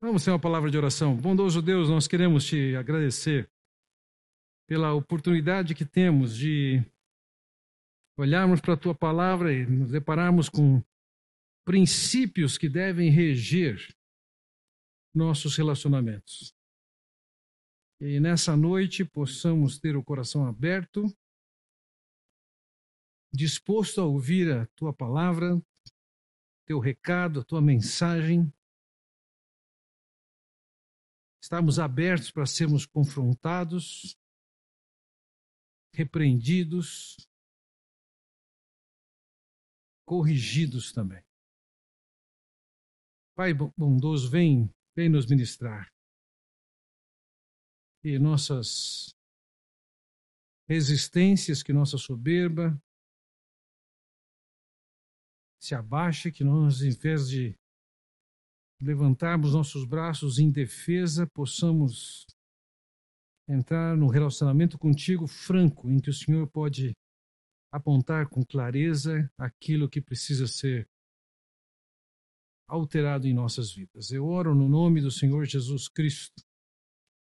Vamos 0.00 0.24
ter 0.24 0.30
uma 0.30 0.38
palavra 0.38 0.70
de 0.70 0.78
oração. 0.78 1.16
Bondoso 1.16 1.60
Deus, 1.60 1.88
nós 1.88 2.06
queremos 2.06 2.44
te 2.44 2.76
agradecer 2.76 3.50
pela 4.68 4.94
oportunidade 4.94 5.74
que 5.74 5.84
temos 5.84 6.36
de 6.36 6.80
olharmos 8.16 8.60
para 8.60 8.74
a 8.74 8.76
tua 8.76 8.94
palavra 8.94 9.52
e 9.52 9.66
nos 9.66 9.90
depararmos 9.90 10.48
com 10.48 10.80
princípios 11.64 12.56
que 12.56 12.68
devem 12.68 13.10
reger 13.10 13.92
nossos 15.12 15.56
relacionamentos. 15.56 16.54
E 18.00 18.20
nessa 18.20 18.56
noite 18.56 19.04
possamos 19.04 19.80
ter 19.80 19.96
o 19.96 20.04
coração 20.04 20.46
aberto, 20.46 21.12
disposto 23.34 24.00
a 24.00 24.04
ouvir 24.04 24.48
a 24.52 24.66
tua 24.76 24.92
palavra, 24.92 25.60
teu 26.64 26.78
recado, 26.78 27.40
a 27.40 27.44
tua 27.44 27.60
mensagem 27.60 28.52
Estamos 31.40 31.78
abertos 31.78 32.30
para 32.30 32.46
sermos 32.46 32.84
confrontados, 32.84 34.16
repreendidos, 35.94 37.16
corrigidos 40.04 40.92
também. 40.92 41.22
Pai 43.36 43.54
bondoso, 43.54 44.28
vem, 44.30 44.68
vem 44.96 45.08
nos 45.08 45.26
ministrar. 45.26 45.92
E 48.02 48.18
nossas 48.18 49.14
resistências, 50.68 51.62
que 51.62 51.72
nossa 51.72 51.96
soberba 51.96 52.76
se 55.60 55.74
abaixe, 55.74 56.32
que 56.32 56.44
nós, 56.44 56.82
em 56.82 56.90
vez 56.90 57.28
de 57.28 57.56
levantarmos 58.80 59.54
nossos 59.54 59.84
braços 59.84 60.38
em 60.38 60.50
defesa, 60.50 61.26
possamos 61.26 62.26
entrar 63.48 63.96
no 63.96 64.08
relacionamento 64.08 64.78
contigo 64.78 65.26
franco, 65.26 65.90
em 65.90 65.98
que 65.98 66.10
o 66.10 66.14
Senhor 66.14 66.46
pode 66.48 66.94
apontar 67.72 68.28
com 68.28 68.44
clareza 68.44 69.30
aquilo 69.38 69.88
que 69.88 70.00
precisa 70.00 70.46
ser 70.46 70.88
alterado 72.68 73.26
em 73.26 73.34
nossas 73.34 73.72
vidas. 73.72 74.10
Eu 74.10 74.26
oro 74.26 74.54
no 74.54 74.68
nome 74.68 75.00
do 75.00 75.10
Senhor 75.10 75.44
Jesus 75.46 75.88
Cristo. 75.88 76.42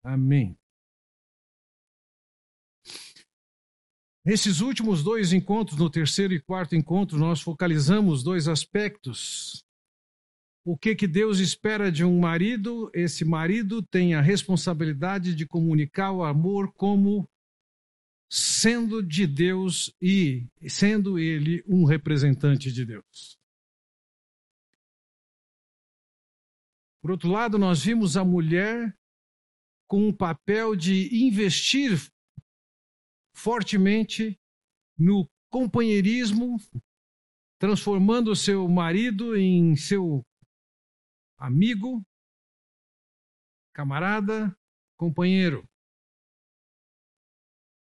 Amém. 0.03 0.59
Nesses 4.25 4.61
últimos 4.61 5.05
dois 5.05 5.33
encontros, 5.33 5.79
no 5.79 5.91
terceiro 5.91 6.33
e 6.33 6.41
quarto 6.41 6.75
encontro, 6.75 7.19
nós 7.19 7.41
focalizamos 7.41 8.25
dois 8.25 8.49
aspectos 8.49 9.66
o 10.67 10.77
que, 10.77 10.97
que 10.97 11.07
Deus 11.07 11.39
espera 11.39 11.93
de 11.93 12.05
um 12.05 12.19
marido? 12.19 12.91
Esse 12.93 13.25
marido 13.25 13.81
tem 13.81 14.15
a 14.15 14.21
responsabilidade 14.21 15.33
de 15.33 15.47
comunicar 15.47 16.11
o 16.11 16.25
amor 16.25 16.73
como 16.73 17.31
sendo 18.29 19.01
de 19.01 19.29
Deus 19.29 19.95
e 20.03 20.45
sendo 20.69 21.21
ele 21.21 21.63
um 21.69 21.85
representante 21.85 22.73
de 22.73 22.85
Deus. 22.85 23.39
Por 27.01 27.13
outro 27.13 27.31
lado, 27.31 27.57
nós 27.57 27.85
vimos 27.85 28.17
a 28.17 28.25
mulher 28.25 28.93
com 29.87 30.09
o 30.09 30.17
papel 30.17 30.75
de 30.75 31.25
investir 31.25 32.11
fortemente 33.33 34.37
no 34.99 35.31
companheirismo, 35.49 36.57
transformando 37.57 38.35
seu 38.35 38.69
marido 38.69 39.37
em 39.37 39.77
seu 39.77 40.27
amigo, 41.39 42.05
camarada, 43.73 44.57
companheiro. 44.97 45.69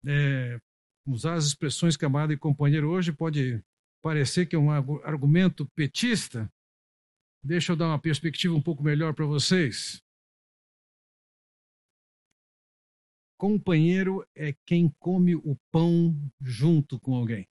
É, 0.07 0.59
usar 1.05 1.35
as 1.35 1.45
expressões 1.45 1.97
camarada 1.97 2.33
e 2.33 2.37
companheiro 2.37 2.89
hoje 2.89 3.11
pode 3.11 3.63
parecer 4.01 4.45
que 4.45 4.55
é 4.55 4.59
um 4.59 4.71
argumento 5.03 5.67
petista. 5.75 6.51
Deixa 7.43 7.71
eu 7.71 7.75
dar 7.75 7.87
uma 7.87 7.99
perspectiva 7.99 8.55
um 8.55 8.61
pouco 8.61 8.83
melhor 8.83 9.13
para 9.13 9.25
vocês. 9.25 10.01
Companheiro 13.37 14.25
é 14.33 14.53
quem 14.65 14.89
come 14.97 15.35
o 15.35 15.55
pão 15.71 16.15
junto 16.41 16.99
com 16.99 17.15
alguém. 17.15 17.47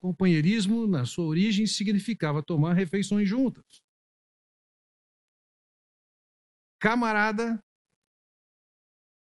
Companheirismo, 0.00 0.86
na 0.86 1.04
sua 1.04 1.26
origem, 1.26 1.66
significava 1.66 2.42
tomar 2.42 2.74
refeições 2.74 3.28
juntas. 3.28 3.85
Camarada 6.86 7.60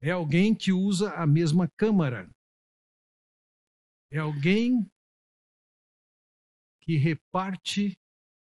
é 0.01 0.11
alguém 0.11 0.55
que 0.55 0.71
usa 0.71 1.13
a 1.13 1.27
mesma 1.27 1.69
câmara. 1.75 2.33
É 4.09 4.17
alguém 4.17 4.89
que 6.79 6.95
reparte 6.95 7.99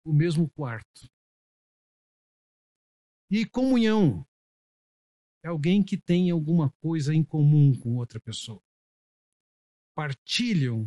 o 0.05 0.12
mesmo 0.12 0.50
quarto. 0.50 1.09
E 3.31 3.47
comunhão 3.47 4.27
é 5.45 5.49
alguém 5.50 5.84
que 5.84 5.97
tem 5.97 6.33
alguma 6.33 6.72
coisa 6.83 7.15
em 7.15 7.25
comum 7.25 7.78
com 7.78 7.95
outra 7.99 8.19
pessoa. 8.19 8.61
Partilham 9.95 10.84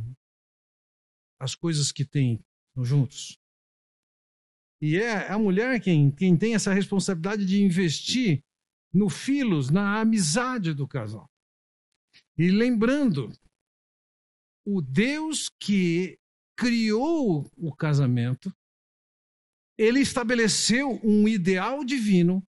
as 1.39 1.55
coisas 1.55 1.89
que 1.89 2.03
têm 2.03 2.43
juntos. 2.83 3.39
E 4.81 4.97
é 4.97 5.29
a 5.29 5.37
mulher 5.37 5.81
quem, 5.81 6.11
quem 6.11 6.37
tem 6.37 6.55
essa 6.55 6.73
responsabilidade 6.73 7.45
de 7.45 7.61
investir 7.61 8.43
no 8.93 9.09
filos, 9.09 9.69
na 9.69 9.99
amizade 9.99 10.73
do 10.73 10.87
casal. 10.87 11.29
E 12.37 12.49
lembrando, 12.49 13.29
o 14.65 14.81
Deus 14.81 15.49
que 15.49 16.17
criou 16.55 17.49
o 17.57 17.75
casamento, 17.75 18.53
ele 19.77 19.99
estabeleceu 19.99 20.99
um 21.03 21.27
ideal 21.27 21.83
divino, 21.83 22.45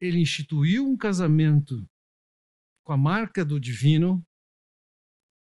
ele 0.00 0.20
instituiu 0.20 0.86
um 0.86 0.96
casamento 0.96 1.88
com 2.84 2.92
a 2.92 2.96
marca 2.96 3.44
do 3.44 3.60
divino, 3.60 4.24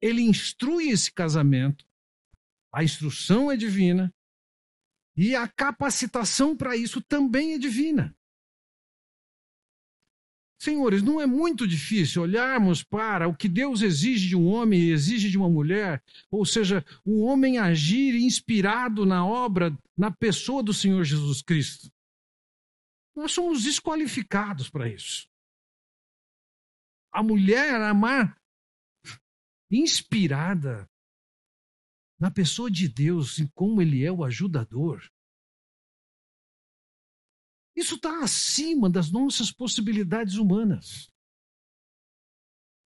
ele 0.02 0.22
instrui 0.22 0.90
esse 0.90 1.12
casamento, 1.12 1.88
a 2.76 2.84
instrução 2.84 3.50
é 3.50 3.56
divina 3.56 4.14
e 5.16 5.34
a 5.34 5.48
capacitação 5.48 6.58
para 6.58 6.76
isso 6.76 7.02
também 7.02 7.54
é 7.54 7.58
divina. 7.58 8.14
Senhores, 10.62 11.02
não 11.02 11.22
é 11.22 11.26
muito 11.26 11.66
difícil 11.66 12.24
olharmos 12.24 12.84
para 12.84 13.30
o 13.30 13.36
que 13.36 13.48
Deus 13.48 13.82
exige 13.82 14.28
de 14.28 14.36
um 14.36 14.48
homem 14.48 14.82
e 14.82 14.92
exige 14.92 15.30
de 15.30 15.38
uma 15.38 15.50
mulher, 15.50 16.04
ou 16.30 16.46
seja, 16.46 16.86
o 17.06 17.22
homem 17.22 17.58
agir 17.58 18.14
inspirado 18.16 19.06
na 19.06 19.26
obra, 19.26 19.78
na 19.96 20.12
pessoa 20.12 20.62
do 20.62 20.74
Senhor 20.74 21.06
Jesus 21.06 21.42
Cristo. 21.42 21.90
Nós 23.16 23.32
somos 23.32 23.64
desqualificados 23.64 24.70
para 24.70 24.90
isso. 24.90 25.30
A 27.10 27.24
mulher 27.24 27.82
amar 27.82 28.38
inspirada 29.72 30.90
na 32.26 32.32
pessoa 32.32 32.72
de 32.72 32.88
Deus, 32.88 33.38
em 33.38 33.46
como 33.54 33.80
Ele 33.80 34.04
é 34.04 34.12
o 34.12 34.24
ajudador. 34.24 35.08
Isso 37.76 37.98
está 37.98 38.24
acima 38.24 38.90
das 38.90 39.12
nossas 39.12 39.52
possibilidades 39.52 40.34
humanas. 40.38 41.08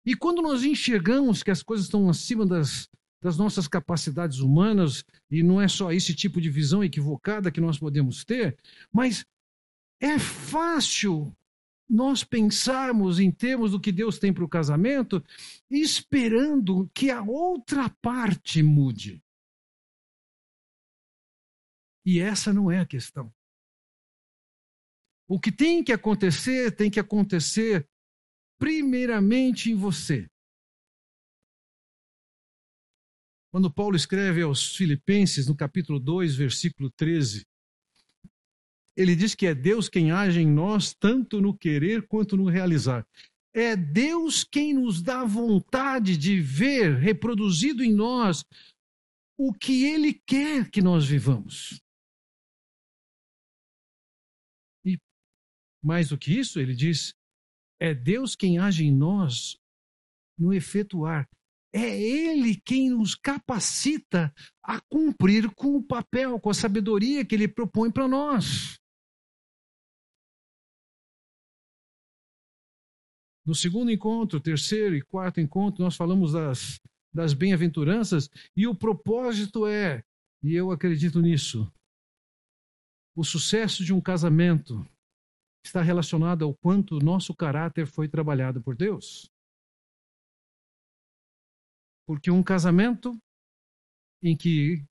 E 0.04 0.16
quando 0.16 0.42
nós 0.42 0.64
enxergamos 0.64 1.44
que 1.44 1.52
as 1.52 1.62
coisas 1.62 1.86
estão 1.86 2.10
acima 2.10 2.44
das, 2.44 2.90
das 3.22 3.38
nossas 3.38 3.68
capacidades 3.68 4.40
humanas, 4.40 5.06
e 5.30 5.44
não 5.44 5.62
é 5.62 5.68
só 5.68 5.92
esse 5.92 6.16
tipo 6.16 6.42
de 6.42 6.50
visão 6.50 6.84
equivocada 6.84 7.52
que 7.52 7.62
nós 7.62 7.78
podemos 7.78 8.26
ter, 8.26 8.58
mas 8.92 9.24
é 10.02 10.18
fácil 10.18 11.32
nós 11.90 12.24
pensarmos 12.24 13.20
em 13.20 13.32
termos 13.32 13.72
do 13.72 13.80
que 13.80 13.92
Deus 13.92 14.20
tem 14.20 14.32
para 14.32 14.44
o 14.44 14.50
casamento, 14.50 15.24
esperando 15.70 16.90
que 16.94 17.10
a 17.10 17.24
outra 17.24 17.90
parte 18.02 18.62
mude. 18.62 19.22
E 22.12 22.20
essa 22.20 22.52
não 22.52 22.72
é 22.72 22.80
a 22.80 22.88
questão. 22.88 23.32
O 25.28 25.40
que 25.40 25.52
tem 25.52 25.84
que 25.84 25.92
acontecer, 25.92 26.76
tem 26.76 26.90
que 26.90 27.00
acontecer 27.00 27.88
primeiramente 28.58 29.70
em 29.70 29.76
você. 29.76 30.28
Quando 33.52 33.72
Paulo 33.72 33.96
escreve 33.96 34.42
aos 34.42 34.76
Filipenses, 34.76 35.48
no 35.48 35.56
capítulo 35.56 36.00
2, 36.00 36.36
versículo 36.36 36.90
13, 36.98 37.46
ele 38.98 39.16
diz 39.16 39.36
que 39.36 39.46
é 39.46 39.54
Deus 39.54 39.88
quem 39.88 40.12
age 40.12 40.42
em 40.42 40.52
nós, 40.52 40.96
tanto 40.96 41.40
no 41.40 41.56
querer 41.56 42.08
quanto 42.08 42.36
no 42.36 42.50
realizar. 42.50 43.06
É 43.54 43.76
Deus 43.76 44.44
quem 44.44 44.74
nos 44.74 45.00
dá 45.00 45.24
vontade 45.24 46.18
de 46.18 46.42
ver 46.42 46.96
reproduzido 46.96 47.84
em 47.84 47.94
nós 47.94 48.44
o 49.38 49.54
que 49.54 49.86
Ele 49.86 50.12
quer 50.26 50.72
que 50.72 50.82
nós 50.82 51.06
vivamos. 51.06 51.80
Mais 55.84 56.10
do 56.10 56.18
que 56.18 56.38
isso, 56.38 56.60
ele 56.60 56.76
diz: 56.76 57.14
é 57.80 57.94
Deus 57.94 58.36
quem 58.36 58.60
age 58.60 58.86
em 58.86 58.94
nós 58.94 59.58
no 60.38 60.54
efetuar. 60.54 61.30
É 61.72 62.02
Ele 62.02 62.60
quem 62.60 62.90
nos 62.90 63.14
capacita 63.16 64.34
a 64.64 64.82
cumprir 64.82 65.54
com 65.54 65.76
o 65.76 65.84
papel, 65.84 66.40
com 66.40 66.50
a 66.50 66.54
sabedoria 66.54 67.24
que 67.24 67.36
Ele 67.36 67.48
propõe 67.48 67.92
para 67.92 68.08
nós. 68.08 68.80
No 73.46 73.56
segundo 73.56 73.92
encontro, 73.92 74.40
terceiro 74.40 74.96
e 74.96 75.02
quarto 75.02 75.40
encontro, 75.40 75.84
nós 75.84 75.96
falamos 75.96 76.34
das, 76.34 76.80
das 77.14 77.34
bem-aventuranças 77.34 78.30
e 78.56 78.68
o 78.68 78.76
propósito 78.76 79.66
é, 79.66 80.04
e 80.44 80.54
eu 80.54 80.72
acredito 80.72 81.20
nisso, 81.22 81.72
o 83.16 83.24
sucesso 83.24 83.84
de 83.84 83.94
um 83.94 84.02
casamento 84.02 84.86
está 85.66 85.82
relacionado 85.82 86.46
ao 86.46 86.56
quanto 86.56 86.98
o 86.98 87.04
nosso 87.04 87.36
caráter 87.36 87.86
foi 87.86 88.08
trabalhado 88.08 88.62
por 88.62 88.76
Deus. 88.76 89.30
Porque 92.08 92.32
um 92.32 92.42
casamento 92.42 93.18
em 94.24 94.36
que 94.36 94.84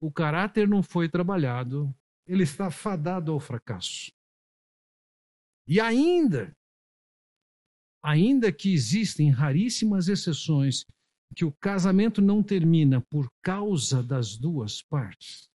o 0.00 0.10
caráter 0.10 0.68
não 0.68 0.82
foi 0.82 1.08
trabalhado, 1.08 1.94
ele 2.26 2.42
está 2.42 2.70
fadado 2.70 3.32
ao 3.32 3.40
fracasso. 3.40 4.10
E 5.68 5.80
ainda, 5.80 6.52
ainda 8.02 8.52
que 8.52 8.72
existem 8.72 9.30
raríssimas 9.30 10.08
exceções 10.08 10.84
que 11.34 11.44
o 11.44 11.52
casamento 11.52 12.22
não 12.22 12.42
termina 12.42 13.00
por 13.10 13.28
causa 13.42 14.02
das 14.02 14.36
duas 14.36 14.82
partes, 14.82 15.48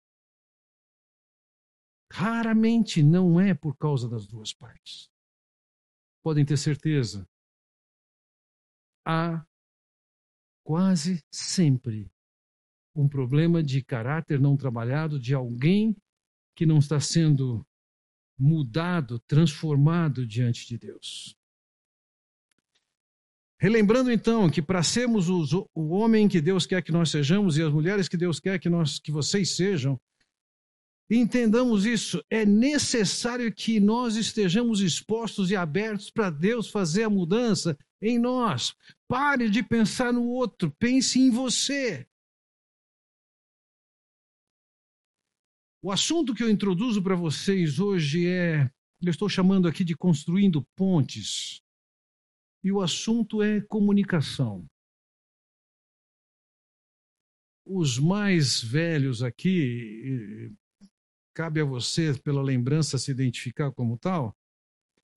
Raramente 2.13 3.03
não 3.03 3.41
é 3.41 3.55
por 3.55 3.77
causa 3.77 4.09
das 4.09 4.27
duas 4.27 4.53
partes. 4.53 5.09
Podem 6.23 6.45
ter 6.45 6.57
certeza. 6.57 7.29
Há 9.07 9.45
quase 10.65 11.25
sempre 11.31 12.11
um 12.95 13.09
problema 13.09 13.63
de 13.63 13.83
caráter 13.83 14.41
não 14.41 14.57
trabalhado 14.57 15.19
de 15.19 15.35
alguém 15.35 15.97
que 16.55 16.67
não 16.67 16.79
está 16.79 17.01
sendo 17.01 17.67
mudado, 18.39 19.19
transformado 19.21 20.27
diante 20.27 20.67
de 20.67 20.79
Deus. 20.79 21.37
Relembrando 23.59 24.11
então 24.11 24.51
que 24.51 24.63
para 24.63 24.83
sermos 24.83 25.29
os, 25.29 25.53
o 25.53 25.91
homem 25.91 26.29
que 26.29 26.41
Deus 26.41 26.67
quer 26.67 26.83
que 26.83 26.91
nós 26.91 27.11
sejamos 27.11 27.57
e 27.57 27.63
as 27.63 27.73
mulheres 27.73 28.09
que 28.09 28.17
Deus 28.17 28.41
quer 28.41 28.59
que 28.59 28.71
nós 28.71 28.99
que 28.99 29.13
vocês 29.13 29.55
sejam, 29.55 30.01
Entendamos 31.13 31.87
isso, 31.87 32.25
é 32.31 32.47
necessário 32.47 33.53
que 33.53 33.81
nós 33.81 34.15
estejamos 34.15 34.81
expostos 34.81 35.51
e 35.51 35.57
abertos 35.57 36.09
para 36.09 36.31
Deus 36.31 36.71
fazer 36.71 37.03
a 37.03 37.11
mudança 37.11 37.77
em 38.01 38.17
nós. 38.17 38.77
Pare 39.09 39.51
de 39.51 39.61
pensar 39.61 40.13
no 40.13 40.25
outro, 40.29 40.71
pense 40.79 41.19
em 41.19 41.29
você. 41.29 42.07
O 45.83 45.91
assunto 45.91 46.33
que 46.33 46.45
eu 46.45 46.51
introduzo 46.51 47.03
para 47.03 47.17
vocês 47.17 47.81
hoje 47.81 48.29
é, 48.29 48.71
eu 49.03 49.11
estou 49.11 49.29
chamando 49.29 49.67
aqui 49.67 49.83
de 49.83 49.97
construindo 49.97 50.65
pontes. 50.77 51.61
E 52.63 52.71
o 52.71 52.81
assunto 52.81 53.43
é 53.43 53.61
comunicação. 53.63 54.65
Os 57.67 57.99
mais 57.99 58.63
velhos 58.63 59.23
aqui 59.23 60.55
cabe 61.41 61.63
a 61.63 61.65
você, 61.65 62.13
pela 62.23 62.43
lembrança, 62.43 62.99
se 62.99 63.11
identificar 63.11 63.73
como 63.73 63.97
tal, 63.97 64.37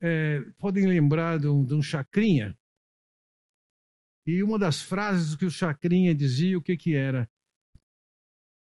é, 0.01 0.39
podem 0.57 0.87
lembrar 0.87 1.37
de 1.37 1.49
um, 1.49 1.65
de 1.65 1.73
um 1.73 1.81
chacrinha. 1.81 2.57
E 4.25 4.41
uma 4.41 4.57
das 4.57 4.81
frases 4.81 5.35
que 5.35 5.43
o 5.43 5.51
chacrinha 5.51 6.15
dizia, 6.15 6.57
o 6.57 6.61
que 6.61 6.77
que 6.77 6.95
era? 6.95 7.29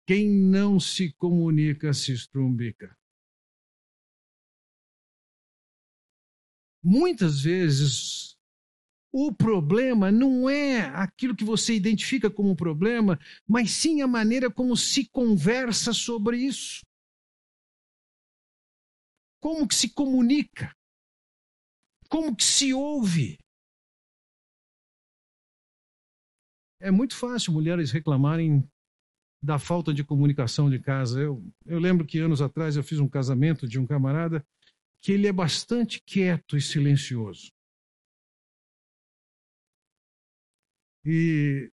Quem 0.07 0.29
não 0.29 0.79
se 0.79 1.11
comunica 1.17 1.93
se 1.93 2.13
estrumbica. 2.13 2.97
Muitas 6.81 7.41
vezes 7.41 8.37
o 9.11 9.33
problema 9.33 10.09
não 10.13 10.49
é 10.49 10.85
aquilo 10.95 11.35
que 11.35 11.43
você 11.43 11.75
identifica 11.75 12.31
como 12.31 12.55
problema, 12.55 13.19
mas 13.45 13.71
sim 13.71 14.01
a 14.01 14.07
maneira 14.07 14.49
como 14.49 14.77
se 14.77 15.09
conversa 15.09 15.91
sobre 15.91 16.37
isso. 16.37 16.87
Como 19.41 19.67
que 19.67 19.75
se 19.75 19.93
comunica? 19.93 20.73
Como 22.09 22.35
que 22.35 22.43
se 22.43 22.73
ouve? 22.73 23.37
É 26.81 26.91
muito 26.91 27.15
fácil 27.15 27.53
mulheres 27.53 27.91
reclamarem 27.91 28.67
da 29.41 29.57
falta 29.57 29.93
de 29.93 30.03
comunicação 30.03 30.69
de 30.69 30.79
casa. 30.79 31.21
Eu, 31.21 31.43
eu 31.65 31.79
lembro 31.79 32.05
que 32.05 32.19
anos 32.19 32.41
atrás 32.41 32.75
eu 32.75 32.83
fiz 32.83 32.99
um 32.99 33.07
casamento 33.07 33.67
de 33.67 33.79
um 33.79 33.87
camarada 33.87 34.45
que 35.01 35.13
ele 35.13 35.27
é 35.27 35.31
bastante 35.31 36.01
quieto 36.01 36.57
e 36.57 36.61
silencioso. 36.61 37.51
E 41.05 41.71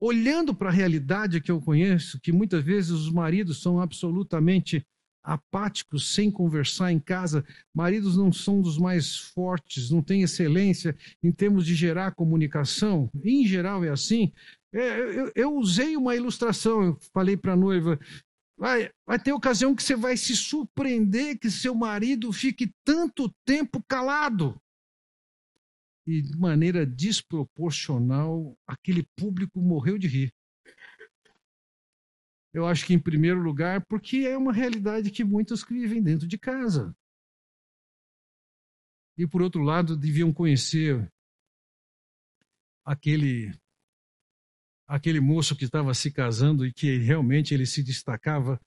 olhando 0.00 0.54
para 0.54 0.68
a 0.68 0.72
realidade 0.72 1.40
que 1.40 1.50
eu 1.50 1.60
conheço, 1.60 2.20
que 2.20 2.30
muitas 2.30 2.64
vezes 2.64 2.90
os 2.90 3.10
maridos 3.10 3.60
são 3.60 3.80
absolutamente 3.80 4.86
apáticos, 5.28 6.14
sem 6.14 6.30
conversar 6.30 6.90
em 6.90 6.98
casa. 6.98 7.44
Maridos 7.74 8.16
não 8.16 8.32
são 8.32 8.62
dos 8.62 8.78
mais 8.78 9.16
fortes, 9.16 9.90
não 9.90 10.02
têm 10.02 10.22
excelência 10.22 10.96
em 11.22 11.30
termos 11.30 11.66
de 11.66 11.74
gerar 11.74 12.14
comunicação. 12.14 13.10
Em 13.22 13.46
geral 13.46 13.84
é 13.84 13.90
assim. 13.90 14.32
É, 14.72 15.00
eu, 15.00 15.32
eu, 15.34 15.54
usei 15.54 15.96
uma 15.96 16.16
ilustração, 16.16 16.82
eu 16.82 16.98
falei 17.12 17.36
para 17.36 17.52
a 17.52 17.56
noiva. 17.56 18.00
Vai, 18.56 18.90
vai 19.06 19.18
ter 19.18 19.32
ocasião 19.32 19.74
que 19.74 19.82
você 19.82 19.94
vai 19.94 20.16
se 20.16 20.34
surpreender 20.34 21.38
que 21.38 21.50
seu 21.50 21.74
marido 21.74 22.32
fique 22.32 22.72
tanto 22.84 23.32
tempo 23.44 23.82
calado. 23.86 24.58
E 26.06 26.22
de 26.22 26.36
maneira 26.38 26.86
desproporcional, 26.86 28.56
aquele 28.66 29.06
público 29.14 29.60
morreu 29.60 29.98
de 29.98 30.08
rir. 30.08 30.32
Eu 32.58 32.66
acho 32.66 32.84
que, 32.84 32.92
em 32.92 32.98
primeiro 32.98 33.40
lugar, 33.40 33.86
porque 33.86 34.18
é 34.18 34.36
uma 34.36 34.52
realidade 34.52 35.12
que 35.12 35.22
muitos 35.22 35.62
vivem 35.62 36.02
dentro 36.02 36.26
de 36.26 36.36
casa. 36.36 36.92
E, 39.16 39.28
por 39.28 39.40
outro 39.42 39.62
lado, 39.62 39.96
deviam 39.96 40.32
conhecer 40.32 41.08
aquele 42.84 43.52
aquele 44.88 45.20
moço 45.20 45.54
que 45.54 45.66
estava 45.66 45.94
se 45.94 46.10
casando 46.10 46.66
e 46.66 46.72
que 46.72 46.96
realmente 46.96 47.54
ele 47.54 47.64
se 47.64 47.80
destacava 47.80 48.60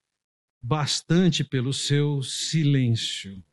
bastante 0.64 1.44
pelo 1.44 1.74
seu 1.74 2.24
silêncio. 2.24 3.44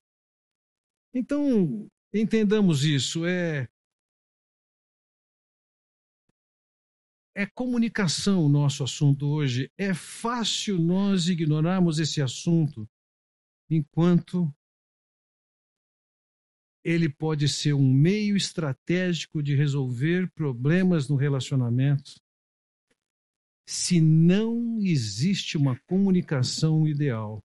Então, 1.12 1.91
entendamos 2.15 2.85
isso, 2.85 3.27
é 3.27 3.69
É 7.38 7.47
comunicação 7.47 8.45
o 8.45 8.49
nosso 8.49 8.83
assunto 8.83 9.28
hoje. 9.28 9.71
É 9.78 9.95
fácil 9.95 10.76
nós 10.76 11.28
ignorarmos 11.28 12.00
esse 12.00 12.21
assunto 12.21 12.85
enquanto 13.71 14.52
ele 16.83 17.09
pode 17.09 17.49
ser 17.49 17.75
um 17.75 17.95
meio 17.95 18.37
estratégico 18.37 19.40
de 19.40 19.54
resolver 19.54 20.28
problemas 20.33 21.09
no 21.09 21.14
relacionamento. 21.14 22.21
Se 23.68 24.00
não 24.00 24.80
existe 24.80 25.57
uma 25.57 25.78
comunicação 25.87 26.88
ideal, 26.88 27.40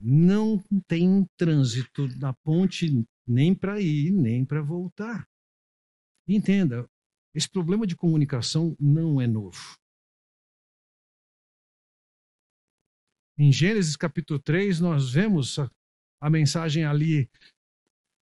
não 0.00 0.56
tem 0.86 1.26
trânsito 1.36 2.06
na 2.16 2.32
ponte 2.32 3.04
nem 3.26 3.52
para 3.56 3.80
ir, 3.80 4.12
nem 4.12 4.44
para 4.44 4.62
voltar. 4.62 5.28
Entenda, 6.28 6.88
esse 7.34 7.48
problema 7.48 7.86
de 7.86 7.96
comunicação 7.96 8.76
não 8.78 9.20
é 9.20 9.26
novo. 9.26 9.78
Em 13.38 13.52
Gênesis 13.52 13.96
capítulo 13.96 14.38
3, 14.38 14.80
nós 14.80 15.10
vemos 15.12 15.58
a, 15.58 15.70
a 16.20 16.28
mensagem 16.28 16.84
ali. 16.84 17.30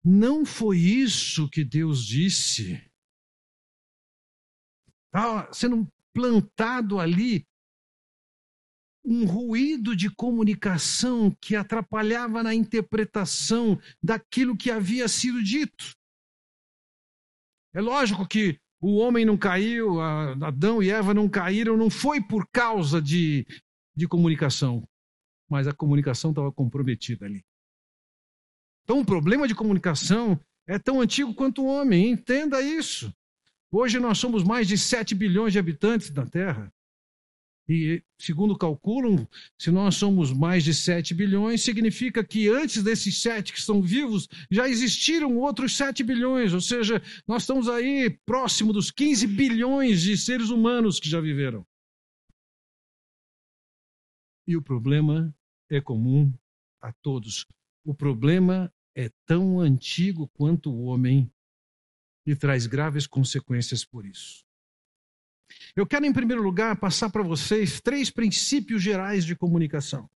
Não 0.03 0.45
foi 0.45 0.79
isso 0.79 1.49
que 1.49 1.63
Deus 1.63 2.05
disse. 2.05 2.81
Estava 5.07 5.51
sendo 5.53 5.87
plantado 6.13 6.99
ali 6.99 7.45
um 9.05 9.25
ruído 9.25 9.95
de 9.95 10.09
comunicação 10.09 11.29
que 11.39 11.55
atrapalhava 11.55 12.41
na 12.41 12.55
interpretação 12.55 13.79
daquilo 14.01 14.57
que 14.57 14.71
havia 14.71 15.07
sido 15.07 15.43
dito. 15.43 15.95
É 17.75 17.81
lógico 17.81 18.27
que 18.27 18.59
o 18.81 18.97
homem 18.97 19.25
não 19.25 19.37
caiu, 19.37 19.99
Adão 19.99 20.81
e 20.81 20.89
Eva 20.89 21.13
não 21.13 21.29
caíram, 21.29 21.77
não 21.77 21.89
foi 21.89 22.21
por 22.21 22.47
causa 22.51 23.01
de, 23.01 23.45
de 23.95 24.07
comunicação, 24.07 24.87
mas 25.49 25.67
a 25.67 25.73
comunicação 25.73 26.31
estava 26.31 26.51
comprometida 26.51 27.25
ali. 27.25 27.43
Então, 28.83 28.99
o 28.99 29.05
problema 29.05 29.47
de 29.47 29.55
comunicação 29.55 30.39
é 30.67 30.77
tão 30.77 31.01
antigo 31.01 31.33
quanto 31.33 31.63
o 31.63 31.67
homem, 31.67 32.11
entenda 32.11 32.61
isso. 32.61 33.11
Hoje 33.71 33.99
nós 33.99 34.17
somos 34.17 34.43
mais 34.43 34.67
de 34.67 34.77
7 34.77 35.15
bilhões 35.15 35.53
de 35.53 35.59
habitantes 35.59 36.11
na 36.11 36.25
Terra. 36.25 36.71
E, 37.67 38.03
segundo 38.19 38.55
calculam, 38.55 39.27
se 39.57 39.71
nós 39.71 39.95
somos 39.95 40.31
mais 40.31 40.63
de 40.63 40.73
7 40.73 41.15
bilhões, 41.15 41.61
significa 41.61 42.23
que 42.23 42.47
antes 42.47 42.83
desses 42.83 43.19
7 43.21 43.51
que 43.51 43.59
estão 43.59 43.81
vivos, 43.81 44.27
já 44.51 44.69
existiram 44.69 45.35
outros 45.37 45.75
7 45.75 46.03
bilhões. 46.03 46.53
Ou 46.53 46.61
seja, 46.61 47.01
nós 47.27 47.41
estamos 47.43 47.67
aí 47.67 48.09
próximo 48.25 48.71
dos 48.71 48.91
15 48.91 49.25
bilhões 49.27 50.01
de 50.01 50.15
seres 50.15 50.49
humanos 50.49 50.99
que 50.99 51.09
já 51.09 51.19
viveram. 51.19 51.65
E 54.47 54.55
o 54.55 54.61
problema 54.61 55.35
é 55.67 55.81
comum 55.81 56.31
a 56.79 56.93
todos. 56.93 57.47
O 57.83 57.95
problema 57.95 58.71
é 58.95 59.09
tão 59.25 59.59
antigo 59.59 60.27
quanto 60.27 60.71
o 60.71 60.83
homem 60.83 61.31
e 62.27 62.35
traz 62.35 62.67
graves 62.67 63.07
consequências 63.07 63.83
por 63.83 64.05
isso. 64.05 64.44
Eu 65.75 65.85
quero, 65.85 66.05
em 66.05 66.13
primeiro 66.13 66.41
lugar, 66.41 66.79
passar 66.79 67.09
para 67.09 67.23
vocês 67.23 67.79
três 67.81 68.09
princípios 68.09 68.81
gerais 68.81 69.25
de 69.25 69.35
comunicação. 69.35 70.09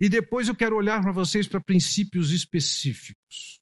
E 0.00 0.08
depois 0.08 0.48
eu 0.48 0.54
quero 0.54 0.76
olhar 0.76 1.02
para 1.02 1.12
vocês 1.12 1.46
para 1.48 1.60
princípios 1.60 2.30
específicos. 2.30 3.60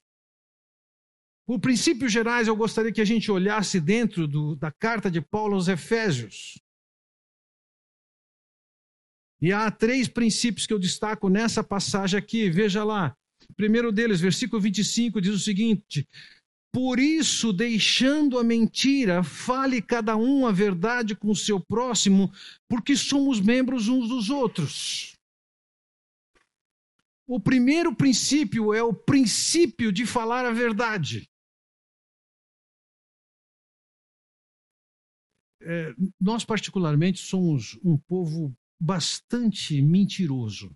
Por 1.46 1.61
princípios 1.61 2.12
gerais, 2.12 2.49
eu 2.49 2.56
gostaria 2.56 2.92
que 2.92 3.00
a 3.00 3.04
gente 3.04 3.30
olhasse 3.30 3.80
dentro 3.80 4.26
do, 4.26 4.56
da 4.56 4.70
carta 4.70 5.11
de 5.11 5.20
Paulo 5.20 5.54
aos 5.54 5.68
Efésios. 5.68 6.61
E 9.40 9.52
há 9.52 9.70
três 9.70 10.08
princípios 10.08 10.66
que 10.66 10.73
eu 10.73 10.78
destaco 10.78 11.28
nessa 11.28 11.62
passagem 11.62 12.18
aqui. 12.18 12.50
Veja 12.50 12.82
lá. 12.82 13.16
primeiro 13.56 13.92
deles, 13.92 14.20
versículo 14.20 14.61
25, 14.61 15.20
diz 15.20 15.35
o 15.35 15.38
seguinte: 15.38 16.08
por 16.76 17.00
isso, 17.00 17.54
deixando 17.54 18.38
a 18.38 18.45
mentira, 18.45 19.25
fale 19.25 19.80
cada 19.80 20.14
um 20.14 20.47
a 20.47 20.52
verdade 20.52 21.16
com 21.16 21.30
o 21.30 21.35
seu 21.35 21.59
próximo, 21.59 22.30
porque 22.68 22.95
somos 22.95 23.40
membros 23.40 23.88
uns 23.88 24.11
dos 24.11 24.28
outros. 24.28 25.16
O 27.26 27.40
primeiro 27.40 27.97
princípio 27.97 28.75
é 28.75 28.83
o 28.83 28.92
princípio 28.92 29.90
de 29.90 30.04
falar 30.04 30.45
a 30.45 30.52
verdade. 30.52 31.26
É, 35.62 35.95
nós, 36.21 36.45
particularmente, 36.45 37.21
somos 37.21 37.80
um 37.83 37.97
povo 37.97 38.54
bastante 38.78 39.80
mentiroso. 39.80 40.71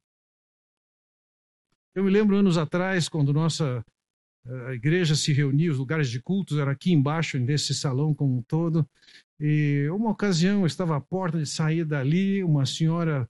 Eu 1.95 2.05
me 2.05 2.11
lembro 2.11 2.37
anos 2.37 2.57
atrás, 2.57 3.07
quando 3.07 3.35
nossa 3.35 3.85
a 4.47 4.73
igreja 4.73 5.15
se 5.15 5.33
reunia, 5.33 5.71
os 5.71 5.79
lugares 5.79 6.09
de 6.09 6.21
cultos 6.21 6.59
eram 6.59 6.73
aqui 6.73 6.93
embaixo, 6.93 7.39
nesse 7.39 7.75
salão 7.75 8.15
como 8.15 8.39
um 8.39 8.43
todo. 8.43 8.89
E 9.39 9.89
uma 9.91 10.11
ocasião, 10.11 10.61
eu 10.61 10.67
estava 10.67 10.97
à 10.97 11.01
porta 11.01 11.39
de 11.39 11.47
sair 11.47 11.85
dali, 11.85 12.43
uma 12.43 12.67
senhora, 12.67 13.29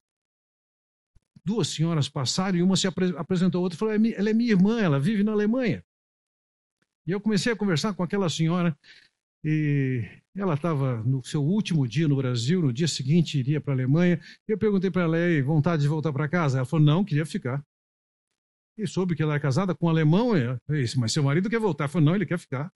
duas 1.44 1.68
senhoras 1.68 2.08
passaram 2.08 2.58
e 2.58 2.62
uma 2.62 2.76
se 2.76 2.86
apresentou 2.86 3.60
a 3.60 3.62
outra 3.62 3.76
e 3.76 3.78
falou: 3.78 3.94
é 3.94 4.12
ela 4.12 4.30
é 4.30 4.32
minha 4.32 4.50
irmã, 4.50 4.80
ela 4.80 5.00
vive 5.00 5.22
na 5.22 5.32
Alemanha. 5.32 5.84
E 7.06 7.10
eu 7.10 7.20
comecei 7.20 7.52
a 7.52 7.56
conversar 7.56 7.94
com 7.94 8.02
aquela 8.02 8.28
senhora 8.28 8.76
e 9.44 10.04
ela 10.36 10.54
estava 10.54 11.02
no 11.02 11.24
seu 11.24 11.42
último 11.42 11.88
dia 11.88 12.06
no 12.06 12.16
Brasil, 12.16 12.60
no 12.60 12.72
dia 12.72 12.86
seguinte 12.86 13.38
iria 13.38 13.60
para 13.60 13.72
a 13.72 13.76
Alemanha. 13.76 14.20
Eu 14.46 14.58
perguntei 14.58 14.90
para 14.90 15.02
ela, 15.02 15.16
vontade 15.42 15.82
de 15.82 15.88
voltar 15.88 16.12
para 16.12 16.28
casa? 16.28 16.58
Ela 16.58 16.66
falou, 16.66 16.84
não, 16.84 17.04
queria 17.04 17.24
ficar. 17.24 17.64
E 18.80 18.86
soube 18.86 19.14
que 19.14 19.22
ela 19.22 19.34
é 19.34 19.40
casada 19.40 19.74
com 19.74 19.86
um 19.86 19.90
alemão. 19.90 20.34
E 20.36 20.58
disse, 20.68 20.98
mas 20.98 21.12
seu 21.12 21.22
marido 21.22 21.50
quer 21.50 21.60
voltar. 21.60 21.84
Eu 21.84 21.88
falei, 21.90 22.06
não, 22.06 22.14
ele 22.14 22.24
quer 22.24 22.38
ficar. 22.38 22.72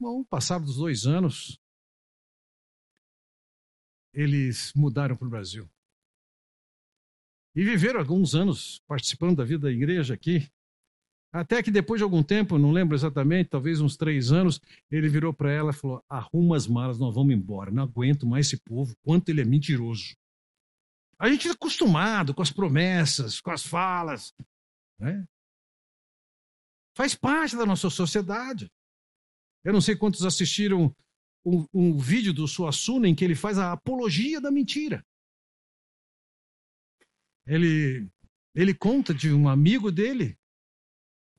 Bom, 0.00 0.24
passados 0.24 0.68
dos 0.68 0.76
dois 0.78 1.06
anos, 1.06 1.58
eles 4.14 4.72
mudaram 4.74 5.16
para 5.16 5.26
o 5.26 5.30
Brasil. 5.30 5.68
E 7.54 7.62
viveram 7.62 8.00
alguns 8.00 8.34
anos 8.34 8.80
participando 8.88 9.36
da 9.36 9.44
vida 9.44 9.66
da 9.68 9.72
igreja 9.72 10.14
aqui. 10.14 10.50
Até 11.32 11.62
que 11.62 11.70
depois 11.70 11.98
de 11.98 12.04
algum 12.04 12.22
tempo, 12.22 12.58
não 12.58 12.72
lembro 12.72 12.94
exatamente, 12.96 13.50
talvez 13.50 13.80
uns 13.80 13.96
três 13.96 14.32
anos, 14.32 14.60
ele 14.90 15.08
virou 15.08 15.32
para 15.34 15.52
ela 15.52 15.70
e 15.70 15.74
falou: 15.74 16.02
arruma 16.08 16.56
as 16.56 16.66
malas, 16.66 16.98
nós 16.98 17.14
vamos 17.14 17.34
embora. 17.34 17.70
Não 17.70 17.82
aguento 17.82 18.26
mais 18.26 18.46
esse 18.46 18.56
povo, 18.56 18.96
quanto 19.02 19.28
ele 19.28 19.42
é 19.42 19.44
mentiroso. 19.44 20.16
A 21.18 21.28
gente 21.28 21.48
é 21.48 21.50
acostumado 21.50 22.34
com 22.34 22.42
as 22.42 22.50
promessas, 22.50 23.40
com 23.40 23.50
as 23.50 23.64
falas. 23.64 24.32
Né? 25.04 25.26
Faz 26.96 27.14
parte 27.14 27.56
da 27.56 27.66
nossa 27.66 27.90
sociedade. 27.90 28.70
Eu 29.62 29.72
não 29.72 29.80
sei 29.80 29.94
quantos 29.94 30.24
assistiram 30.24 30.94
um, 31.44 31.66
um 31.72 31.98
vídeo 31.98 32.32
do 32.32 32.48
Suassuna 32.48 33.08
em 33.08 33.14
que 33.14 33.24
ele 33.24 33.34
faz 33.34 33.58
a 33.58 33.72
apologia 33.72 34.40
da 34.40 34.50
mentira. 34.50 35.04
Ele, 37.46 38.08
ele 38.54 38.74
conta 38.74 39.12
de 39.12 39.32
um 39.32 39.48
amigo 39.48 39.92
dele 39.92 40.38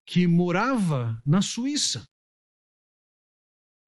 que 0.05 0.27
morava 0.27 1.19
na 1.25 1.41
Suíça. 1.41 2.05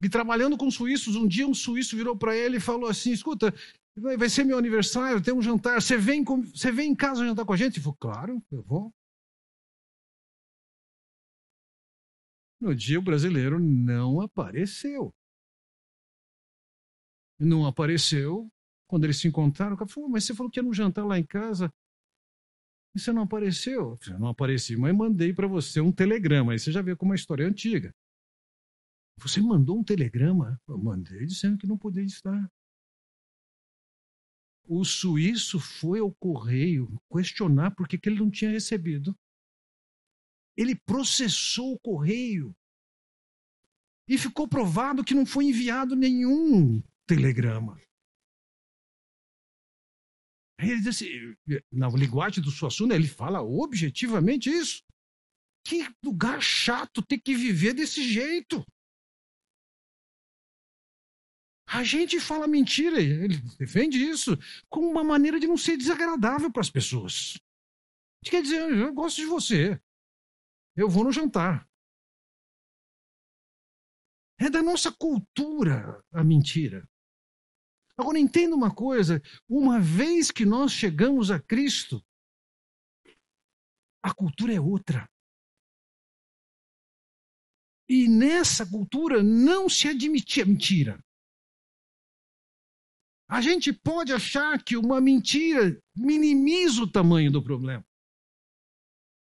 E 0.02 0.10
trabalhando 0.10 0.58
com 0.58 0.70
suíços, 0.70 1.16
um 1.16 1.28
dia 1.28 1.48
um 1.48 1.54
suíço 1.54 1.98
virou 1.98 2.16
para 2.16 2.36
ele 2.36 2.58
e 2.58 2.62
falou 2.62 2.88
assim: 2.88 3.12
Escuta, 3.12 3.54
vai 3.96 4.30
ser 4.30 4.44
meu 4.44 4.58
aniversário, 4.58 5.22
tem 5.22 5.34
um 5.34 5.42
jantar, 5.42 5.82
você 5.82 5.98
vem, 5.98 6.24
com, 6.24 6.44
você 6.44 6.72
vem 6.72 6.92
em 6.92 6.96
casa 6.96 7.26
jantar 7.26 7.46
com 7.46 7.54
a 7.54 7.58
gente? 7.58 7.78
Ele 7.78 7.84
falou: 7.84 7.98
Claro, 8.00 8.44
eu 8.52 8.62
vou. 8.62 8.94
No 12.60 12.74
dia 12.76 13.00
o 13.00 13.04
brasileiro 13.04 13.60
não 13.60 14.20
apareceu. 14.20 15.14
Não 17.40 17.66
apareceu. 17.66 18.50
Quando 18.88 19.04
eles 19.04 19.18
se 19.18 19.28
encontraram, 19.28 19.76
o 19.76 19.78
cara 19.78 19.90
falou: 19.90 20.10
Mas 20.10 20.24
você 20.24 20.34
falou 20.34 20.52
que 20.52 20.60
ia 20.60 20.64
no 20.64 20.74
jantar 20.74 21.06
lá 21.06 21.20
em 21.20 21.26
casa. 21.26 21.72
E 22.96 23.00
você 23.00 23.12
não 23.12 23.24
apareceu? 23.24 23.96
Eu 24.08 24.20
não 24.20 24.30
apareci, 24.30 24.76
mas 24.76 24.96
mandei 24.96 25.34
para 25.34 25.48
você 25.48 25.80
um 25.80 25.92
telegrama. 25.92 26.54
Aí 26.54 26.60
você 26.60 26.72
já 26.72 26.82
vê 26.82 26.96
como 26.96 27.12
a 27.12 27.16
história 27.16 27.44
é 27.44 27.48
antiga. 27.48 27.94
Você 29.20 29.42
mandou 29.42 29.78
um 29.78 29.84
telegrama? 29.84 30.60
Eu 30.68 30.78
mandei 30.78 31.26
dizendo 31.26 31.58
que 31.58 31.68
não 31.68 31.78
podia 31.78 32.04
estar. 32.04 32.50
O 34.68 34.84
suíço 34.84 35.60
foi 35.60 36.00
ao 36.00 36.14
correio 36.16 37.00
questionar 37.12 37.72
por 37.72 37.88
que 37.88 38.00
ele 38.10 38.20
não 38.20 38.30
tinha 38.30 38.52
recebido 38.52 39.16
ele 40.58 40.76
processou 40.76 41.74
o 41.74 41.80
correio. 41.80 42.54
E 44.10 44.18
ficou 44.18 44.48
provado 44.48 45.04
que 45.04 45.14
não 45.14 45.26
foi 45.26 45.46
enviado 45.46 45.96
nenhum 45.96 46.82
telegrama. 47.06 47.80
Ele 50.60 50.78
diz 50.78 50.88
assim, 50.88 51.08
na 51.72 51.88
linguagem 51.90 52.44
do 52.44 52.50
Suassuna, 52.50 52.96
ele 52.96 53.08
fala 53.08 53.42
objetivamente 53.42 54.50
isso. 54.50 54.84
Que 55.64 55.84
lugar 56.04 56.42
chato 56.42 57.06
ter 57.06 57.20
que 57.20 57.36
viver 57.36 57.74
desse 57.74 58.02
jeito. 58.02 58.66
A 61.70 61.84
gente 61.84 62.20
fala 62.20 62.48
mentira, 62.48 63.02
ele 63.02 63.38
defende 63.60 63.98
isso, 63.98 64.38
como 64.70 64.90
uma 64.90 65.04
maneira 65.04 65.38
de 65.38 65.46
não 65.46 65.58
ser 65.58 65.76
desagradável 65.76 66.50
para 66.50 66.62
as 66.62 66.70
pessoas. 66.70 67.38
Quer 68.24 68.42
dizer, 68.42 68.72
eu 68.72 68.94
gosto 68.94 69.18
de 69.18 69.26
você. 69.26 69.80
Eu 70.78 70.88
vou 70.88 71.04
no 71.04 71.12
jantar. 71.12 71.68
É 74.40 74.48
da 74.48 74.62
nossa 74.62 74.92
cultura 74.92 76.04
a 76.14 76.24
mentira. 76.24 76.88
Agora 77.98 78.20
entenda 78.20 78.56
uma 78.56 78.74
coisa: 78.74 79.20
uma 79.50 79.80
vez 79.80 80.30
que 80.30 80.46
nós 80.46 80.72
chegamos 80.72 81.32
a 81.32 81.40
Cristo, 81.40 82.06
a 84.04 84.14
cultura 84.14 84.54
é 84.54 84.62
outra. 84.62 85.10
E 87.90 88.08
nessa 88.08 88.70
cultura 88.70 89.24
não 89.24 89.68
se 89.68 89.88
admite 89.88 90.42
a 90.42 90.46
mentira. 90.46 91.04
A 93.30 93.42
gente 93.42 93.74
pode 93.74 94.14
achar 94.14 94.64
que 94.64 94.78
uma 94.78 95.02
mentira 95.02 95.82
minimiza 95.96 96.84
o 96.84 96.92
tamanho 96.92 97.32
do 97.32 97.44
problema. 97.44 97.84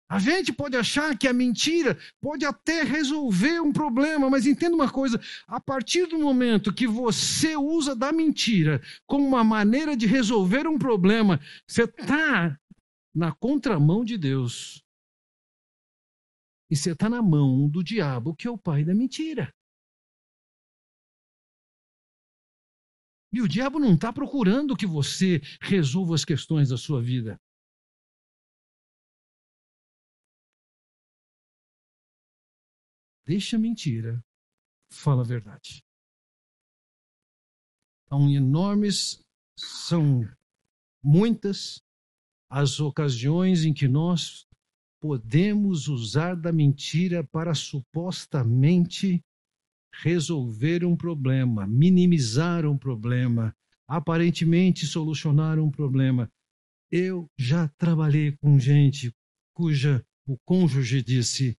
A 0.09 0.19
gente 0.19 0.53
pode 0.53 0.77
achar 0.77 1.17
que 1.17 1.27
a 1.27 1.33
mentira 1.33 1.99
pode 2.21 2.45
até 2.45 2.83
resolver 2.83 3.61
um 3.61 3.73
problema, 3.73 4.29
mas 4.29 4.47
entenda 4.47 4.75
uma 4.75 4.91
coisa: 4.91 5.21
a 5.47 5.59
partir 5.61 6.07
do 6.07 6.19
momento 6.19 6.75
que 6.75 6.87
você 6.87 7.57
usa 7.57 7.97
da 7.97 8.13
mentira 8.13 8.83
como 9.07 9.27
uma 9.27 9.43
maneira 9.43 9.97
de 9.97 10.07
resolver 10.07 10.67
um 10.67 10.79
problema, 10.79 11.41
você 11.67 11.85
está 11.85 12.59
na 13.15 13.33
contramão 13.33 14.05
de 14.05 14.19
Deus. 14.19 14.83
E 16.71 16.77
você 16.77 16.93
está 16.93 17.09
na 17.09 17.23
mão 17.23 17.69
do 17.69 17.83
diabo, 17.83 18.35
que 18.35 18.47
é 18.47 18.51
o 18.51 18.59
pai 18.59 18.85
da 18.85 18.95
mentira. 18.95 19.55
E 23.33 23.41
o 23.41 23.49
diabo 23.49 23.79
não 23.79 23.95
está 23.95 24.13
procurando 24.13 24.77
que 24.77 24.87
você 24.87 25.41
resolva 25.61 26.15
as 26.15 26.25
questões 26.25 26.69
da 26.69 26.77
sua 26.77 27.03
vida. 27.03 27.41
Deixa 33.27 33.59
mentira, 33.59 34.23
fala 34.91 35.23
a 35.23 35.27
verdade. 35.27 35.83
São 38.09 38.31
enormes, 38.31 39.21
são 39.59 40.29
muitas 41.03 41.83
as 42.51 42.79
ocasiões 42.81 43.65
em 43.65 43.73
que 43.73 43.89
nós 43.89 44.47
podemos 45.01 45.89
usar 45.89 46.35
da 46.35 46.53
mentira 46.53 47.25
para 47.25 47.55
supostamente 47.55 49.23
resolver 50.03 50.85
um 50.85 50.97
problema, 50.97 51.67
minimizar 51.67 52.67
um 52.67 52.77
problema, 52.77 53.55
aparentemente 53.87 54.87
solucionar 54.87 55.59
um 55.59 55.71
problema. 55.71 56.31
Eu 56.91 57.27
já 57.39 57.69
trabalhei 57.77 58.37
com 58.37 58.59
gente 58.59 59.13
cuja 59.55 60.05
o 60.27 60.39
cônjuge 60.45 61.03
disse: 61.03 61.57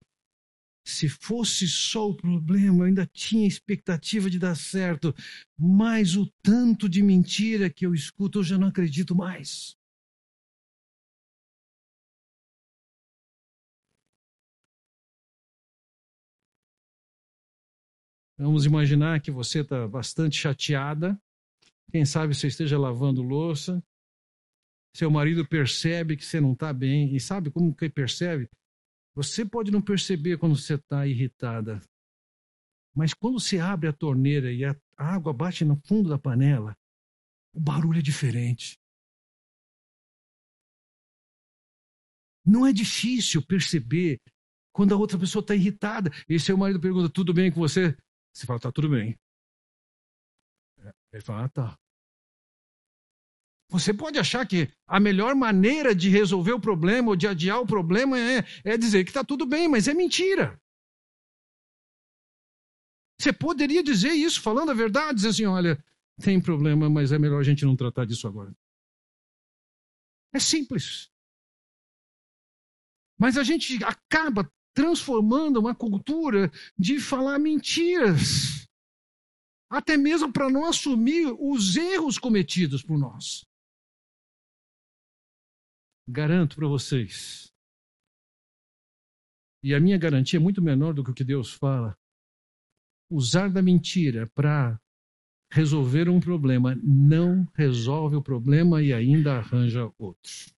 se 0.86 1.10
fosse 1.10 1.68
só 1.68 2.10
o 2.10 2.16
problema, 2.16 2.84
eu 2.84 2.84
ainda 2.84 3.08
tinha 3.08 3.48
expectativa 3.48 4.30
de 4.30 4.38
dar 4.38 4.56
certo, 4.56 5.14
mas 5.58 6.16
o 6.16 6.32
tanto 6.44 6.88
de 6.88 7.02
mentira 7.02 7.72
que 7.72 7.86
eu 7.86 7.94
escuto, 7.94 8.40
eu 8.40 8.44
já 8.44 8.58
não 8.58 8.68
acredito 8.68 9.16
mais. 9.16 9.76
Vamos 18.38 18.66
imaginar 18.66 19.22
que 19.22 19.32
você 19.32 19.62
está 19.62 19.88
bastante 19.88 20.38
chateada. 20.38 21.20
Quem 21.92 22.06
sabe 22.06 22.36
você 22.36 22.48
esteja 22.48 22.78
lavando 22.78 23.24
louça. 23.24 23.82
Seu 24.96 25.10
marido 25.10 25.48
percebe 25.48 26.16
que 26.16 26.26
você 26.26 26.40
não 26.40 26.54
está 26.54 26.72
bem. 26.72 27.16
E 27.16 27.20
sabe 27.20 27.50
como 27.50 27.74
que 27.74 27.90
percebe? 27.90 28.50
Você 29.16 29.46
pode 29.46 29.72
não 29.72 29.82
perceber 29.82 30.38
quando 30.38 30.58
você 30.58 30.76
está 30.76 31.08
irritada. 31.08 31.82
Mas 32.94 33.14
quando 33.14 33.40
você 33.40 33.60
abre 33.60 33.88
a 33.88 33.94
torneira 33.94 34.52
e 34.52 34.66
a 34.66 34.76
água 34.98 35.34
bate 35.34 35.64
no 35.64 35.80
fundo 35.86 36.10
da 36.10 36.20
panela, 36.20 36.78
o 37.54 37.60
barulho 37.60 38.00
é 38.00 38.02
diferente. 38.02 38.78
Não 42.46 42.66
é 42.66 42.74
difícil 42.74 43.42
perceber 43.46 44.20
quando 44.74 44.94
a 44.94 44.98
outra 44.98 45.18
pessoa 45.18 45.42
está 45.42 45.56
irritada. 45.56 46.12
E 46.28 46.40
seu 46.40 46.58
marido 46.58 46.80
pergunta: 46.80 47.10
tudo 47.10 47.34
bem 47.34 47.52
com 47.52 47.60
você? 47.60 47.98
Você 48.34 48.46
fala, 48.46 48.60
tá 48.60 48.72
tudo 48.72 48.90
bem. 48.90 49.18
Ele 51.12 51.24
fala, 51.24 51.46
ah, 51.46 51.50
tá. 51.50 51.80
Você 53.70 53.94
pode 53.94 54.20
achar 54.20 54.46
que 54.48 54.70
a 54.88 55.00
melhor 55.00 55.36
maneira 55.36 55.94
de 55.96 56.10
resolver 56.10 56.54
o 56.54 56.60
problema 56.60 57.10
ou 57.10 57.16
de 57.16 57.28
adiar 57.28 57.60
o 57.60 57.66
problema 57.66 58.20
é, 58.20 58.46
é 58.64 58.78
dizer 58.78 59.04
que 59.04 59.10
está 59.10 59.24
tudo 59.24 59.46
bem, 59.46 59.68
mas 59.68 59.88
é 59.88 59.94
mentira. 59.94 60.60
Você 63.20 63.34
poderia 63.34 63.82
dizer 63.84 64.12
isso 64.12 64.42
falando 64.42 64.72
a 64.72 64.74
verdade, 64.74 65.16
dizer 65.16 65.30
assim: 65.30 65.46
olha, 65.46 65.84
tem 66.22 66.40
problema, 66.40 66.90
mas 66.90 67.12
é 67.12 67.20
melhor 67.20 67.40
a 67.40 67.44
gente 67.44 67.66
não 67.66 67.76
tratar 67.76 68.06
disso 68.06 68.28
agora. 68.28 68.56
É 70.34 70.40
simples. 70.40 71.10
Mas 73.18 73.38
a 73.38 73.44
gente 73.44 73.82
acaba 73.84 74.52
transformando 74.74 75.58
uma 75.58 75.74
cultura 75.74 76.52
de 76.78 77.00
falar 77.00 77.40
mentiras, 77.40 78.68
até 79.70 79.96
mesmo 79.96 80.32
para 80.32 80.50
não 80.50 80.66
assumir 80.66 81.34
os 81.40 81.78
erros 81.78 82.20
cometidos 82.20 82.84
por 82.84 82.98
nós. 82.98 83.46
Garanto 86.08 86.56
para 86.56 86.68
vocês, 86.68 87.52
e 89.64 89.74
a 89.74 89.80
minha 89.80 89.98
garantia 89.98 90.38
é 90.38 90.40
muito 90.40 90.62
menor 90.62 90.94
do 90.94 91.04
que 91.04 91.10
o 91.10 91.14
que 91.14 91.24
Deus 91.24 91.52
fala, 91.52 91.98
usar 93.10 93.50
da 93.50 93.64
mentira 93.64 94.30
para 94.36 94.80
resolver 95.52 96.08
um 96.08 96.20
problema 96.20 96.76
não 96.84 97.48
resolve 97.56 98.16
o 98.16 98.22
problema 98.22 98.84
e 98.84 98.94
ainda 98.94 99.38
arranja 99.38 99.92
outro. 99.98 100.54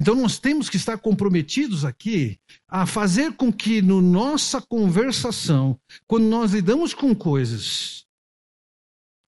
Então 0.00 0.16
nós 0.16 0.40
temos 0.40 0.68
que 0.68 0.76
estar 0.76 0.98
comprometidos 0.98 1.84
aqui 1.84 2.40
a 2.66 2.84
fazer 2.84 3.36
com 3.36 3.52
que 3.52 3.80
no 3.80 4.00
nossa 4.00 4.60
conversação, 4.60 5.80
quando 6.06 6.24
nós 6.24 6.52
lidamos 6.52 6.94
com 6.94 7.14
coisas, 7.14 8.04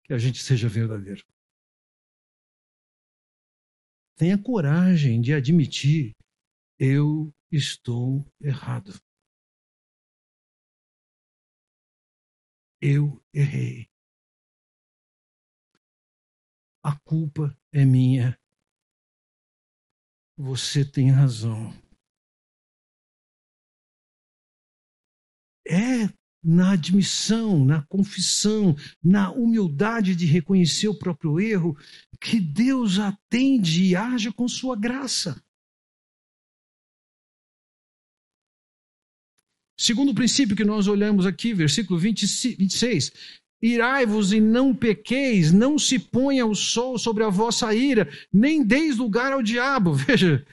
que 0.04 0.14
a 0.14 0.18
gente 0.18 0.42
seja 0.42 0.68
verdadeiro. 0.68 1.22
Tenha 4.18 4.36
coragem 4.36 5.20
de 5.20 5.32
admitir 5.32 6.10
eu 6.76 7.32
estou 7.52 8.26
errado. 8.40 9.00
Eu 12.82 13.22
errei. 13.32 13.88
A 16.82 16.98
culpa 17.04 17.56
é 17.72 17.84
minha 17.84 18.36
você 20.36 20.84
tem 20.84 21.12
razão. 21.12 21.72
É 25.64 26.17
na 26.42 26.72
admissão, 26.72 27.64
na 27.64 27.82
confissão, 27.82 28.76
na 29.02 29.30
humildade 29.30 30.14
de 30.14 30.26
reconhecer 30.26 30.88
o 30.88 30.98
próprio 30.98 31.40
erro, 31.40 31.76
que 32.20 32.40
Deus 32.40 32.98
atende 32.98 33.84
e 33.84 33.96
age 33.96 34.32
com 34.32 34.48
sua 34.48 34.76
graça. 34.76 35.42
Segundo 39.78 40.10
o 40.10 40.14
princípio 40.14 40.56
que 40.56 40.64
nós 40.64 40.88
olhamos 40.88 41.24
aqui, 41.24 41.54
versículo 41.54 41.98
26, 41.98 43.12
Irai-vos 43.60 44.32
e 44.32 44.40
não 44.40 44.72
pequeis, 44.72 45.52
não 45.52 45.78
se 45.78 45.98
ponha 45.98 46.46
o 46.46 46.54
sol 46.54 46.96
sobre 46.96 47.24
a 47.24 47.28
vossa 47.28 47.74
ira, 47.74 48.08
nem 48.32 48.64
deis 48.64 48.96
lugar 48.96 49.32
ao 49.32 49.42
diabo. 49.42 49.92
Veja, 49.94 50.46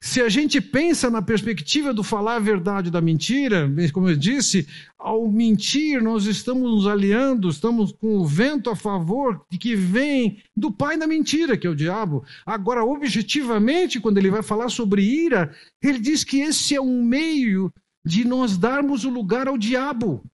se 0.00 0.20
a 0.20 0.28
gente 0.28 0.60
pensa 0.60 1.10
na 1.10 1.20
perspectiva 1.20 1.92
do 1.92 2.04
falar 2.04 2.36
a 2.36 2.40
verdade 2.40 2.90
da 2.90 3.00
mentira, 3.00 3.68
como 3.92 4.08
eu 4.08 4.16
disse, 4.16 4.66
ao 4.96 5.28
mentir 5.28 6.00
nós 6.00 6.24
estamos 6.26 6.70
nos 6.70 6.86
aliando, 6.86 7.48
estamos 7.48 7.92
com 7.92 8.18
o 8.18 8.24
vento 8.24 8.70
a 8.70 8.76
favor 8.76 9.44
que 9.58 9.74
vem 9.74 10.40
do 10.56 10.70
pai 10.70 10.96
da 10.96 11.06
mentira, 11.06 11.58
que 11.58 11.66
é 11.66 11.70
o 11.70 11.74
diabo. 11.74 12.24
Agora, 12.46 12.84
objetivamente, 12.84 13.98
quando 13.98 14.18
ele 14.18 14.30
vai 14.30 14.42
falar 14.42 14.68
sobre 14.68 15.02
ira, 15.02 15.52
ele 15.82 15.98
diz 15.98 16.22
que 16.22 16.40
esse 16.40 16.76
é 16.76 16.80
um 16.80 17.02
meio 17.02 17.72
de 18.04 18.24
nós 18.24 18.56
darmos 18.56 19.04
o 19.04 19.10
lugar 19.10 19.48
ao 19.48 19.58
diabo. 19.58 20.24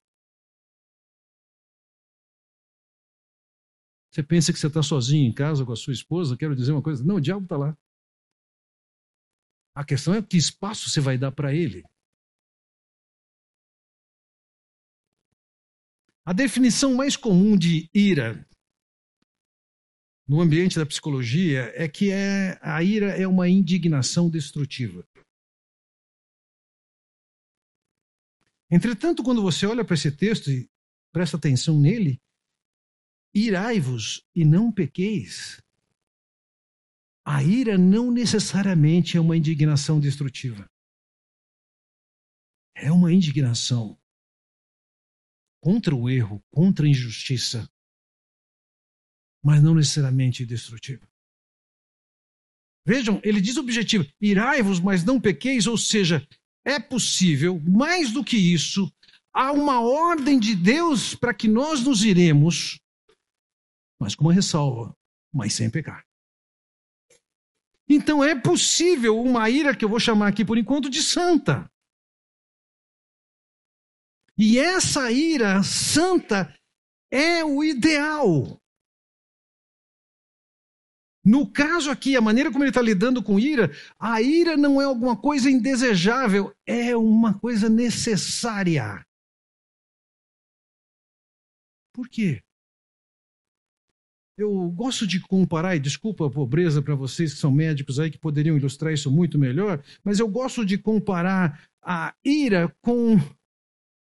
Você 4.13 4.23
pensa 4.23 4.53
que 4.53 4.59
você 4.59 4.67
está 4.67 4.83
sozinho 4.83 5.27
em 5.27 5.33
casa 5.33 5.65
com 5.65 5.73
a 5.73 5.77
sua 5.77 5.93
esposa? 5.93 6.37
Quero 6.37 6.55
dizer 6.55 6.71
uma 6.71 6.83
coisa: 6.83 7.03
não, 7.03 7.17
o 7.17 7.21
diabo 7.21 7.45
está 7.45 7.57
lá. 7.57 7.77
A 9.75 9.85
questão 9.85 10.15
é 10.15 10.23
que 10.23 10.37
espaço 10.37 10.89
você 10.89 11.01
vai 11.01 11.19
dar 11.19 11.33
para 11.33 11.53
ele. 11.53 11.83
A 16.25 16.33
definição 16.33 16.95
mais 16.95 17.17
comum 17.17 17.57
de 17.57 17.91
ira 17.93 18.49
no 20.27 20.41
ambiente 20.41 20.77
da 20.79 20.87
psicologia 20.87 21.71
é 21.75 21.87
que 21.89 22.11
é, 22.11 22.59
a 22.63 22.83
ira 22.83 23.11
é 23.11 23.27
uma 23.27 23.49
indignação 23.49 24.31
destrutiva. 24.31 25.07
Entretanto, 28.71 29.23
quando 29.23 29.43
você 29.43 29.67
olha 29.67 29.85
para 29.85 29.95
esse 29.95 30.11
texto 30.11 30.51
e 30.51 30.71
presta 31.13 31.37
atenção 31.37 31.79
nele, 31.79 32.23
Irai-vos 33.37 34.25
e 34.33 34.45
não 34.45 34.71
pequeis. 34.71 35.61
A 37.27 37.43
ira 37.43 37.79
não 37.79 38.11
necessariamente 38.11 39.17
é 39.17 39.21
uma 39.21 39.37
indignação 39.37 39.99
destrutiva. 39.99 40.69
É 42.77 42.93
uma 42.93 43.13
indignação 43.13 43.99
contra 45.63 45.95
o 45.95 46.11
erro, 46.11 46.45
contra 46.53 46.85
a 46.85 46.89
injustiça, 46.89 47.67
mas 49.43 49.63
não 49.63 49.75
necessariamente 49.75 50.45
destrutiva. 50.45 51.09
Vejam, 52.87 53.19
ele 53.25 53.41
diz 53.41 53.57
o 53.57 53.61
objetivo: 53.61 54.07
irai-vos, 54.21 54.79
mas 54.79 55.03
não 55.03 55.19
pequeis, 55.19 55.67
ou 55.67 55.79
seja, 55.79 56.27
é 56.67 56.79
possível, 56.79 57.59
mais 57.61 58.13
do 58.13 58.23
que 58.23 58.37
isso, 58.37 58.93
há 59.33 59.51
uma 59.53 59.81
ordem 59.81 60.39
de 60.39 60.55
Deus 60.55 61.15
para 61.15 61.33
que 61.33 61.49
nós 61.49 61.83
nos 61.83 62.05
iremos, 62.05 62.79
mas 63.99 64.15
com 64.15 64.25
uma 64.25 64.35
ressalva, 64.35 64.95
mas 65.33 65.55
sem 65.55 65.71
pecar. 65.71 66.04
Então 67.89 68.25
é 68.25 68.35
possível 68.35 69.21
uma 69.21 69.49
ira 69.51 69.77
que 69.77 69.85
eu 69.85 69.89
vou 69.89 70.01
chamar 70.01 70.29
aqui 70.29 70.45
por 70.45 70.57
enquanto 70.57 70.89
de 70.89 71.03
santa. 71.03 71.71
E 74.37 74.59
essa 74.59 75.11
ira 75.13 75.63
santa 75.63 76.53
é 77.11 77.45
o 77.45 77.63
ideal. 77.63 78.61
No 81.25 81.51
caso 81.51 81.91
aqui, 81.91 82.17
a 82.17 82.21
maneira 82.21 82.53
como 82.53 82.65
ele 82.65 82.71
está 82.71 82.83
lidando 82.83 83.23
com 83.23 83.39
ira, 83.39 83.71
a 83.99 84.21
ira 84.21 84.59
não 84.59 84.81
é 84.81 84.85
alguma 84.85 85.17
coisa 85.19 85.51
indesejável, 85.51 86.55
é 86.67 86.95
uma 86.95 87.39
coisa 87.39 87.69
necessária. 87.69 89.03
Por 91.95 92.09
quê? 92.09 92.44
Eu 94.37 94.69
gosto 94.71 95.07
de 95.07 95.21
comparar, 95.21 95.77
e 95.77 95.81
desculpa 95.81 96.27
a 96.27 96.31
pobreza 96.31 96.83
para 96.83 96.97
vocês 96.97 97.33
que 97.33 97.39
são 97.39 97.53
médicos 97.53 98.01
aí 98.01 98.11
que 98.11 98.19
poderiam 98.19 98.57
ilustrar 98.57 98.93
isso 98.93 99.11
muito 99.11 99.39
melhor, 99.39 99.83
mas 100.03 100.19
eu 100.19 100.27
gosto 100.27 100.65
de 100.65 100.77
comparar 100.77 101.69
a 101.81 102.13
ira 102.25 102.75
com, 102.83 103.17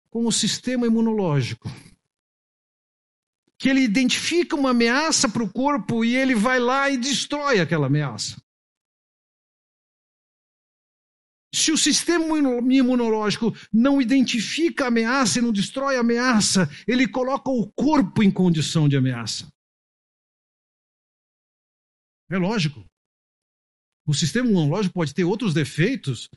com 0.09 0.25
o 0.25 0.31
sistema 0.31 0.85
imunológico. 0.85 1.69
Que 3.57 3.69
ele 3.69 3.81
identifica 3.81 4.57
uma 4.57 4.71
ameaça 4.71 5.29
para 5.29 5.43
o 5.43 5.49
corpo 5.49 6.03
e 6.03 6.15
ele 6.15 6.35
vai 6.35 6.59
lá 6.59 6.89
e 6.89 6.97
destrói 6.97 7.61
aquela 7.61 7.87
ameaça. 7.87 8.41
Se 11.53 11.71
o 11.71 11.77
sistema 11.77 12.25
imunológico 12.71 13.55
não 13.71 14.01
identifica 14.01 14.85
a 14.85 14.87
ameaça 14.89 15.39
e 15.39 15.41
não 15.41 15.51
destrói 15.51 15.95
a 15.95 16.01
ameaça, 16.01 16.69
ele 16.85 17.07
coloca 17.07 17.49
o 17.49 17.71
corpo 17.71 18.21
em 18.21 18.29
condição 18.29 18.87
de 18.87 18.97
ameaça. 18.97 19.51
É 22.29 22.37
lógico. 22.37 22.85
O 24.07 24.13
sistema 24.13 24.49
imunológico 24.49 24.93
pode 24.93 25.13
ter 25.13 25.23
outros 25.23 25.53
defeitos, 25.53 26.29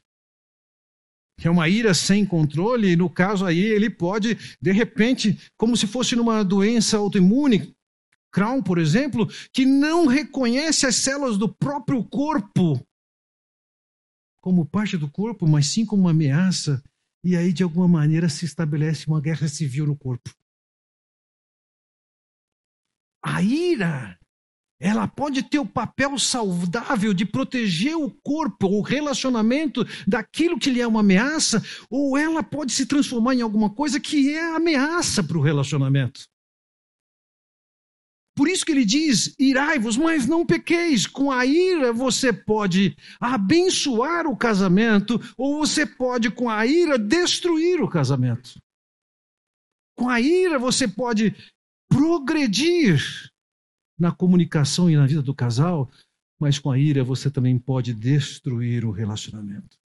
que 1.39 1.49
é 1.49 1.51
uma 1.51 1.69
ira 1.69 1.95
sem 1.95 2.25
controle, 2.25 2.93
e 2.93 2.97
no 2.97 3.09
caso 3.09 3.45
aí 3.45 3.61
ele 3.61 3.91
pode, 3.91 4.37
de 4.61 4.73
repente, 4.73 5.39
como 5.57 5.77
se 5.77 5.87
fosse 5.87 6.15
numa 6.15 6.45
doença 6.45 6.97
autoimune, 6.97 7.75
Crohn, 8.33 8.63
por 8.63 8.79
exemplo, 8.79 9.27
que 9.53 9.67
não 9.67 10.07
reconhece 10.07 10.87
as 10.87 10.97
células 10.97 11.37
do 11.37 11.53
próprio 11.55 12.03
corpo 12.03 12.81
como 14.43 14.67
parte 14.67 14.97
do 14.97 15.09
corpo, 15.09 15.47
mas 15.47 15.67
sim 15.67 15.87
como 15.87 16.03
uma 16.03 16.11
ameaça, 16.11 16.83
e 17.25 17.37
aí 17.37 17.53
de 17.53 17.63
alguma 17.63 17.87
maneira 17.87 18.29
se 18.29 18.45
estabelece 18.45 19.07
uma 19.07 19.21
guerra 19.21 19.47
civil 19.47 19.87
no 19.87 19.97
corpo. 19.97 20.35
A 23.23 23.41
ira 23.41 24.19
ela 24.83 25.07
pode 25.07 25.45
ter 25.45 25.61
o 25.61 25.65
papel 25.65 26.19
saudável 26.19 27.15
de 27.15 27.25
proteger 27.25 27.97
o 27.97 28.11
corpo, 28.11 28.67
o 28.67 28.83
relacionamento 28.83 29.87
daquilo 30.09 30.59
que 30.59 30.71
lhe 30.71 30.81
é 30.81 30.87
uma 30.87 31.01
ameaça, 31.01 31.63
ou 31.89 32.19
ela 32.19 32.43
pode 32.43 32.73
se 32.73 32.85
transformar 32.85 33.37
em 33.37 33.43
alguma 33.43 33.71
coisa 33.71 34.01
que 34.01 34.35
é 34.35 34.57
ameaça 34.57 35.23
para 35.23 35.39
o 35.39 35.41
relacionamento. 35.41 36.25
Por 38.35 38.49
isso 38.49 38.67
que 38.67 38.73
ele 38.73 38.85
diz: 38.85 39.33
irai-vos, 39.39 39.97
mas 39.97 40.27
não 40.27 40.45
pequeis. 40.45 41.07
Com 41.07 41.31
a 41.31 41.47
ira 41.47 41.93
você 41.93 42.33
pode 42.33 42.97
abençoar 43.21 44.27
o 44.27 44.37
casamento, 44.37 45.21
ou 45.39 45.59
você 45.59 45.87
pode, 45.87 46.29
com 46.29 46.51
a 46.51 46.67
ira, 46.67 46.99
destruir 46.99 47.81
o 47.81 47.89
casamento. 47.89 48.59
Com 49.97 50.09
a 50.09 50.21
ira 50.21 50.59
você 50.59 50.89
pode 50.89 51.37
progredir 51.89 53.31
na 54.03 54.11
comunicação 54.11 54.91
e 54.91 54.97
na 54.97 55.07
vida 55.07 55.23
do 55.23 55.33
casal, 55.33 55.89
mas 56.37 56.59
com 56.59 56.73
a 56.73 56.77
ira 56.77 57.05
você 57.05 57.31
também 57.31 57.57
pode 57.57 57.95
destruir 57.95 58.85
o 58.85 58.91
relacionamento. 58.91 59.79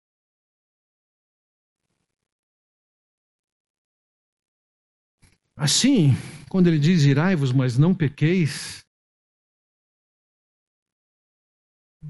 Assim, 5.54 6.12
quando 6.48 6.68
ele 6.68 6.78
diz 6.78 7.04
irai-vos, 7.04 7.52
mas 7.52 7.76
não 7.76 7.94
pequeis, 7.94 8.86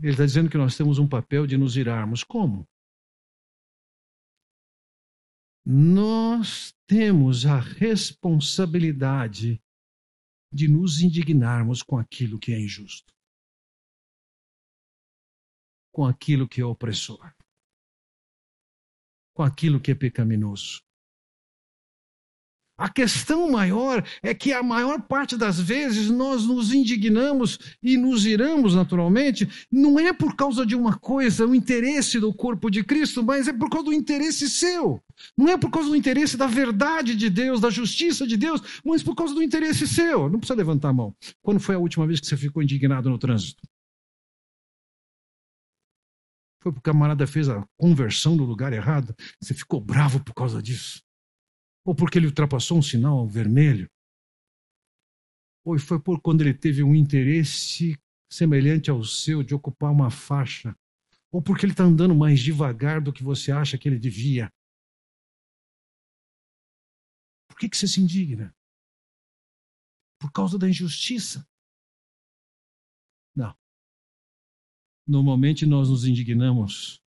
ele 0.00 0.12
está 0.12 0.24
dizendo 0.24 0.48
que 0.48 0.56
nós 0.56 0.76
temos 0.76 1.00
um 1.00 1.08
papel 1.08 1.44
de 1.44 1.56
nos 1.56 1.76
irarmos. 1.76 2.22
Como? 2.22 2.64
Nós 5.64 6.72
temos 6.86 7.44
a 7.46 7.58
responsabilidade 7.58 9.60
de 10.56 10.68
nos 10.68 11.02
indignarmos 11.02 11.82
com 11.82 11.98
aquilo 11.98 12.38
que 12.38 12.52
é 12.52 12.58
injusto, 12.58 13.12
com 15.92 16.06
aquilo 16.06 16.48
que 16.48 16.62
é 16.62 16.64
opressor, 16.64 17.30
com 19.34 19.42
aquilo 19.42 19.78
que 19.78 19.90
é 19.90 19.94
pecaminoso. 19.94 20.85
A 22.78 22.90
questão 22.90 23.50
maior 23.50 24.06
é 24.22 24.34
que 24.34 24.52
a 24.52 24.62
maior 24.62 25.00
parte 25.00 25.34
das 25.34 25.58
vezes 25.58 26.10
nós 26.10 26.44
nos 26.44 26.74
indignamos 26.74 27.58
e 27.82 27.96
nos 27.96 28.26
iramos 28.26 28.74
naturalmente, 28.74 29.48
não 29.72 29.98
é 29.98 30.12
por 30.12 30.36
causa 30.36 30.66
de 30.66 30.76
uma 30.76 30.98
coisa, 30.98 31.46
o 31.46 31.54
interesse 31.54 32.20
do 32.20 32.34
corpo 32.34 32.70
de 32.70 32.84
Cristo, 32.84 33.22
mas 33.22 33.48
é 33.48 33.52
por 33.52 33.70
causa 33.70 33.86
do 33.86 33.94
interesse 33.94 34.50
seu. 34.50 35.00
Não 35.36 35.48
é 35.48 35.56
por 35.56 35.70
causa 35.70 35.88
do 35.88 35.96
interesse 35.96 36.36
da 36.36 36.46
verdade 36.46 37.16
de 37.16 37.30
Deus, 37.30 37.60
da 37.60 37.70
justiça 37.70 38.26
de 38.26 38.36
Deus, 38.36 38.60
mas 38.84 39.02
por 39.02 39.14
causa 39.14 39.34
do 39.34 39.42
interesse 39.42 39.86
seu. 39.86 40.28
Não 40.28 40.38
precisa 40.38 40.58
levantar 40.58 40.90
a 40.90 40.92
mão. 40.92 41.14
Quando 41.40 41.60
foi 41.60 41.76
a 41.76 41.78
última 41.78 42.06
vez 42.06 42.20
que 42.20 42.26
você 42.26 42.36
ficou 42.36 42.62
indignado 42.62 43.08
no 43.08 43.18
trânsito? 43.18 43.62
Foi 46.62 46.72
porque 46.72 46.90
o 46.90 46.92
camarada 46.92 47.26
fez 47.26 47.48
a 47.48 47.66
conversão 47.78 48.36
no 48.36 48.44
lugar 48.44 48.72
errado? 48.74 49.14
Você 49.40 49.54
ficou 49.54 49.80
bravo 49.80 50.22
por 50.22 50.34
causa 50.34 50.60
disso? 50.62 51.05
Ou 51.86 51.94
porque 51.94 52.18
ele 52.18 52.26
ultrapassou 52.26 52.78
um 52.78 52.82
sinal 52.82 53.28
vermelho? 53.28 53.88
Ou 55.64 55.78
foi 55.78 56.02
por 56.02 56.20
quando 56.20 56.40
ele 56.40 56.52
teve 56.52 56.82
um 56.82 56.96
interesse 56.96 57.96
semelhante 58.28 58.90
ao 58.90 59.04
seu 59.04 59.40
de 59.44 59.54
ocupar 59.54 59.92
uma 59.92 60.10
faixa? 60.10 60.76
Ou 61.30 61.40
porque 61.40 61.64
ele 61.64 61.72
está 61.72 61.84
andando 61.84 62.12
mais 62.12 62.40
devagar 62.40 63.00
do 63.00 63.12
que 63.12 63.22
você 63.22 63.52
acha 63.52 63.78
que 63.78 63.88
ele 63.88 64.00
devia? 64.00 64.50
Por 67.48 67.56
que, 67.56 67.68
que 67.68 67.76
você 67.76 67.86
se 67.86 68.00
indigna? 68.00 68.52
Por 70.20 70.32
causa 70.32 70.58
da 70.58 70.68
injustiça? 70.68 71.46
Não. 73.34 73.56
Normalmente 75.06 75.64
nós 75.64 75.88
nos 75.88 76.04
indignamos 76.04 77.00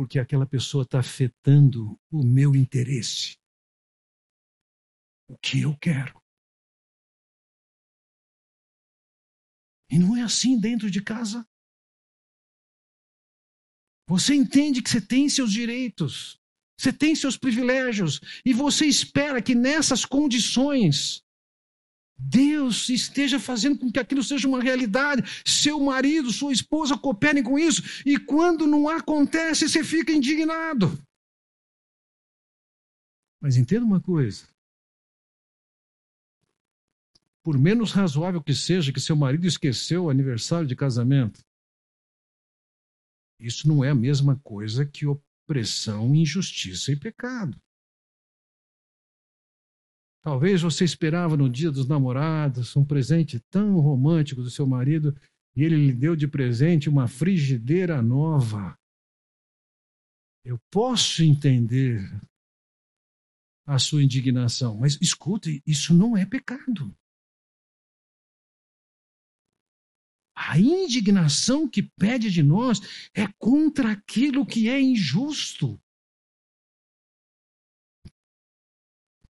porque 0.00 0.18
aquela 0.18 0.46
pessoa 0.46 0.82
está 0.82 0.98
afetando 0.98 2.00
o 2.10 2.24
meu 2.24 2.56
interesse. 2.56 3.36
O 5.28 5.36
que 5.36 5.60
eu 5.60 5.76
quero. 5.76 6.18
E 9.90 9.98
não 9.98 10.16
é 10.16 10.22
assim 10.22 10.58
dentro 10.58 10.90
de 10.90 11.02
casa. 11.02 11.46
Você 14.08 14.34
entende 14.34 14.80
que 14.80 14.88
você 14.88 15.02
tem 15.02 15.28
seus 15.28 15.52
direitos, 15.52 16.40
você 16.78 16.94
tem 16.94 17.14
seus 17.14 17.36
privilégios, 17.36 18.22
e 18.42 18.54
você 18.54 18.86
espera 18.86 19.42
que 19.42 19.54
nessas 19.54 20.06
condições 20.06 21.22
Deus 22.22 22.88
esteja 22.90 23.40
fazendo 23.40 23.78
com 23.78 23.90
que 23.90 23.98
aquilo 23.98 24.22
seja 24.22 24.46
uma 24.46 24.62
realidade. 24.62 25.22
Seu 25.44 25.80
marido, 25.80 26.30
sua 26.30 26.52
esposa 26.52 26.96
cooperem 26.96 27.42
com 27.42 27.58
isso. 27.58 27.82
E 28.04 28.18
quando 28.18 28.66
não 28.66 28.88
acontece, 28.88 29.68
você 29.68 29.82
fica 29.82 30.12
indignado. 30.12 31.02
Mas 33.40 33.56
entenda 33.56 33.86
uma 33.86 34.00
coisa. 34.00 34.46
Por 37.42 37.58
menos 37.58 37.92
razoável 37.92 38.42
que 38.42 38.54
seja 38.54 38.92
que 38.92 39.00
seu 39.00 39.16
marido 39.16 39.46
esqueceu 39.46 40.04
o 40.04 40.10
aniversário 40.10 40.68
de 40.68 40.76
casamento, 40.76 41.40
isso 43.40 43.66
não 43.66 43.82
é 43.82 43.88
a 43.88 43.94
mesma 43.94 44.38
coisa 44.44 44.84
que 44.84 45.06
opressão, 45.06 46.14
injustiça 46.14 46.92
e 46.92 46.96
pecado. 46.96 47.58
Talvez 50.22 50.60
você 50.60 50.84
esperava 50.84 51.36
no 51.36 51.48
dia 51.48 51.70
dos 51.70 51.88
namorados 51.88 52.76
um 52.76 52.84
presente 52.84 53.40
tão 53.50 53.80
romântico 53.80 54.42
do 54.42 54.50
seu 54.50 54.66
marido 54.66 55.16
e 55.56 55.62
ele 55.62 55.76
lhe 55.76 55.94
deu 55.94 56.14
de 56.14 56.28
presente 56.28 56.88
uma 56.88 57.08
frigideira 57.08 58.02
nova. 58.02 58.78
Eu 60.44 60.58
posso 60.70 61.22
entender 61.22 62.00
a 63.66 63.78
sua 63.78 64.02
indignação, 64.02 64.76
mas 64.78 64.98
escute, 65.00 65.62
isso 65.66 65.94
não 65.94 66.16
é 66.16 66.26
pecado. 66.26 66.94
A 70.34 70.58
indignação 70.58 71.68
que 71.68 71.82
pede 71.82 72.30
de 72.30 72.42
nós 72.42 72.80
é 73.14 73.26
contra 73.38 73.92
aquilo 73.92 74.46
que 74.46 74.68
é 74.68 74.80
injusto. 74.80 75.80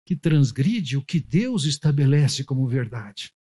que 0.09 0.15
transgride 0.15 0.97
o 0.97 1.05
que 1.05 1.19
Deus 1.19 1.65
estabelece 1.65 2.43
como 2.43 2.67
verdade. 2.67 3.31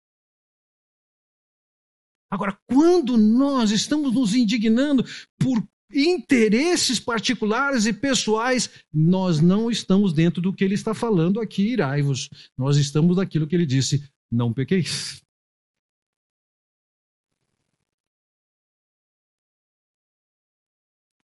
Agora, 2.30 2.58
quando 2.66 3.16
nós 3.16 3.70
estamos 3.70 4.12
nos 4.12 4.34
indignando 4.34 5.02
por 5.38 5.66
interesses 5.90 7.00
particulares 7.00 7.86
e 7.86 7.92
pessoais, 7.94 8.68
nós 8.92 9.40
não 9.40 9.70
estamos 9.70 10.12
dentro 10.12 10.42
do 10.42 10.52
que 10.52 10.62
ele 10.62 10.74
está 10.74 10.92
falando 10.92 11.40
aqui, 11.40 11.72
irai-vos. 11.72 12.28
Nós 12.54 12.76
estamos 12.76 13.16
daquilo 13.16 13.46
que 13.46 13.56
ele 13.56 13.64
disse, 13.64 14.06
não 14.30 14.52
pequeis. 14.52 15.22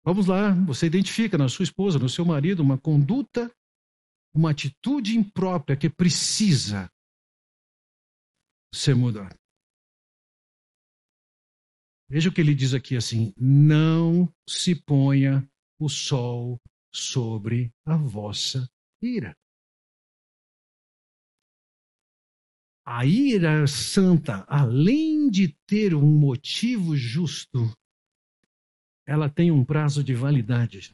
Vamos 0.06 0.26
lá, 0.26 0.54
você 0.54 0.86
identifica 0.86 1.38
na 1.38 1.50
sua 1.50 1.64
esposa, 1.64 2.00
no 2.00 2.08
seu 2.08 2.24
marido, 2.24 2.64
uma 2.64 2.78
conduta 2.78 3.54
uma 4.34 4.52
atitude 4.52 5.18
imprópria 5.18 5.78
que 5.78 5.90
precisa 5.90 6.90
ser 8.74 8.96
mudada. 8.96 9.38
Veja 12.10 12.30
o 12.30 12.34
que 12.34 12.42
ele 12.42 12.56
diz 12.56 12.74
aqui 12.74 12.96
assim: 12.96 13.34
não 13.38 14.32
se 14.48 14.76
ponha 14.76 15.48
o 15.80 15.88
sol 15.90 16.60
sobre 16.94 17.72
a 17.86 17.96
vossa 17.96 18.70
ira. 19.02 19.36
A 22.86 23.06
ira 23.06 23.66
santa, 23.66 24.44
além 24.48 25.30
de 25.30 25.56
ter 25.66 25.96
um 25.96 26.06
motivo 26.06 26.98
justo, 26.98 27.60
ela 29.08 29.30
tem 29.30 29.52
um 29.52 29.64
prazo 29.64 30.04
de 30.04 30.14
validade. 30.14 30.94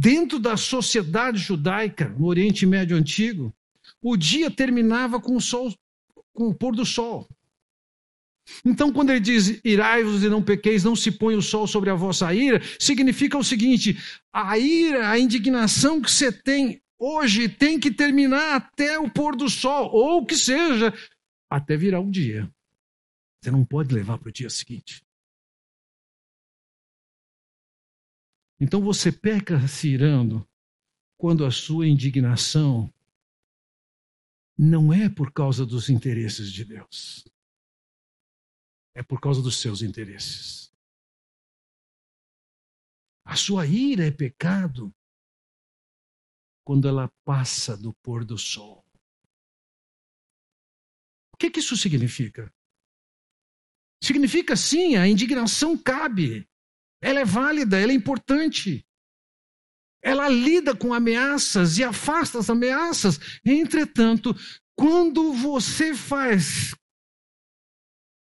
Dentro 0.00 0.38
da 0.38 0.56
sociedade 0.56 1.38
judaica, 1.38 2.08
no 2.10 2.26
Oriente 2.26 2.64
Médio 2.64 2.96
Antigo, 2.96 3.52
o 4.00 4.16
dia 4.16 4.48
terminava 4.48 5.20
com 5.20 5.34
o 5.34 5.40
sol, 5.40 5.74
com 6.32 6.46
o 6.46 6.54
pôr 6.54 6.76
do 6.76 6.86
sol. 6.86 7.28
Então, 8.64 8.92
quando 8.92 9.10
ele 9.10 9.18
diz 9.18 9.60
irai-vos 9.64 10.22
e 10.22 10.28
não 10.28 10.40
pequeis, 10.40 10.84
não 10.84 10.94
se 10.94 11.10
põe 11.10 11.34
o 11.34 11.42
sol 11.42 11.66
sobre 11.66 11.90
a 11.90 11.96
vossa 11.96 12.32
ira, 12.32 12.62
significa 12.78 13.36
o 13.36 13.42
seguinte: 13.42 13.98
a 14.32 14.56
ira, 14.56 15.10
a 15.10 15.18
indignação 15.18 16.00
que 16.00 16.12
você 16.12 16.30
tem 16.30 16.80
hoje 16.96 17.48
tem 17.48 17.80
que 17.80 17.90
terminar 17.90 18.54
até 18.54 19.00
o 19.00 19.10
pôr 19.10 19.34
do 19.34 19.48
sol, 19.48 19.90
ou 19.92 20.24
que 20.24 20.36
seja, 20.36 20.94
até 21.50 21.76
virar 21.76 21.98
um 21.98 22.10
dia. 22.10 22.48
Você 23.42 23.50
não 23.50 23.64
pode 23.64 23.92
levar 23.92 24.16
para 24.16 24.28
o 24.28 24.32
dia 24.32 24.48
seguinte. 24.48 25.02
Então 28.60 28.82
você 28.82 29.12
peca 29.12 29.66
se 29.68 29.88
irando 29.88 30.48
quando 31.16 31.44
a 31.44 31.50
sua 31.50 31.86
indignação 31.86 32.92
não 34.58 34.92
é 34.92 35.08
por 35.08 35.32
causa 35.32 35.64
dos 35.64 35.88
interesses 35.88 36.52
de 36.52 36.64
Deus, 36.64 37.24
é 38.94 39.02
por 39.02 39.20
causa 39.20 39.40
dos 39.40 39.60
seus 39.60 39.82
interesses. 39.82 40.72
A 43.24 43.36
sua 43.36 43.66
ira 43.66 44.06
é 44.06 44.10
pecado 44.10 44.92
quando 46.64 46.88
ela 46.88 47.08
passa 47.24 47.76
do 47.76 47.94
pôr 47.94 48.24
do 48.24 48.36
sol. 48.36 48.84
O 51.32 51.36
que, 51.38 51.50
que 51.50 51.60
isso 51.60 51.76
significa? 51.76 52.52
Significa 54.02 54.56
sim, 54.56 54.96
a 54.96 55.06
indignação 55.06 55.76
cabe, 55.76 56.48
ela 57.00 57.20
é 57.20 57.24
válida, 57.24 57.78
ela 57.78 57.92
é 57.92 57.94
importante. 57.94 58.84
Ela 60.02 60.28
lida 60.28 60.76
com 60.76 60.94
ameaças 60.94 61.78
e 61.78 61.84
afasta 61.84 62.38
as 62.38 62.48
ameaças. 62.48 63.18
Entretanto, 63.44 64.34
quando 64.76 65.32
você 65.32 65.94
faz 65.94 66.74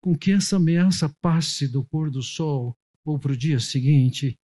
com 0.02 0.18
que 0.18 0.32
essa 0.32 0.56
ameaça 0.56 1.14
passe 1.22 1.68
do 1.68 1.84
pôr 1.84 2.10
do 2.10 2.24
sol 2.24 2.76
ou 3.06 3.20
para 3.20 3.34
o 3.34 3.38
dia 3.38 3.60
seguinte, 3.60 4.38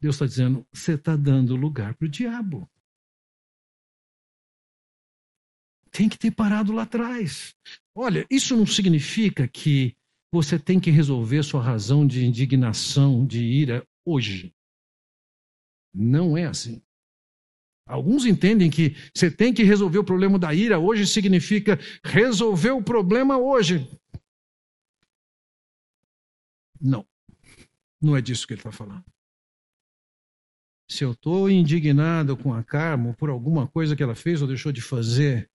Deus 0.00 0.16
está 0.16 0.26
dizendo: 0.26 0.66
você 0.72 0.94
está 0.94 1.16
dando 1.16 1.56
lugar 1.56 1.94
para 1.94 2.06
o 2.06 2.10
diabo. 2.10 2.68
Tem 5.90 6.08
que 6.08 6.18
ter 6.18 6.30
parado 6.30 6.72
lá 6.72 6.82
atrás. 6.82 7.54
Olha, 7.94 8.26
isso 8.30 8.56
não 8.56 8.66
significa 8.66 9.48
que 9.48 9.95
você 10.36 10.58
tem 10.58 10.78
que 10.78 10.90
resolver 10.90 11.42
sua 11.42 11.62
razão 11.62 12.06
de 12.06 12.24
indignação, 12.24 13.26
de 13.26 13.42
ira 13.42 13.86
hoje. 14.04 14.54
Não 15.94 16.36
é 16.36 16.44
assim. 16.44 16.82
Alguns 17.86 18.26
entendem 18.26 18.68
que 18.68 18.94
você 19.14 19.30
tem 19.30 19.54
que 19.54 19.62
resolver 19.62 19.98
o 19.98 20.04
problema 20.04 20.38
da 20.38 20.52
ira 20.52 20.78
hoje 20.78 21.06
significa 21.06 21.78
resolver 22.04 22.70
o 22.70 22.82
problema 22.82 23.38
hoje. 23.38 23.88
Não. 26.80 27.06
Não 28.00 28.16
é 28.16 28.20
disso 28.20 28.46
que 28.46 28.52
ele 28.52 28.60
está 28.60 28.72
falando. 28.72 29.04
Se 30.90 31.04
eu 31.04 31.12
estou 31.12 31.50
indignado 31.50 32.36
com 32.36 32.52
a 32.52 32.62
Carmo 32.62 33.14
por 33.16 33.30
alguma 33.30 33.66
coisa 33.66 33.96
que 33.96 34.02
ela 34.02 34.14
fez 34.14 34.42
ou 34.42 34.48
deixou 34.48 34.70
de 34.70 34.80
fazer, 34.80 35.50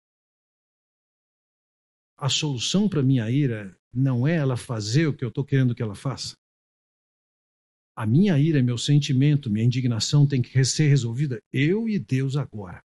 a 2.17 2.29
solução 2.29 2.87
para 2.87 3.01
minha 3.01 3.29
ira 3.29 3.77
não 3.93 4.27
é 4.27 4.35
ela 4.35 4.55
fazer 4.55 5.07
o 5.07 5.13
que 5.15 5.23
eu 5.23 5.29
estou 5.29 5.43
querendo 5.43 5.75
que 5.75 5.81
ela 5.81 5.95
faça. 5.95 6.35
A 7.95 8.05
minha 8.05 8.37
ira, 8.39 8.63
meu 8.63 8.77
sentimento, 8.77 9.49
minha 9.49 9.65
indignação 9.65 10.27
tem 10.27 10.41
que 10.41 10.63
ser 10.63 10.87
resolvida 10.87 11.41
eu 11.51 11.89
e 11.89 11.99
Deus 11.99 12.35
agora. 12.35 12.81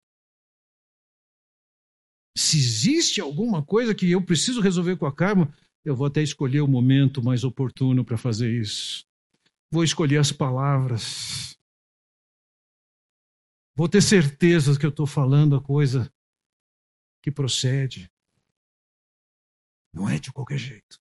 Se 2.37 2.57
existe 2.57 3.21
alguma 3.21 3.63
coisa 3.63 3.95
que 3.95 4.11
eu 4.11 4.23
preciso 4.25 4.59
resolver 4.59 4.97
com 4.97 5.05
a 5.05 5.15
karma, 5.15 5.53
eu 5.85 5.95
vou 5.95 6.07
até 6.07 6.21
escolher 6.21 6.61
o 6.61 6.67
momento 6.67 7.23
mais 7.23 7.43
oportuno 7.43 8.03
para 8.03 8.17
fazer 8.17 8.51
isso. 8.59 9.05
Vou 9.71 9.83
escolher 9.83 10.17
as 10.17 10.31
palavras. 10.31 11.55
Vou 13.77 13.87
ter 13.87 14.01
certeza 14.01 14.77
que 14.77 14.85
eu 14.85 14.89
estou 14.89 15.05
falando 15.05 15.55
a 15.55 15.61
coisa 15.61 16.11
que 17.21 17.31
procede. 17.31 18.09
Não 19.95 20.09
é 20.09 20.19
de 20.19 20.31
qualquer 20.33 20.57
jeito. 20.57 20.99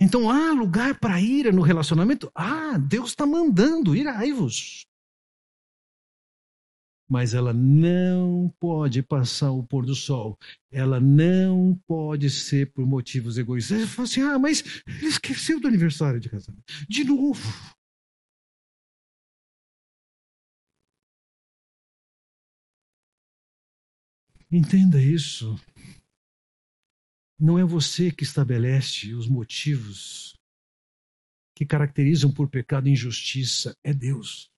Então 0.00 0.30
há 0.30 0.50
lugar 0.52 0.98
para 0.98 1.20
ira 1.20 1.52
no 1.52 1.60
relacionamento? 1.60 2.32
Ah, 2.34 2.78
Deus 2.78 3.10
está 3.10 3.26
mandando, 3.26 3.94
irai-vos. 3.94 4.86
Mas 7.06 7.34
ela 7.34 7.52
não 7.52 8.52
pode 8.58 9.02
passar 9.02 9.50
o 9.50 9.62
pôr 9.62 9.84
do 9.84 9.94
sol. 9.94 10.38
Ela 10.70 10.98
não 10.98 11.78
pode 11.86 12.30
ser 12.30 12.72
por 12.72 12.86
motivos 12.86 13.36
egoístas. 13.36 13.82
Você 13.82 13.86
fala 13.86 14.08
assim: 14.08 14.22
ah, 14.22 14.38
mas 14.38 14.64
ele 14.86 15.06
esqueceu 15.06 15.60
do 15.60 15.68
aniversário 15.68 16.18
de 16.18 16.30
casamento. 16.30 16.64
De 16.88 17.04
novo. 17.04 17.42
Entenda 24.50 25.00
isso. 25.00 25.58
Não 27.44 27.58
é 27.58 27.64
você 27.64 28.12
que 28.12 28.22
estabelece 28.22 29.12
os 29.14 29.26
motivos 29.26 30.40
que 31.56 31.66
caracterizam 31.66 32.32
por 32.32 32.48
pecado 32.48 32.86
e 32.86 32.92
injustiça, 32.92 33.76
é 33.82 33.92
Deus. 33.92 34.48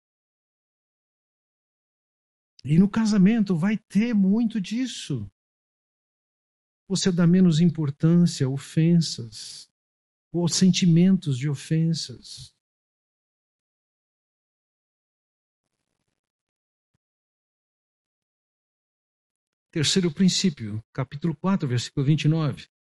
E 2.62 2.78
no 2.78 2.86
casamento 2.86 3.56
vai 3.56 3.78
ter 3.78 4.12
muito 4.12 4.60
disso. 4.60 5.26
Você 6.86 7.10
dá 7.10 7.26
menos 7.26 7.58
importância 7.58 8.46
a 8.46 8.50
ofensas 8.50 9.66
ou 10.30 10.42
aos 10.42 10.54
sentimentos 10.54 11.38
de 11.38 11.48
ofensas. 11.48 12.54
Terceiro 19.72 20.12
princípio, 20.12 20.84
capítulo 20.92 21.34
4, 21.34 21.66
versículo 21.66 22.04
29. 22.04 22.73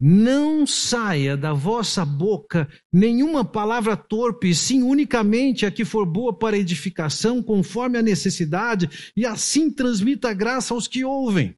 Não 0.00 0.66
saia 0.66 1.36
da 1.36 1.52
vossa 1.52 2.06
boca 2.06 2.66
nenhuma 2.90 3.44
palavra 3.44 3.94
torpe, 3.98 4.54
sim 4.54 4.82
unicamente 4.82 5.66
a 5.66 5.70
que 5.70 5.84
for 5.84 6.06
boa 6.06 6.32
para 6.32 6.56
edificação, 6.56 7.42
conforme 7.42 7.98
a 7.98 8.02
necessidade, 8.02 9.12
e 9.14 9.26
assim 9.26 9.70
transmita 9.70 10.32
graça 10.32 10.72
aos 10.72 10.88
que 10.88 11.04
ouvem. 11.04 11.54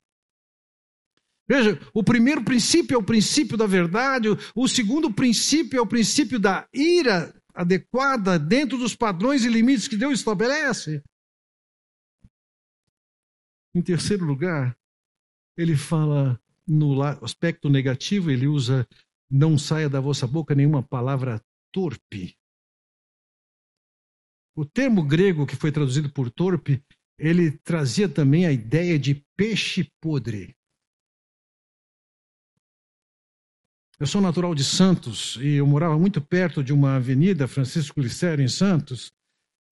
Veja, 1.49 1.79
o 1.95 2.03
primeiro 2.03 2.43
princípio 2.43 2.97
é 2.97 2.99
o 2.99 3.05
princípio 3.05 3.57
da 3.57 3.67
verdade, 3.67 4.29
o 4.57 4.67
segundo 4.67 5.13
princípio 5.13 5.79
é 5.79 5.81
o 5.81 5.87
princípio 5.87 6.41
da 6.41 6.67
ira 6.75 7.33
adequada 7.55 8.39
dentro 8.39 8.77
dos 8.77 8.97
padrões 8.97 9.45
e 9.45 9.49
limites 9.49 9.87
que 9.87 9.97
Deus 9.97 10.19
estabelece. 10.19 11.01
Em 13.75 13.83
terceiro 13.83 14.25
lugar, 14.25 14.77
ele 15.57 15.77
fala 15.77 16.42
no 16.67 17.03
aspecto 17.03 17.69
negativo, 17.69 18.31
ele 18.31 18.47
usa 18.47 18.87
não 19.31 19.57
saia 19.57 19.89
da 19.89 20.01
vossa 20.01 20.27
boca 20.27 20.55
nenhuma 20.55 20.83
palavra 20.83 21.43
torpe. 21.73 22.37
O 24.55 24.65
termo 24.65 25.03
grego 25.03 25.47
que 25.47 25.57
foi 25.57 25.73
traduzido 25.73 26.13
por 26.13 26.31
torpe, 26.31 26.85
ele 27.19 27.51
trazia 27.51 28.09
também 28.09 28.45
a 28.45 28.53
ideia 28.53 28.99
de 28.99 29.25
peixe 29.37 29.91
podre. 30.01 30.55
Eu 33.99 34.07
sou 34.07 34.21
natural 34.21 34.55
de 34.55 34.65
Santos 34.65 35.37
e 35.37 35.55
eu 35.55 35.67
morava 35.67 35.99
muito 35.99 36.21
perto 36.21 36.63
de 36.63 36.73
uma 36.73 36.97
avenida, 36.97 37.49
Francisco 37.49 38.01
Licério, 38.01 38.45
em 38.45 38.49
Santos, 38.49 39.13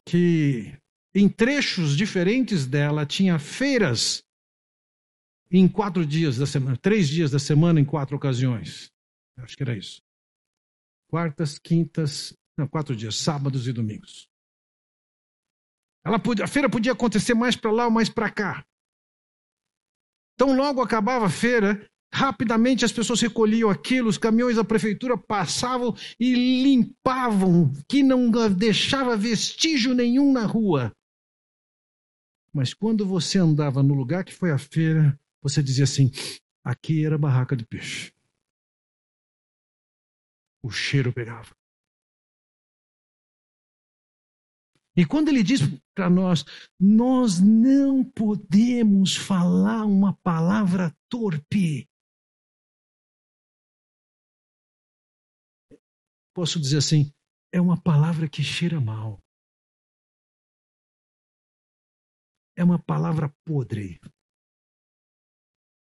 que 0.09 0.73
em 1.15 1.29
trechos 1.29 1.97
diferentes 1.97 2.65
dela 2.65 3.05
tinha 3.05 3.39
feiras 3.39 4.23
em 5.51 5.69
quatro 5.69 6.07
dias 6.07 6.37
da 6.37 6.47
semana, 6.47 6.77
três 6.77 7.09
dias 7.09 7.31
da 7.31 7.39
semana 7.39 7.81
em 7.81 7.85
quatro 7.85 8.17
ocasiões. 8.17 8.91
Acho 9.37 9.57
que 9.57 9.63
era 9.63 9.77
isso. 9.77 10.01
Quartas, 11.09 11.59
quintas, 11.59 12.33
não, 12.57 12.69
quatro 12.69 12.95
dias, 12.95 13.17
sábados 13.17 13.67
e 13.67 13.73
domingos. 13.73 14.29
Ela 16.05 16.19
podia, 16.19 16.45
a 16.45 16.49
feira 16.49 16.69
podia 16.69 16.93
acontecer 16.93 17.35
mais 17.35 17.57
para 17.57 17.73
lá 17.73 17.87
ou 17.87 17.91
mais 17.91 18.09
para 18.09 18.31
cá. 18.31 18.65
Então, 20.35 20.57
logo 20.57 20.81
acabava 20.81 21.27
a 21.27 21.31
feira, 21.31 21.87
rapidamente 22.13 22.85
as 22.85 22.93
pessoas 22.93 23.21
recolhiam 23.21 23.69
aquilo, 23.69 24.09
os 24.09 24.17
caminhões 24.17 24.57
da 24.57 24.65
prefeitura 24.65 25.19
passavam 25.19 25.95
e 26.19 26.63
limpavam, 26.63 27.73
que 27.89 28.03
não 28.03 28.31
deixava 28.51 29.17
vestígio 29.17 29.95
nenhum 29.95 30.33
na 30.33 30.47
rua. 30.47 30.93
Mas 32.53 32.73
quando 32.73 33.07
você 33.07 33.39
andava 33.39 33.83
no 33.83 33.95
lugar 33.95 34.25
que 34.25 34.35
foi 34.35 34.51
a 34.51 34.59
feira, 34.59 35.19
você 35.43 35.63
dizia 35.63 35.85
assim: 35.85 36.11
aqui 36.65 37.05
era 37.05 37.19
barraca 37.19 37.57
de 37.57 37.67
peixe. 37.67 38.13
O 40.63 40.71
cheiro 40.71 41.13
pegava. 41.13 41.55
E 44.97 45.07
quando 45.07 45.29
ele 45.29 45.43
diz 45.43 45.61
para 45.95 46.11
nós, 46.11 46.45
nós 46.79 47.41
não 47.41 48.05
podemos 48.05 49.17
falar 49.17 49.87
uma 49.87 50.15
palavra 50.15 50.95
torpe. 51.09 51.89
Posso 56.35 56.61
dizer 56.61 56.79
assim, 56.79 57.13
é 57.53 57.61
uma 57.61 57.81
palavra 57.81 58.29
que 58.29 58.43
cheira 58.43 58.81
mal. 58.81 59.23
É 62.57 62.63
uma 62.63 62.79
palavra 62.79 63.35
podre. 63.45 63.99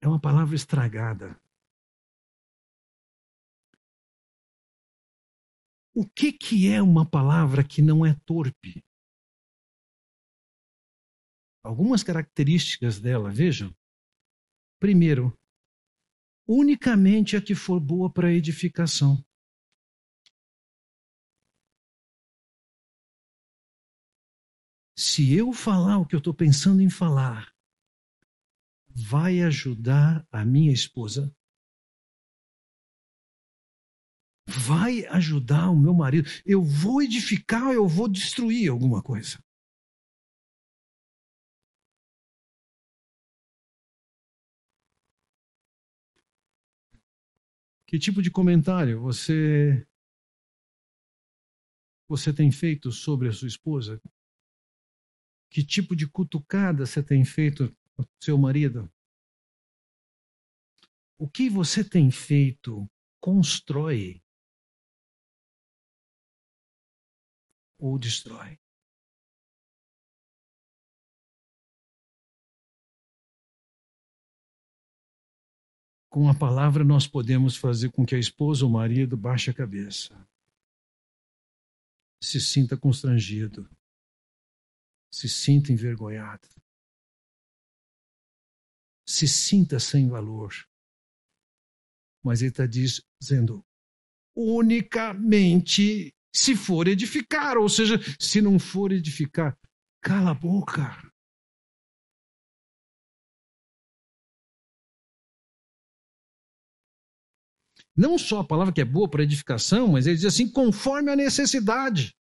É 0.03 0.07
uma 0.07 0.19
palavra 0.19 0.55
estragada. 0.55 1.39
O 5.95 6.05
que, 6.05 6.33
que 6.33 6.69
é 6.69 6.81
uma 6.81 7.05
palavra 7.05 7.63
que 7.63 7.81
não 7.81 8.05
é 8.05 8.13
torpe? 8.25 8.83
algumas 11.63 12.03
características 12.03 12.99
dela, 12.99 13.31
vejam. 13.31 13.73
Primeiro, 14.79 15.35
unicamente 16.45 17.37
a 17.37 17.41
que 17.41 17.55
for 17.55 17.79
boa 17.79 18.11
para 18.11 18.33
edificação. 18.33 19.25
Se 24.95 25.33
eu 25.33 25.53
falar 25.53 25.97
o 25.97 26.05
que 26.05 26.15
eu 26.15 26.19
estou 26.19 26.33
pensando 26.33 26.81
em 26.81 26.89
falar, 26.89 27.52
vai 28.95 29.41
ajudar 29.41 30.25
a 30.31 30.45
minha 30.45 30.71
esposa? 30.71 31.33
Vai 34.47 35.05
ajudar 35.07 35.69
o 35.69 35.79
meu 35.79 35.93
marido? 35.93 36.29
Eu 36.45 36.63
vou 36.63 37.01
edificar 37.01 37.73
eu 37.73 37.87
vou 37.87 38.07
destruir 38.07 38.69
alguma 38.69 39.01
coisa? 39.01 39.37
Que 47.87 47.99
tipo 47.99 48.21
de 48.21 48.31
comentário 48.31 48.99
você 48.99 49.85
você 52.07 52.33
tem 52.33 52.51
feito 52.51 52.91
sobre 52.91 53.29
a 53.29 53.31
sua 53.31 53.47
esposa? 53.47 53.99
Que 55.49 55.63
tipo 55.63 55.95
de 55.95 56.07
cutucada 56.07 56.85
você 56.85 57.01
tem 57.01 57.23
feito 57.23 57.71
seu 58.21 58.37
marido? 58.37 58.91
O 61.17 61.29
que 61.29 61.49
você 61.49 61.87
tem 61.87 62.11
feito? 62.11 62.89
Constrói. 63.21 64.21
Ou 67.79 67.97
destrói? 67.97 68.59
Com 76.09 76.29
a 76.29 76.37
palavra, 76.37 76.83
nós 76.83 77.07
podemos 77.07 77.55
fazer 77.55 77.91
com 77.91 78.05
que 78.05 78.13
a 78.13 78.19
esposa 78.19 78.65
ou 78.65 78.69
o 78.69 78.73
marido 78.73 79.17
baixe 79.17 79.49
a 79.49 79.53
cabeça, 79.53 80.13
se 82.21 82.39
sinta 82.39 82.77
constrangido, 82.77 83.67
se 85.11 85.27
sinta 85.27 85.71
envergonhado, 85.71 86.47
se 89.07 89.27
sinta 89.27 89.79
sem 89.79 90.07
valor. 90.07 90.53
Mas 92.23 92.41
ele 92.41 92.51
está 92.51 92.65
dizendo, 92.65 93.63
unicamente 94.35 96.13
se 96.33 96.55
for 96.55 96.87
edificar, 96.87 97.57
ou 97.57 97.69
seja, 97.69 97.95
se 98.19 98.41
não 98.41 98.57
for 98.57 98.91
edificar, 98.91 99.57
cala 100.01 100.31
a 100.31 100.33
boca. 100.33 101.13
Não 107.95 108.17
só 108.17 108.39
a 108.39 108.47
palavra 108.47 108.73
que 108.73 108.81
é 108.81 108.85
boa 108.85 109.07
para 109.07 109.21
edificação, 109.21 109.87
mas 109.89 110.07
ele 110.07 110.15
diz 110.15 110.25
assim, 110.25 110.49
conforme 110.51 111.11
a 111.11 111.15
necessidade. 111.15 112.15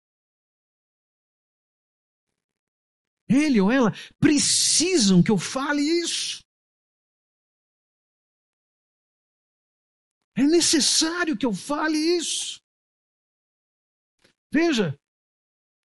Ele 3.30 3.62
ou 3.62 3.72
ela 3.72 3.94
precisam 4.20 5.24
que 5.24 5.32
eu 5.32 5.38
fale 5.38 5.82
isso. 5.82 6.44
É 10.36 10.44
necessário 10.44 11.38
que 11.38 11.46
eu 11.46 11.54
fale 11.54 11.98
isso. 11.98 12.62
Veja, 14.54 14.98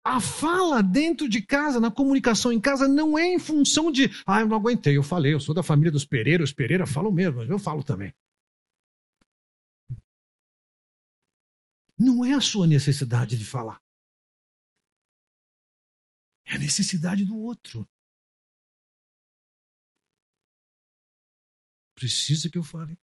a 0.04 0.22
fala 0.22 0.82
dentro 0.82 1.28
de 1.28 1.42
casa, 1.42 1.80
na 1.80 1.92
comunicação 1.92 2.52
em 2.52 2.62
casa, 2.62 2.88
não 2.88 3.18
é 3.18 3.26
em 3.26 3.40
função 3.40 3.92
de, 3.92 4.06
ah, 4.26 4.40
eu 4.40 4.48
não 4.48 4.56
aguentei, 4.56 4.96
eu 4.96 5.04
falei, 5.04 5.34
eu 5.34 5.40
sou 5.40 5.54
da 5.54 5.62
família 5.62 5.92
dos 5.92 6.06
Pereira, 6.06 6.44
os 6.44 6.54
Pereira 6.54 6.88
falam 6.88 7.12
mesmo, 7.12 7.44
eu 7.44 7.60
falo 7.60 7.84
também. 7.84 8.14
Não 12.00 12.24
é 12.24 12.34
a 12.34 12.42
sua 12.42 12.68
necessidade 12.68 13.38
de 13.38 13.44
falar. 13.44 13.82
É 16.46 16.56
a 16.56 16.60
necessidade 16.60 17.26
do 17.26 17.38
outro. 17.38 17.86
Precisa 21.96 22.50
que 22.50 22.58
eu 22.58 22.64
fale. 22.64 22.98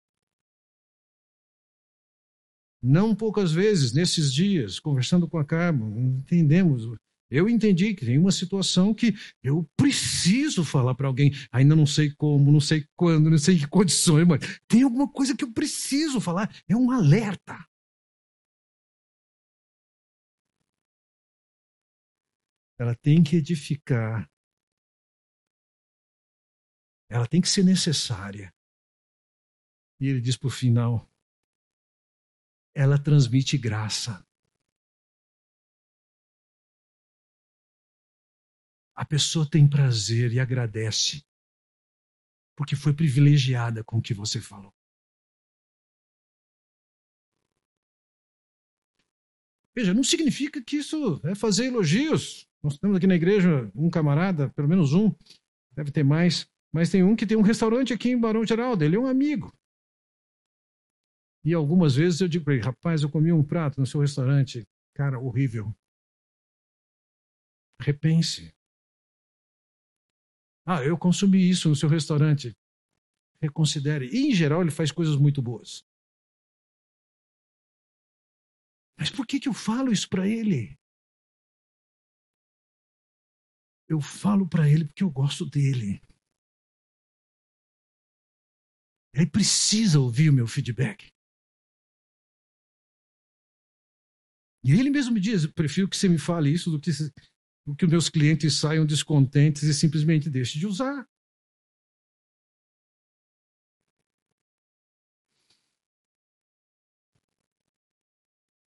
Não 2.81 3.15
poucas 3.15 3.51
vezes, 3.51 3.93
nesses 3.93 4.33
dias, 4.33 4.79
conversando 4.79 5.27
com 5.27 5.37
a 5.37 5.45
Carmen, 5.45 6.17
entendemos. 6.17 6.83
Eu 7.29 7.47
entendi 7.47 7.93
que 7.93 8.05
tem 8.05 8.17
uma 8.17 8.31
situação 8.31 8.93
que 8.93 9.13
eu 9.43 9.65
preciso 9.77 10.65
falar 10.65 10.95
para 10.95 11.07
alguém. 11.07 11.31
Ainda 11.51 11.75
não 11.75 11.85
sei 11.85 12.11
como, 12.17 12.51
não 12.51 12.59
sei 12.59 12.85
quando, 12.95 13.29
não 13.29 13.37
sei 13.37 13.55
em 13.55 13.59
que 13.59 13.67
condições, 13.67 14.27
mas 14.27 14.59
tem 14.67 14.83
alguma 14.83 15.07
coisa 15.07 15.35
que 15.35 15.43
eu 15.43 15.53
preciso 15.53 16.19
falar. 16.19 16.53
É 16.67 16.75
um 16.75 16.91
alerta. 16.91 17.57
ela 22.81 22.95
tem 22.95 23.23
que 23.23 23.35
edificar, 23.35 24.27
ela 27.07 27.27
tem 27.27 27.39
que 27.39 27.47
ser 27.47 27.63
necessária. 27.63 28.51
E 29.99 30.07
ele 30.07 30.19
diz 30.19 30.35
por 30.35 30.49
final: 30.49 31.07
ela 32.73 32.97
transmite 32.97 33.57
graça. 33.57 34.25
A 38.95 39.05
pessoa 39.05 39.49
tem 39.49 39.67
prazer 39.67 40.31
e 40.31 40.39
agradece, 40.39 41.25
porque 42.55 42.75
foi 42.75 42.93
privilegiada 42.93 43.83
com 43.83 43.97
o 43.97 44.01
que 44.01 44.13
você 44.13 44.39
falou. 44.39 44.73
Veja, 49.75 49.93
não 49.93 50.03
significa 50.03 50.61
que 50.61 50.77
isso 50.77 51.21
é 51.23 51.33
fazer 51.33 51.65
elogios. 51.65 52.47
Nós 52.61 52.77
temos 52.77 52.97
aqui 52.97 53.07
na 53.07 53.15
igreja 53.15 53.71
um 53.73 53.89
camarada, 53.89 54.49
pelo 54.49 54.67
menos 54.67 54.93
um, 54.93 55.13
deve 55.71 55.91
ter 55.91 56.03
mais, 56.03 56.47
mas 56.71 56.89
tem 56.89 57.03
um 57.03 57.15
que 57.15 57.25
tem 57.25 57.37
um 57.37 57.41
restaurante 57.41 57.93
aqui 57.93 58.09
em 58.09 58.19
Barão 58.19 58.45
Geraldo, 58.45 58.83
ele 58.83 58.95
é 58.95 58.99
um 58.99 59.07
amigo. 59.07 59.51
E 61.43 61.53
algumas 61.53 61.95
vezes 61.95 62.21
eu 62.21 62.27
digo 62.27 62.45
para 62.45 62.53
ele, 62.53 62.63
rapaz, 62.63 63.01
eu 63.01 63.09
comi 63.09 63.31
um 63.31 63.43
prato 63.43 63.79
no 63.79 63.85
seu 63.85 63.99
restaurante, 63.99 64.63
cara, 64.93 65.19
horrível. 65.19 65.73
Repense. 67.79 68.53
Ah, 70.65 70.83
eu 70.83 70.97
consumi 70.97 71.49
isso 71.49 71.67
no 71.67 71.75
seu 71.75 71.89
restaurante. 71.89 72.55
Reconsidere. 73.41 74.07
E, 74.07 74.29
em 74.29 74.35
geral, 74.35 74.61
ele 74.61 74.69
faz 74.69 74.91
coisas 74.91 75.15
muito 75.15 75.41
boas. 75.41 75.83
Mas 78.97 79.09
por 79.09 79.25
que, 79.25 79.39
que 79.39 79.49
eu 79.49 79.53
falo 79.53 79.91
isso 79.91 80.07
para 80.07 80.27
ele? 80.27 80.77
Eu 83.89 83.99
falo 83.99 84.47
para 84.47 84.69
ele 84.69 84.85
porque 84.85 85.03
eu 85.03 85.09
gosto 85.09 85.43
dele. 85.43 85.99
Ele 89.13 89.29
precisa 89.29 89.99
ouvir 89.99 90.29
o 90.29 90.33
meu 90.33 90.47
feedback. 90.47 91.11
E 94.63 94.71
ele 94.73 94.89
mesmo 94.89 95.13
me 95.13 95.19
diz: 95.19 95.45
prefiro 95.47 95.87
que 95.87 95.97
você 95.97 96.07
me 96.07 96.17
fale 96.17 96.51
isso 96.51 96.69
do 96.69 96.79
que, 96.79 96.91
do 97.65 97.75
que 97.75 97.87
meus 97.87 98.09
clientes 98.09 98.55
saiam 98.55 98.85
descontentes 98.85 99.63
e 99.63 99.73
simplesmente 99.73 100.29
deixem 100.29 100.59
de 100.59 100.67
usar. 100.67 101.07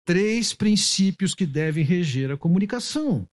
Três 0.06 0.54
princípios 0.54 1.36
que 1.36 1.46
devem 1.46 1.84
reger 1.84 2.32
a 2.32 2.38
comunicação. 2.38 3.30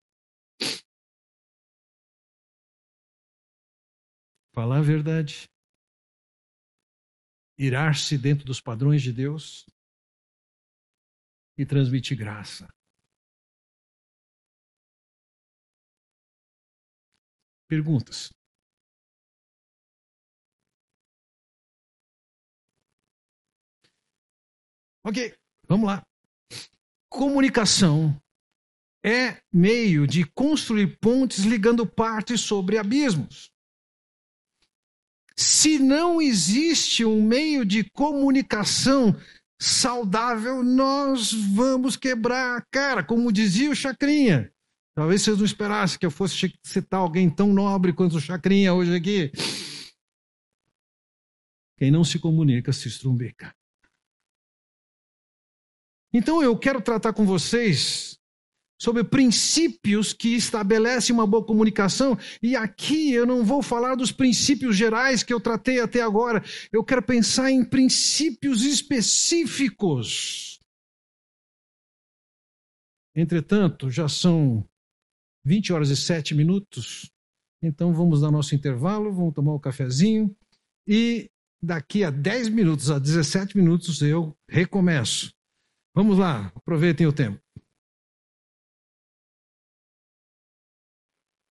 Falar 4.52 4.78
a 4.78 4.82
verdade, 4.82 5.48
irar-se 7.58 8.16
dentro 8.18 8.44
dos 8.44 8.60
padrões 8.60 9.02
de 9.02 9.12
Deus 9.12 9.66
e 11.56 11.64
transmitir 11.64 12.16
graça. 12.16 12.68
Perguntas? 17.68 18.30
Ok, 25.06 25.34
vamos 25.68 25.86
lá. 25.86 26.02
Comunicação 27.10 28.18
é 29.04 29.38
meio 29.52 30.06
de 30.06 30.24
construir 30.24 30.98
pontes 30.98 31.40
ligando 31.40 31.86
partes 31.86 32.40
sobre 32.40 32.78
abismos. 32.78 33.50
Se 35.36 35.78
não 35.78 36.22
existe 36.22 37.04
um 37.04 37.22
meio 37.22 37.66
de 37.66 37.88
comunicação 37.90 39.14
saudável, 39.60 40.62
nós 40.62 41.32
vamos 41.32 41.96
quebrar 41.96 42.58
a 42.58 42.62
cara, 42.70 43.02
como 43.04 43.32
dizia 43.32 43.70
o 43.70 43.76
Chacrinha. 43.76 44.52
Talvez 44.94 45.22
vocês 45.22 45.38
não 45.38 45.44
esperassem 45.44 45.98
que 45.98 46.06
eu 46.06 46.10
fosse 46.10 46.52
citar 46.62 47.00
alguém 47.00 47.28
tão 47.28 47.52
nobre 47.52 47.92
quanto 47.92 48.16
o 48.16 48.20
Chacrinha 48.20 48.72
hoje 48.72 48.94
aqui. 48.94 49.32
Quem 51.76 51.90
não 51.90 52.04
se 52.04 52.18
comunica 52.18 52.72
se 52.72 52.86
estrumbeca. 52.88 53.54
Então 56.12 56.40
eu 56.40 56.56
quero 56.56 56.80
tratar 56.80 57.12
com 57.12 57.26
vocês 57.26 58.16
sobre 58.80 59.04
princípios 59.04 60.12
que 60.12 60.34
estabelecem 60.34 61.14
uma 61.14 61.26
boa 61.26 61.44
comunicação. 61.44 62.18
E 62.42 62.56
aqui 62.56 63.12
eu 63.12 63.26
não 63.26 63.44
vou 63.44 63.62
falar 63.62 63.94
dos 63.94 64.12
princípios 64.12 64.76
gerais 64.76 65.22
que 65.22 65.32
eu 65.32 65.40
tratei 65.40 65.80
até 65.80 66.02
agora. 66.02 66.42
Eu 66.72 66.84
quero 66.84 67.02
pensar 67.02 67.50
em 67.50 67.64
princípios 67.64 68.62
específicos. 68.62 70.58
Entretanto, 73.16 73.90
já 73.90 74.08
são 74.08 74.64
20 75.44 75.72
horas 75.72 75.90
e 75.90 75.96
7 75.96 76.34
minutos. 76.34 77.10
Então 77.62 77.94
vamos 77.94 78.20
dar 78.20 78.30
nosso 78.30 78.54
intervalo, 78.54 79.12
vamos 79.12 79.34
tomar 79.34 79.54
um 79.54 79.58
cafezinho 79.58 80.34
e 80.86 81.30
daqui 81.62 82.04
a 82.04 82.10
10 82.10 82.50
minutos, 82.50 82.90
a 82.90 82.98
17 82.98 83.56
minutos 83.56 84.02
eu 84.02 84.36
recomeço. 84.48 85.32
Vamos 85.94 86.18
lá, 86.18 86.52
aproveitem 86.54 87.06
o 87.06 87.12
tempo. 87.12 87.43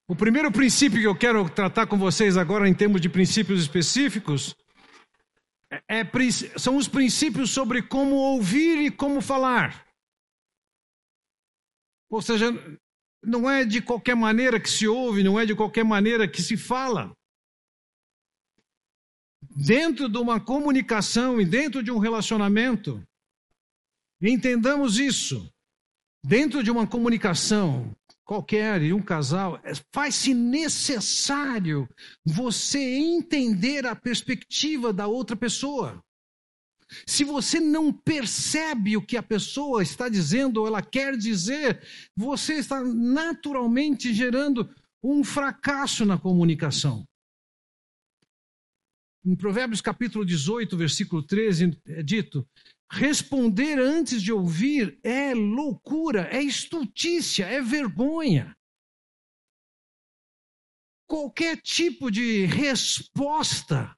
O 0.08 0.16
primeiro 0.16 0.52
princípio 0.52 1.00
que 1.00 1.08
eu 1.08 1.18
quero 1.18 1.50
tratar 1.50 1.88
com 1.88 1.98
vocês 1.98 2.36
agora, 2.36 2.68
em 2.68 2.74
termos 2.74 3.00
de 3.00 3.08
princípios 3.08 3.62
específicos, 3.62 4.54
é, 5.72 6.02
é, 6.02 6.12
são 6.58 6.76
os 6.76 6.90
princípios 6.90 7.52
sobre 7.52 7.82
como 7.82 8.16
ouvir 8.16 8.86
e 8.86 8.92
como 8.92 9.22
falar. 9.22 9.88
Ou 12.10 12.22
seja, 12.22 12.48
não 13.24 13.50
é 13.50 13.64
de 13.64 13.82
qualquer 13.82 14.16
maneira 14.16 14.60
que 14.60 14.70
se 14.70 14.88
ouve, 14.88 15.24
não 15.24 15.40
é 15.40 15.46
de 15.46 15.56
qualquer 15.56 15.86
maneira 15.86 16.28
que 16.28 16.42
se 16.42 16.58
fala. 16.58 17.16
Dentro 19.56 20.10
de 20.10 20.18
uma 20.18 20.40
comunicação 20.40 21.40
e 21.40 21.46
dentro 21.46 21.82
de 21.82 21.92
um 21.92 21.98
relacionamento, 21.98 23.02
entendamos 24.22 25.00
isso. 25.00 25.50
Dentro 26.24 26.62
de 26.62 26.70
uma 26.70 26.86
comunicação, 26.86 27.96
qualquer 28.26 28.82
e 28.82 28.94
um 28.94 29.02
casal, 29.02 29.60
é, 29.64 29.74
faz-se 29.92 30.34
necessário 30.34 31.88
você 32.26 32.80
entender 32.80 33.86
a 33.86 33.96
perspectiva 33.96 34.94
da 34.94 35.08
outra 35.08 35.36
pessoa. 35.36 36.04
Se 37.08 37.24
você 37.24 37.60
não 37.60 37.92
percebe 37.92 38.96
o 38.96 39.02
que 39.02 39.18
a 39.18 39.24
pessoa 39.24 39.82
está 39.82 40.08
dizendo 40.08 40.62
ou 40.62 40.68
ela 40.68 40.82
quer 40.82 41.18
dizer, 41.18 41.82
você 42.16 42.56
está 42.56 42.84
naturalmente 42.84 44.14
gerando 44.14 44.70
um 45.04 45.24
fracasso 45.24 46.06
na 46.06 46.18
comunicação. 46.18 47.06
Em 49.26 49.36
Provérbios 49.36 49.82
capítulo 49.82 50.26
18, 50.26 50.78
versículo 50.78 51.24
13, 51.24 51.80
é 51.88 52.04
dito: 52.04 52.48
Responder 52.96 53.80
antes 53.80 54.22
de 54.22 54.32
ouvir 54.32 55.00
é 55.04 55.34
loucura, 55.34 56.28
é 56.32 56.40
estultícia, 56.40 57.44
é 57.46 57.60
vergonha. 57.60 58.56
Qualquer 61.08 61.60
tipo 61.60 62.12
de 62.12 62.46
resposta 62.46 63.98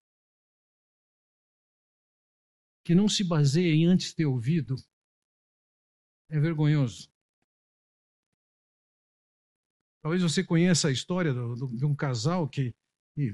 que 2.86 2.96
não 2.96 3.10
se 3.10 3.26
baseie 3.26 3.74
em 3.74 3.86
antes 3.86 4.14
ter 4.14 4.26
ouvido 4.26 4.76
é 6.30 6.40
vergonhoso. 6.40 7.12
Talvez 10.02 10.24
você 10.24 10.42
conheça 10.42 10.88
a 10.88 10.92
história 10.92 11.34
do, 11.34 11.56
do, 11.56 11.68
de 11.76 11.86
um 11.86 11.96
casal 11.96 12.48
que, 12.48 12.74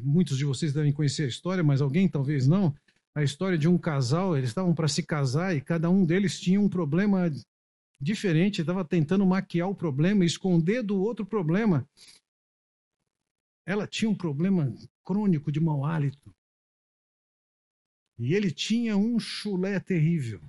muitos 0.02 0.40
de 0.40 0.46
vocês 0.46 0.74
devem 0.74 0.92
conhecer 0.92 1.26
a 1.26 1.28
história, 1.28 1.64
mas 1.64 1.82
alguém 1.82 2.10
talvez 2.10 2.48
não, 2.48 2.74
a 3.14 3.24
história 3.24 3.58
de 3.58 3.68
um 3.68 3.78
casal, 3.78 4.38
eles 4.38 4.50
estavam 4.50 4.74
para 4.74 4.88
se 4.88 5.04
casar 5.04 5.56
e 5.56 5.62
cada 5.62 5.90
um 5.90 6.06
deles 6.06 6.40
tinha 6.40 6.60
um 6.60 6.70
problema 6.70 7.30
diferente, 8.00 8.62
estava 8.62 8.86
tentando 8.86 9.26
maquiar 9.26 9.70
o 9.70 9.76
problema, 9.76 10.26
esconder 10.26 10.82
do 10.82 11.00
outro 11.00 11.26
problema. 11.26 11.88
Ela 13.66 13.86
tinha 13.86 14.10
um 14.10 14.16
problema 14.16 14.74
crônico 15.04 15.52
de 15.52 15.60
mau 15.60 15.86
hálito. 15.86 16.34
E 18.18 18.34
ele 18.34 18.52
tinha 18.52 18.96
um 18.96 19.20
chulé 19.20 19.80
terrível. 19.80 20.42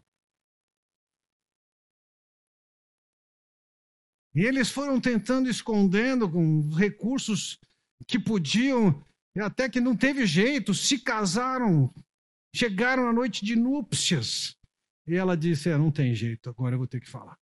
E 4.35 4.41
eles 4.41 4.71
foram 4.71 5.01
tentando 5.01 5.49
escondendo 5.49 6.31
com 6.31 6.71
recursos 6.71 7.59
que 8.07 8.19
podiam, 8.19 9.05
até 9.37 9.69
que 9.69 9.81
não 9.81 9.97
teve 9.97 10.27
jeito, 10.27 10.73
se 10.73 10.99
casaram 10.99 11.93
Chegaram 12.55 13.09
à 13.09 13.13
noite 13.13 13.45
de 13.45 13.57
núpcias. 13.57 14.57
E 15.07 15.15
ela 15.15 15.37
disse: 15.37 15.71
é, 15.71 15.79
não 15.79 15.91
tem 15.91 16.15
jeito, 16.15 16.51
agora 16.51 16.75
eu 16.75 16.79
vou 16.79 16.87
ter 16.87 17.01
que 17.01 17.09
falar. 17.09 17.39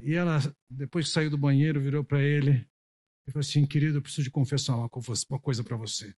E 0.00 0.14
ela, 0.14 0.38
depois 0.68 1.06
que 1.06 1.12
saiu 1.12 1.30
do 1.30 1.38
banheiro, 1.38 1.80
virou 1.80 2.02
para 2.02 2.22
ele 2.22 2.66
e 3.26 3.32
falou 3.32 3.40
assim: 3.40 3.66
querido, 3.66 3.98
eu 3.98 4.02
preciso 4.02 4.24
de 4.24 4.30
confessar 4.30 4.76
uma 4.76 4.88
coisa 4.88 5.62
para 5.62 5.76
você. 5.76 6.14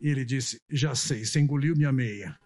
E 0.00 0.08
ele 0.08 0.24
disse: 0.24 0.60
já 0.68 0.94
sei, 0.94 1.24
você 1.24 1.40
engoliu 1.40 1.76
minha 1.76 1.92
meia. 1.92 2.38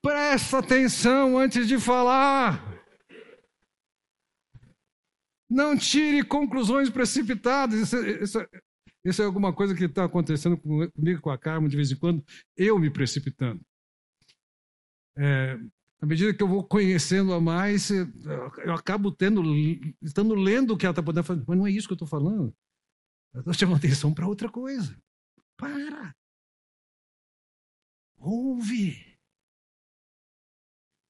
Presta 0.00 0.58
atenção 0.58 1.36
antes 1.36 1.66
de 1.66 1.78
falar. 1.78 2.67
Não 5.48 5.76
tire 5.76 6.22
conclusões 6.24 6.90
precipitadas. 6.90 7.80
Isso, 7.80 7.96
isso, 7.96 8.38
isso 9.04 9.22
é 9.22 9.24
alguma 9.24 9.52
coisa 9.52 9.74
que 9.74 9.84
está 9.84 10.04
acontecendo 10.04 10.58
comigo, 10.58 11.20
com 11.20 11.30
a 11.30 11.38
Carmen, 11.38 11.68
de 11.68 11.76
vez 11.76 11.90
em 11.90 11.96
quando, 11.96 12.24
eu 12.56 12.78
me 12.78 12.90
precipitando. 12.90 13.60
É, 15.16 15.58
à 16.00 16.06
medida 16.06 16.34
que 16.34 16.42
eu 16.42 16.48
vou 16.48 16.62
conhecendo 16.62 17.32
a 17.32 17.40
mais, 17.40 17.90
eu 17.90 18.74
acabo 18.74 19.10
tendo, 19.10 19.42
estando 20.02 20.34
lendo 20.34 20.74
o 20.74 20.76
que 20.76 20.86
ela 20.86 20.92
está 20.92 21.02
podendo 21.02 21.24
fazer. 21.24 21.44
Mas 21.46 21.58
não 21.58 21.66
é 21.66 21.70
isso 21.70 21.88
que 21.88 21.92
eu 21.92 21.96
estou 21.96 22.08
falando. 22.08 22.54
Eu 23.32 23.40
estou 23.40 23.54
chamando 23.54 23.78
atenção 23.78 24.12
para 24.12 24.26
outra 24.26 24.50
coisa. 24.50 24.96
Para. 25.56 26.14
Ouve. 28.16 29.18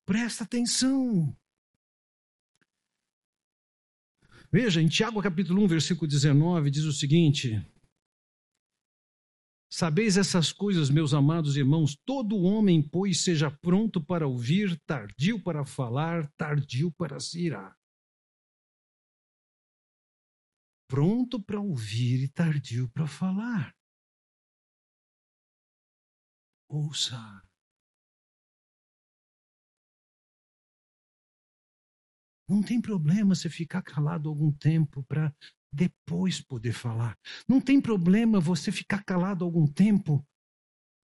Presta 0.06 0.44
atenção. 0.44 1.36
Veja, 4.50 4.80
em 4.80 4.88
Tiago 4.88 5.20
capítulo 5.22 5.62
1, 5.64 5.68
versículo 5.68 6.08
19, 6.08 6.70
diz 6.70 6.84
o 6.84 6.92
seguinte: 6.92 7.62
Sabeis 9.70 10.16
essas 10.16 10.50
coisas, 10.50 10.88
meus 10.88 11.12
amados 11.12 11.54
irmãos, 11.56 11.94
todo 12.06 12.38
homem, 12.38 12.82
pois, 12.82 13.22
seja 13.22 13.50
pronto 13.50 14.02
para 14.02 14.26
ouvir, 14.26 14.80
tardio 14.86 15.42
para 15.42 15.66
falar, 15.66 16.26
tardio 16.32 16.90
para 16.92 17.20
se 17.20 17.40
irar. 17.44 17.76
Pronto 20.88 21.38
para 21.38 21.60
ouvir 21.60 22.24
e 22.24 22.28
tardio 22.28 22.88
para 22.88 23.06
falar. 23.06 23.76
Ouça. 26.70 27.47
Não 32.48 32.62
tem 32.62 32.80
problema 32.80 33.34
você 33.34 33.50
ficar 33.50 33.82
calado 33.82 34.28
algum 34.28 34.50
tempo 34.50 35.02
para 35.04 35.34
depois 35.72 36.40
poder 36.40 36.72
falar. 36.72 37.16
Não 37.46 37.60
tem 37.60 37.80
problema 37.80 38.40
você 38.40 38.72
ficar 38.72 39.04
calado 39.04 39.44
algum 39.44 39.66
tempo 39.66 40.26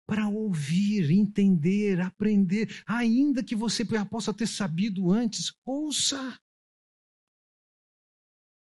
para 0.07 0.29
ouvir, 0.29 1.11
entender, 1.11 2.01
aprender, 2.01 2.83
ainda 2.87 3.43
que 3.43 3.55
você 3.55 3.85
possa 4.11 4.33
ter 4.33 4.47
sabido 4.47 5.11
antes, 5.11 5.53
ouça. 5.65 6.39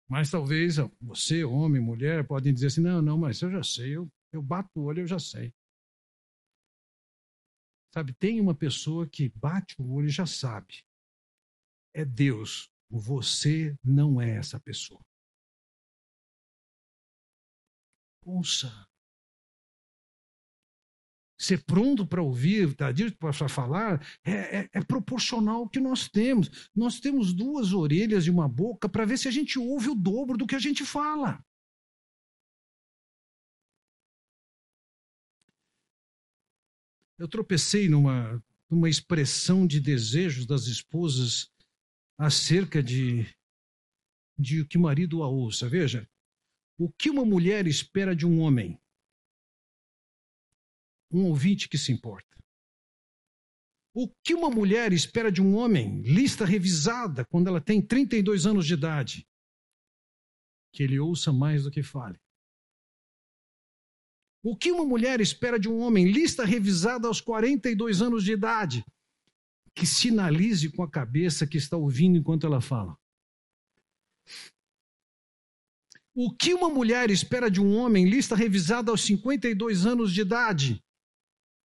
Mas 0.09 0.31
talvez 0.31 0.77
você, 1.01 1.45
homem, 1.45 1.81
mulher, 1.81 2.27
podem 2.27 2.53
dizer 2.53 2.68
assim: 2.68 2.83
não, 2.83 3.01
não, 3.01 3.18
mas 3.18 3.41
eu 3.41 3.51
já 3.51 3.62
sei, 3.62 3.97
eu, 3.97 4.09
eu 4.33 4.43
bato 4.43 4.70
o 4.77 4.85
olho, 4.85 5.01
eu 5.01 5.07
já 5.07 5.18
sei. 5.18 5.53
Sabe, 7.93 8.12
tem 8.12 8.41
uma 8.41 8.55
pessoa 8.55 9.09
que 9.09 9.29
bate 9.29 9.81
o 9.81 9.93
olho 9.93 10.09
e 10.09 10.11
já 10.11 10.27
sabe. 10.27 10.85
É 11.95 12.05
Deus. 12.05 12.69
Você 12.91 13.75
não 13.83 14.21
é 14.21 14.37
essa 14.37 14.61
pessoa. 14.61 15.01
Ouça 18.25 18.87
ser 21.45 21.63
pronto 21.65 22.07
para 22.07 22.23
ouvir, 22.23 22.71
estar 22.71 22.95
tá, 22.95 23.17
para 23.19 23.49
falar, 23.49 24.07
é, 24.25 24.61
é, 24.61 24.71
é, 24.73 24.81
proporcional 24.83 25.61
ao 25.61 25.69
que 25.69 25.81
nós 25.81 26.09
temos. 26.09 26.71
Nós 26.75 27.01
temos 27.01 27.33
duas 27.33 27.73
orelhas 27.73 28.27
e 28.27 28.31
uma 28.31 28.49
boca 28.49 28.89
para 28.89 29.05
ver 29.05 29.19
se 29.19 29.29
a 29.29 29.31
gente 29.31 29.59
ouve 29.59 29.91
o 29.91 29.95
dobro 29.95 30.37
do 30.39 30.47
que 30.47 30.55
a 30.55 30.59
gente 30.59 30.85
fala. 30.85 31.45
Eu 37.19 37.29
tropecei 37.29 37.89
numa, 37.89 38.43
numa 38.69 38.89
expressão 38.89 39.67
de 39.67 39.81
desejos 39.81 40.47
das 40.47 40.67
esposas 40.67 41.51
acerca 42.19 42.83
de, 42.83 43.27
de 44.39 44.61
o 44.61 44.69
que 44.69 44.79
o 44.79 44.81
marido 44.81 45.23
a 45.23 45.29
ouça. 45.29 45.69
Veja, 45.69 46.09
o 46.79 46.91
que 46.91 47.11
uma 47.11 47.25
mulher 47.25 47.67
espera 47.67 48.15
de 48.15 48.27
um 48.27 48.41
homem? 48.41 48.79
um 51.15 51.27
ouvinte 51.27 51.69
que 51.69 51.79
se 51.79 51.93
importa. 51.93 52.29
O 53.95 54.09
que 54.25 54.35
uma 54.35 54.51
mulher 54.51 54.93
espera 54.93 55.31
de 55.31 55.41
um 55.41 55.55
homem, 55.55 56.03
lista 56.03 56.45
revisada, 56.45 57.25
quando 57.25 57.47
ela 57.47 57.61
tem 57.61 57.81
32 57.81 58.47
anos 58.47 58.67
de 58.67 58.75
idade? 58.75 59.27
Que 60.73 60.83
ele 60.83 60.99
ouça 60.99 61.33
mais 61.33 61.62
do 61.62 61.71
que 61.71 61.83
fale. 61.83 62.19
O 64.43 64.57
que 64.57 64.73
uma 64.73 64.85
mulher 64.85 65.21
espera 65.21 65.59
de 65.59 65.69
um 65.69 65.79
homem, 65.79 66.11
lista 66.11 66.45
revisada 66.45 67.07
aos 67.07 67.21
42 67.21 68.03
anos 68.03 68.25
de 68.25 68.33
idade? 68.33 68.85
Que 69.75 69.87
sinalize 69.87 70.70
com 70.70 70.83
a 70.83 70.91
cabeça 70.91 71.47
que 71.47 71.57
está 71.57 71.77
ouvindo 71.77 72.16
enquanto 72.16 72.47
ela 72.47 72.61
fala. 72.61 72.97
O 76.14 76.31
que 76.33 76.55
uma 76.55 76.68
mulher 76.68 77.11
espera 77.11 77.51
de 77.51 77.61
um 77.61 77.77
homem, 77.77 78.09
lista 78.09 78.37
revisada 78.37 78.91
aos 78.91 79.03
52 79.03 79.85
anos 79.85 80.12
de 80.12 80.20
idade? 80.20 80.85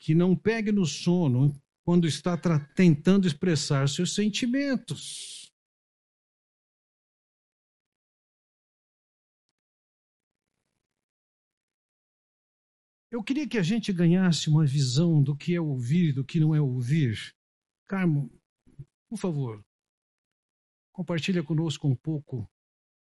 que 0.04 0.14
não 0.14 0.36
pegue 0.36 0.70
no 0.70 0.86
sono 0.86 1.58
quando 1.86 2.06
está 2.06 2.38
tentando 2.76 3.26
expressar 3.26 3.88
seus 3.88 4.14
sentimentos. 4.14 5.50
Eu 13.10 13.24
queria 13.24 13.48
que 13.48 13.58
a 13.58 13.64
gente 13.64 13.94
ganhasse 13.94 14.50
uma 14.50 14.66
visão 14.66 15.24
do 15.24 15.38
que 15.38 15.56
é 15.56 15.62
ouvir 15.62 16.10
e 16.10 16.14
do 16.14 16.26
que 16.26 16.38
não 16.38 16.54
é 16.54 16.60
ouvir. 16.60 17.34
Carmo, 17.94 18.28
por 19.08 19.20
favor, 19.20 19.64
compartilha 20.92 21.44
conosco 21.44 21.88
um 21.88 21.94
pouco 21.94 22.50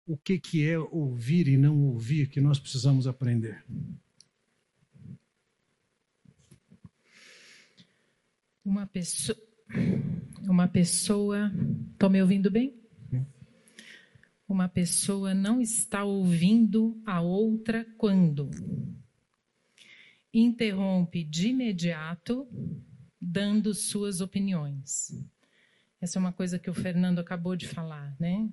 o 0.05 0.17
que, 0.17 0.37
que 0.37 0.67
é 0.67 0.77
ouvir 0.77 1.47
e 1.47 1.55
não 1.55 1.81
ouvir 1.85 2.27
que 2.27 2.41
nós 2.41 2.59
precisamos 2.59 3.07
aprender. 3.07 3.63
Uma 8.65 8.85
pessoa. 8.85 9.39
Uma 10.41 10.67
pessoa. 10.67 11.49
Estão 11.93 12.09
me 12.09 12.21
ouvindo 12.21 12.51
bem? 12.51 12.77
Uma 14.45 14.67
pessoa 14.67 15.33
não 15.33 15.61
está 15.61 16.03
ouvindo 16.03 17.01
a 17.05 17.21
outra 17.21 17.85
quando 17.97 18.51
interrompe 20.33 21.23
de 21.23 21.47
imediato, 21.47 22.45
dando 23.21 23.73
suas 23.73 24.19
opiniões. 24.19 25.13
Essa 26.01 26.17
é 26.17 26.19
uma 26.19 26.33
coisa 26.33 26.57
que 26.57 26.69
o 26.69 26.73
Fernando 26.73 27.19
acabou 27.19 27.55
de 27.55 27.67
falar, 27.67 28.15
né? 28.19 28.49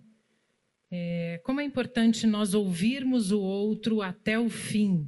É, 0.91 1.41
como 1.43 1.61
é 1.61 1.65
importante 1.65 2.27
nós 2.27 2.53
ouvirmos 2.53 3.31
o 3.31 3.41
outro 3.41 4.03
até 4.03 4.39
o 4.39 4.51
fim, 4.51 5.07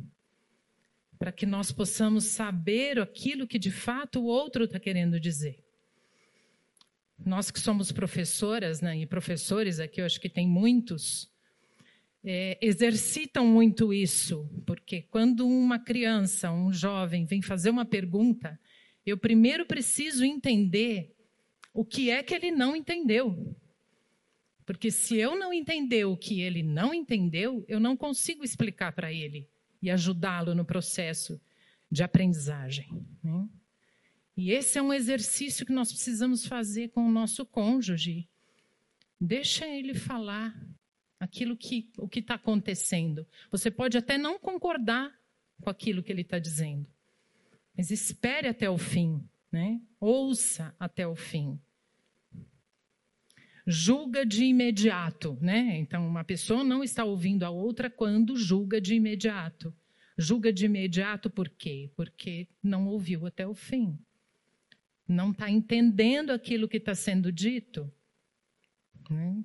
para 1.19 1.33
que 1.33 1.45
nós 1.45 1.71
possamos 1.71 2.25
saber 2.25 2.99
aquilo 2.99 3.47
que 3.47 3.59
de 3.59 3.71
fato 3.71 4.21
o 4.21 4.25
outro 4.25 4.65
está 4.65 4.81
querendo 4.81 5.21
dizer. 5.21 5.63
Nós 7.19 7.51
que 7.51 7.61
somos 7.61 7.93
professoras 7.93 8.81
né, 8.81 8.99
e 8.99 9.07
professores 9.07 9.79
aqui, 9.79 10.01
eu 10.01 10.07
acho 10.07 10.19
que 10.19 10.31
tem 10.31 10.49
muitos, 10.49 11.31
é, 12.25 12.59
exercitam 12.63 13.47
muito 13.47 13.93
isso, 13.93 14.49
porque 14.67 15.03
quando 15.03 15.47
uma 15.47 15.79
criança, 15.79 16.51
um 16.51 16.73
jovem 16.73 17.27
vem 17.27 17.43
fazer 17.43 17.69
uma 17.69 17.85
pergunta, 17.85 18.59
eu 19.05 19.17
primeiro 19.17 19.67
preciso 19.67 20.25
entender 20.25 21.15
o 21.73 21.85
que 21.85 22.11
é 22.11 22.23
que 22.23 22.35
ele 22.35 22.51
não 22.51 22.75
entendeu. 22.77 23.57
Porque 24.65 24.91
se 24.91 25.17
eu 25.17 25.37
não 25.37 25.53
entender 25.53 26.05
o 26.05 26.17
que 26.17 26.41
ele 26.41 26.63
não 26.63 26.95
entendeu, 26.95 27.65
eu 27.67 27.81
não 27.81 27.97
consigo 27.97 28.45
explicar 28.45 28.93
para 28.93 29.13
ele 29.13 29.49
e 29.83 29.91
ajudá-lo 29.91 30.55
no 30.55 30.65
processo 30.65 31.41
de 31.91 32.03
aprendizagem. 32.03 33.05
Né? 33.23 33.49
E 34.37 34.53
esse 34.53 34.79
é 34.79 34.83
um 34.83 34.93
exercício 34.93 35.67
que 35.67 35.73
nós 35.73 35.93
precisamos 35.93 36.47
fazer 36.47 36.91
com 36.91 37.07
o 37.07 37.11
nosso 37.11 37.45
cônjuge. 37.45 38.29
Deixa 39.21 39.67
ele 39.67 39.95
falar 39.95 40.57
aquilo 41.19 41.57
que 41.57 41.91
o 41.99 42.09
que 42.09 42.21
está 42.21 42.35
acontecendo. 42.35 43.27
Você 43.51 43.71
pode 43.71 43.99
até 43.99 44.17
não 44.17 44.39
concordar 44.39 45.13
com 45.61 45.69
aquilo 45.69 46.03
que 46.03 46.11
ele 46.11 46.23
está 46.23 46.39
dizendo, 46.39 46.87
mas 47.81 47.91
espere 47.91 48.47
até 48.47 48.69
o 48.69 48.77
fim, 48.77 49.27
né? 49.51 49.81
Ouça 49.99 50.77
até 50.79 51.07
o 51.07 51.17
fim. 51.17 51.59
Julga 53.67 54.27
de 54.27 54.45
imediato, 54.45 55.39
né? 55.41 55.79
Então, 55.79 56.07
uma 56.07 56.23
pessoa 56.23 56.63
não 56.63 56.85
está 56.85 57.05
ouvindo 57.05 57.43
a 57.43 57.49
outra 57.49 57.89
quando 57.89 58.37
julga 58.37 58.83
de 58.83 58.97
imediato. 58.97 59.75
Julga 60.19 60.53
de 60.53 60.67
imediato 60.67 61.31
por 61.31 61.49
quê? 61.49 61.91
Porque 61.97 62.49
não 62.63 62.87
ouviu 62.87 63.25
até 63.25 63.47
o 63.47 63.55
fim. 63.55 63.99
Não 65.09 65.31
está 65.31 65.51
entendendo 65.51 66.33
aquilo 66.33 66.69
que 66.69 66.77
está 66.77 66.95
sendo 66.95 67.33
dito. 67.33 67.91
Né? 69.09 69.43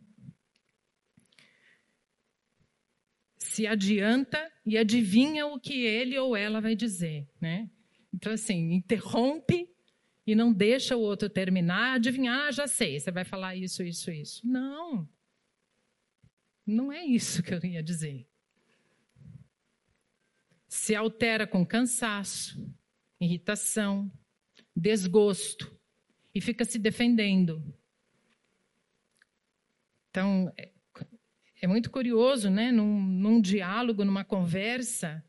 Se 3.37 3.65
adianta 3.65 4.51
e 4.65 4.77
adivinha 4.77 5.47
o 5.47 5.57
que 5.57 5.85
ele 5.85 6.19
ou 6.19 6.35
ela 6.35 6.59
vai 6.59 6.75
dizer. 6.75 7.29
Né? 7.39 7.69
Então, 8.15 8.33
assim, 8.33 8.71
interrompe 8.73 9.69
e 10.25 10.33
não 10.33 10.51
deixa 10.51 10.95
o 10.97 11.01
outro 11.01 11.29
terminar, 11.29 11.95
adivinhar, 11.95 12.47
ah, 12.47 12.51
já 12.51 12.67
sei, 12.67 12.99
você 12.99 13.11
vai 13.11 13.23
falar 13.23 13.55
isso, 13.55 13.83
isso, 13.83 14.09
isso. 14.09 14.47
Não. 14.47 15.07
Não 16.65 16.91
é 16.91 17.05
isso 17.05 17.43
que 17.43 17.53
eu 17.53 17.63
ia 17.63 17.83
dizer 17.83 18.27
se 20.75 20.93
altera 20.93 21.47
com 21.47 21.65
cansaço, 21.65 22.61
irritação, 23.19 24.11
desgosto 24.75 25.73
e 26.33 26.41
fica 26.41 26.65
se 26.65 26.77
defendendo. 26.77 27.63
Então, 30.09 30.51
é, 30.57 30.73
é 31.61 31.67
muito 31.67 31.89
curioso, 31.89 32.49
né? 32.49 32.73
Num, 32.73 33.01
num 33.01 33.39
diálogo, 33.39 34.03
numa 34.03 34.25
conversa, 34.25 35.23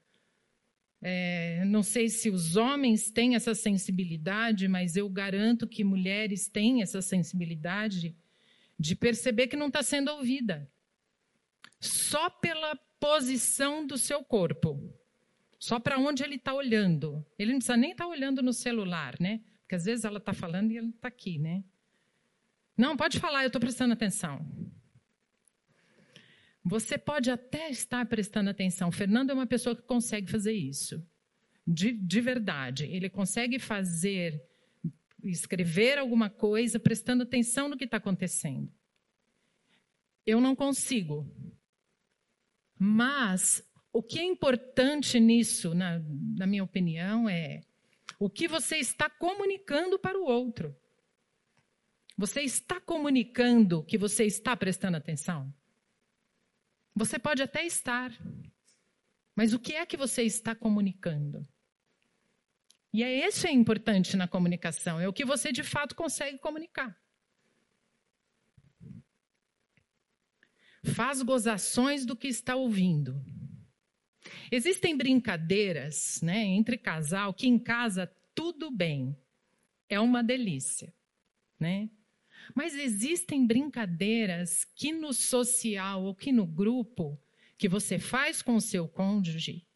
é, 1.03 1.65
não 1.67 1.83
sei 1.83 2.09
se 2.09 2.31
os 2.31 2.57
homens 2.57 3.11
têm 3.11 3.35
essa 3.35 3.55
sensibilidade, 3.55 4.67
mas 4.67 4.97
eu 4.97 5.09
garanto 5.09 5.67
que 5.67 5.85
mulheres 5.85 6.49
têm 6.49 6.83
essa 6.83 7.03
sensibilidade 7.03 8.17
de 8.79 8.95
perceber 8.95 9.47
que 9.47 9.57
não 9.57 9.69
está 9.69 9.83
sendo 9.83 10.11
ouvida. 10.11 10.71
Só 11.81 12.31
pela 12.31 12.77
posição 12.99 13.87
do 13.87 13.99
seu 13.99 14.25
corpo. 14.25 14.81
Só 15.59 15.79
para 15.79 15.99
onde 15.99 16.23
ele 16.23 16.37
está 16.37 16.55
olhando. 16.55 17.25
Ele 17.39 17.53
não 17.53 17.59
precisa 17.59 17.77
nem 17.77 17.93
estar 17.93 18.05
tá 18.05 18.11
olhando 18.11 18.43
no 18.43 18.53
celular, 18.53 19.17
né? 19.21 19.41
Porque 19.61 19.75
às 19.75 19.85
vezes 19.85 20.05
ela 20.05 20.19
está 20.19 20.33
falando 20.33 20.73
e 20.73 20.79
ele 20.79 20.91
está 20.91 21.09
aqui, 21.09 21.39
né? 21.39 21.65
Não, 22.77 22.97
pode 22.97 23.19
falar, 23.19 23.43
eu 23.43 23.47
estou 23.47 23.61
prestando 23.61 23.95
atenção. 23.95 24.47
Você 26.69 26.99
pode 26.99 27.31
até 27.31 27.71
estar 27.71 28.05
prestando 28.07 28.51
atenção. 28.51 28.91
Fernando 28.91 29.31
é 29.31 29.35
uma 29.35 29.47
pessoa 29.47 29.77
que 29.77 29.83
consegue 29.83 30.29
fazer 30.29 30.53
isso. 30.53 31.01
de, 31.65 31.93
de 31.93 32.21
verdade, 32.21 32.87
ele 32.87 33.09
consegue 33.09 33.61
fazer, 33.61 34.43
escrever 35.23 35.97
alguma 35.97 36.29
coisa 36.29 36.81
prestando 36.81 37.23
atenção 37.23 37.69
no 37.69 37.77
que 37.77 37.85
está 37.85 37.99
acontecendo. 37.99 38.69
Eu 40.27 40.41
não 40.41 40.57
consigo. 40.57 41.25
Mas 42.77 43.65
o 43.93 44.03
que 44.03 44.19
é 44.19 44.25
importante 44.25 45.21
nisso, 45.21 45.73
na, 45.73 46.01
na 46.37 46.49
minha 46.49 46.65
opinião, 46.65 47.29
é 47.29 47.61
o 48.19 48.29
que 48.29 48.49
você 48.49 48.77
está 48.79 49.09
comunicando 49.09 50.01
para 50.01 50.19
o 50.19 50.25
outro. 50.25 50.77
Você 52.19 52.41
está 52.41 52.81
comunicando 52.81 53.85
que 53.85 53.97
você 53.97 54.25
está 54.25 54.57
prestando 54.57 54.97
atenção? 54.97 55.55
Você 56.97 57.19
pode 57.19 57.43
até 57.43 57.67
estar, 57.67 58.11
mas 59.35 59.53
o 59.53 59.59
que 59.59 59.75
é 59.75 59.85
que 59.85 59.99
você 59.99 60.23
está 60.23 60.55
comunicando? 60.55 61.47
E 62.91 63.05
é 63.05 63.29
isso 63.29 63.47
é 63.47 63.51
importante 63.53 64.17
na 64.17 64.27
comunicação, 64.27 64.99
é 64.99 65.07
o 65.07 65.13
que 65.13 65.23
você 65.23 65.53
de 65.53 65.63
fato 65.63 65.95
consegue 65.95 66.39
comunicar. 66.39 66.99
Faz 70.83 71.21
gozações 71.21 72.07
do 72.07 72.17
que 72.17 72.29
está 72.29 72.57
ouvindo. 72.57 73.23
Existem 74.51 74.97
brincadeiras, 74.97 76.23
né, 76.23 76.45
entre 76.45 76.79
casal 76.79 77.35
que 77.35 77.47
em 77.47 77.59
casa 77.59 78.11
tudo 78.35 78.71
bem. 78.71 79.15
É 79.87 80.01
uma 80.01 80.23
delícia, 80.23 80.95
né? 81.61 81.91
Mas 82.57 82.75
existem 82.75 83.47
brincadeiras 83.47 84.65
que 84.65 84.91
no 84.91 85.13
social 85.13 86.05
ou 86.05 86.15
que 86.15 86.33
no 86.33 86.47
grupo 86.47 87.21
que 87.59 87.69
você 87.69 87.99
faz 87.99 88.41
com 88.41 88.57
o 88.57 88.63
seu 88.63 88.89
cônjuge, 88.89 89.69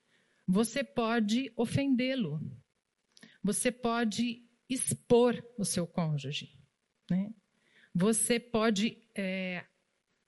você 0.49 0.83
pode 0.83 1.53
ofendê-lo. 1.57 2.41
Você 3.43 3.71
pode 3.71 4.49
expor 4.67 5.45
o 5.59 5.65
seu 5.65 5.87
cônjuge. 5.87 6.59
Né? 7.11 7.31
Você 7.95 8.41
pode 8.41 8.97
é, 9.15 9.67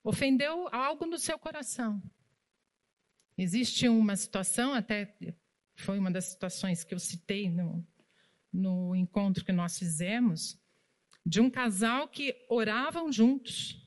ofender 0.03 0.47
algo 0.71 1.07
no 1.07 1.17
seu 1.17 1.39
coração. 1.39 2.03
Existe 3.35 3.89
uma 3.89 4.15
situação, 4.15 4.75
até 4.75 5.17
foi 5.75 5.97
uma 5.97 6.11
das 6.11 6.25
situações 6.25 6.83
que 6.83 6.93
eu 6.93 6.99
citei 6.99 7.49
no, 7.49 7.83
no 8.51 8.95
encontro 8.95 9.43
que 9.43 9.51
nós 9.51 9.79
fizemos, 9.79 10.61
de 11.25 11.39
um 11.39 11.49
casal 11.49 12.07
que 12.07 12.35
oravam 12.49 13.11
juntos. 13.11 13.81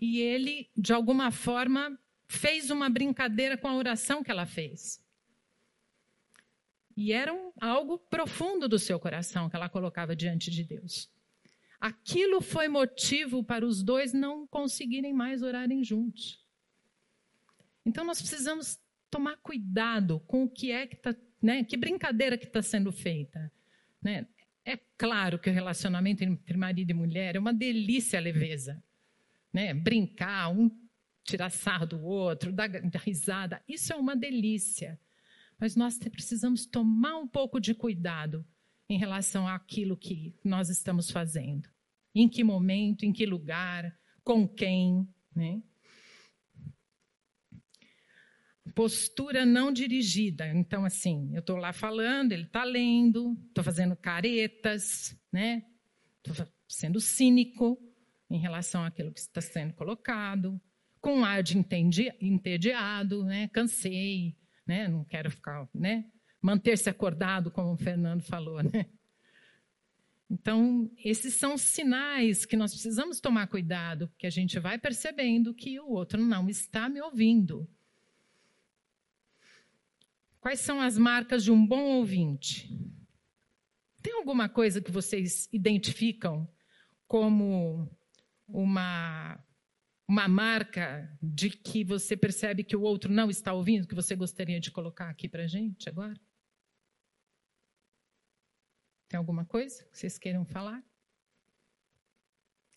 E 0.00 0.20
ele, 0.20 0.70
de 0.76 0.92
alguma 0.92 1.30
forma, 1.30 1.98
fez 2.28 2.70
uma 2.70 2.88
brincadeira 2.90 3.56
com 3.56 3.68
a 3.68 3.76
oração 3.76 4.22
que 4.22 4.30
ela 4.30 4.46
fez. 4.46 5.02
E 6.96 7.12
era 7.12 7.32
um, 7.32 7.52
algo 7.60 7.98
profundo 7.98 8.68
do 8.68 8.78
seu 8.78 9.00
coração 9.00 9.48
que 9.48 9.56
ela 9.56 9.68
colocava 9.68 10.14
diante 10.14 10.50
de 10.50 10.62
Deus. 10.62 11.10
Aquilo 11.80 12.40
foi 12.40 12.68
motivo 12.68 13.42
para 13.42 13.66
os 13.66 13.82
dois 13.82 14.12
não 14.12 14.46
conseguirem 14.46 15.12
mais 15.12 15.42
orarem 15.42 15.82
juntos. 15.82 16.42
Então 17.84 18.04
nós 18.04 18.20
precisamos 18.20 18.78
tomar 19.10 19.36
cuidado 19.38 20.20
com 20.20 20.44
o 20.44 20.48
que 20.48 20.70
é 20.70 20.86
que 20.86 20.96
está, 20.96 21.14
né? 21.42 21.62
Que 21.64 21.76
brincadeira 21.76 22.38
que 22.38 22.46
está 22.46 22.62
sendo 22.62 22.90
feita, 22.90 23.52
né? 24.00 24.26
É 24.64 24.78
claro 24.96 25.38
que 25.38 25.50
o 25.50 25.52
relacionamento 25.52 26.24
entre 26.24 26.56
marido 26.56 26.90
e 26.90 26.94
mulher 26.94 27.36
é 27.36 27.38
uma 27.38 27.52
delícia 27.52 28.18
a 28.18 28.22
leveza. 28.22 28.82
Né? 29.52 29.74
Brincar, 29.74 30.50
um 30.50 30.70
tirar 31.24 31.50
sarro 31.50 31.86
do 31.86 32.02
outro, 32.02 32.52
dar, 32.52 32.68
dar 32.68 33.00
risada, 33.00 33.62
isso 33.68 33.92
é 33.92 33.96
uma 33.96 34.14
delícia. 34.14 34.98
Mas 35.58 35.76
nós 35.76 35.98
precisamos 35.98 36.66
tomar 36.66 37.16
um 37.16 37.26
pouco 37.26 37.60
de 37.60 37.74
cuidado 37.74 38.44
em 38.88 38.98
relação 38.98 39.48
àquilo 39.48 39.96
que 39.96 40.34
nós 40.44 40.68
estamos 40.68 41.10
fazendo. 41.10 41.68
Em 42.14 42.28
que 42.28 42.44
momento, 42.44 43.04
em 43.04 43.12
que 43.12 43.26
lugar, 43.26 43.96
com 44.22 44.46
quem. 44.46 45.08
Né? 45.34 45.62
Postura 48.74 49.46
não 49.46 49.72
dirigida. 49.72 50.48
Então, 50.48 50.84
assim, 50.84 51.30
eu 51.32 51.40
estou 51.40 51.56
lá 51.56 51.72
falando, 51.72 52.32
ele 52.32 52.44
está 52.44 52.64
lendo, 52.64 53.36
estou 53.48 53.62
fazendo 53.62 53.94
caretas, 53.94 55.16
né? 55.32 55.64
Estou 56.26 56.46
sendo 56.66 57.00
cínico 57.00 57.78
em 58.30 58.38
relação 58.38 58.84
àquilo 58.84 59.12
que 59.12 59.20
está 59.20 59.40
sendo 59.40 59.74
colocado, 59.74 60.60
com 61.00 61.18
um 61.18 61.24
ar 61.24 61.42
de 61.42 61.56
entediado, 62.20 63.24
né? 63.24 63.48
Cansei, 63.48 64.36
né? 64.66 64.88
Não 64.88 65.04
quero 65.04 65.30
ficar, 65.30 65.68
né? 65.74 66.06
Manter-se 66.40 66.90
acordado, 66.90 67.50
como 67.50 67.72
o 67.72 67.76
Fernando 67.76 68.22
falou, 68.22 68.62
né? 68.62 68.86
Então, 70.30 70.90
esses 70.98 71.34
são 71.34 71.56
sinais 71.56 72.44
que 72.44 72.56
nós 72.56 72.72
precisamos 72.72 73.20
tomar 73.20 73.46
cuidado, 73.46 74.08
porque 74.08 74.26
a 74.26 74.30
gente 74.30 74.58
vai 74.58 74.78
percebendo 74.78 75.54
que 75.54 75.78
o 75.78 75.90
outro 75.90 76.20
não 76.20 76.48
está 76.48 76.88
me 76.88 77.00
ouvindo. 77.00 77.68
Quais 80.44 80.60
são 80.60 80.78
as 80.78 80.98
marcas 80.98 81.42
de 81.42 81.50
um 81.50 81.66
bom 81.66 81.96
ouvinte? 81.96 82.68
Tem 84.02 84.12
alguma 84.12 84.46
coisa 84.46 84.78
que 84.78 84.90
vocês 84.90 85.48
identificam 85.50 86.46
como 87.06 87.90
uma, 88.46 89.42
uma 90.06 90.28
marca 90.28 91.10
de 91.22 91.48
que 91.48 91.82
você 91.82 92.14
percebe 92.14 92.62
que 92.62 92.76
o 92.76 92.82
outro 92.82 93.10
não 93.10 93.30
está 93.30 93.54
ouvindo, 93.54 93.88
que 93.88 93.94
você 93.94 94.14
gostaria 94.14 94.60
de 94.60 94.70
colocar 94.70 95.08
aqui 95.08 95.30
para 95.30 95.44
a 95.44 95.46
gente 95.46 95.88
agora? 95.88 96.20
Tem 99.08 99.16
alguma 99.16 99.46
coisa 99.46 99.82
que 99.86 99.96
vocês 99.96 100.18
queiram 100.18 100.44
falar? 100.44 100.84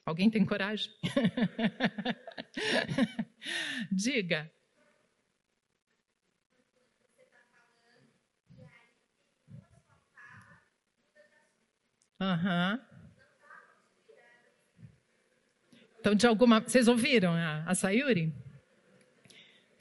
Alguém 0.05 0.29
tem 0.29 0.45
coragem? 0.45 0.89
Diga. 3.91 4.49
Uhum. 12.19 12.79
Então, 15.99 16.15
de 16.15 16.25
alguma. 16.25 16.59
Vocês 16.61 16.87
ouviram 16.87 17.33
a, 17.33 17.63
a 17.63 17.75
Sayuri? 17.75 18.33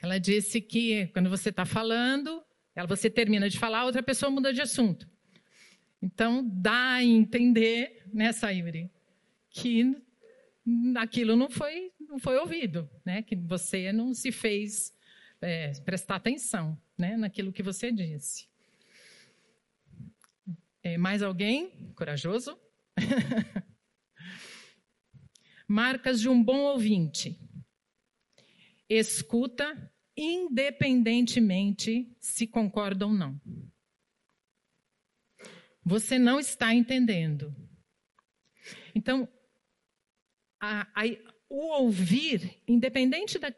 Ela 0.03 0.19
disse 0.19 0.61
que 0.61 1.07
quando 1.09 1.31
você 1.31 1.51
está 1.51 1.65
falando, 1.65 2.43
ela, 2.75 2.87
você 2.87 3.09
termina 3.09 3.49
de 3.49 3.59
falar, 3.59 3.85
outra 3.85 4.03
pessoa 4.03 4.31
muda 4.31 4.53
de 4.53 4.61
assunto. 4.61 5.09
Então, 6.03 6.47
dá 6.47 6.95
a 6.95 7.05
entender, 7.05 8.03
né, 8.13 8.33
Sayuri, 8.33 8.91
que 9.51 9.97
aquilo 10.97 11.37
não 11.37 11.49
foi, 11.49 11.93
não 12.01 12.19
foi 12.19 12.37
ouvido, 12.39 12.89
né? 13.05 13.23
que 13.23 13.37
você 13.37 13.93
não 13.93 14.13
se 14.13 14.33
fez 14.33 14.93
é, 15.41 15.73
prestar 15.85 16.17
atenção 16.17 16.79
né, 16.99 17.17
naquilo 17.17 17.53
que 17.53 17.63
você 17.63 17.93
disse. 17.93 18.49
É, 20.87 20.97
mais 20.97 21.21
alguém? 21.21 21.93
Corajoso? 21.97 22.57
Marcas 25.67 26.21
de 26.21 26.29
um 26.29 26.41
bom 26.41 26.61
ouvinte. 26.61 27.37
Escuta 28.89 29.93
independentemente 30.17 32.17
se 32.21 32.47
concorda 32.47 33.05
ou 33.05 33.13
não. 33.13 33.41
Você 35.85 36.21
não 36.21 36.39
está 36.39 36.73
entendendo. 36.73 37.53
Então, 38.95 39.29
a, 40.61 40.83
a, 40.83 41.03
o 41.49 41.67
ouvir, 41.83 42.63
independente 42.69 43.41
da, 43.41 43.53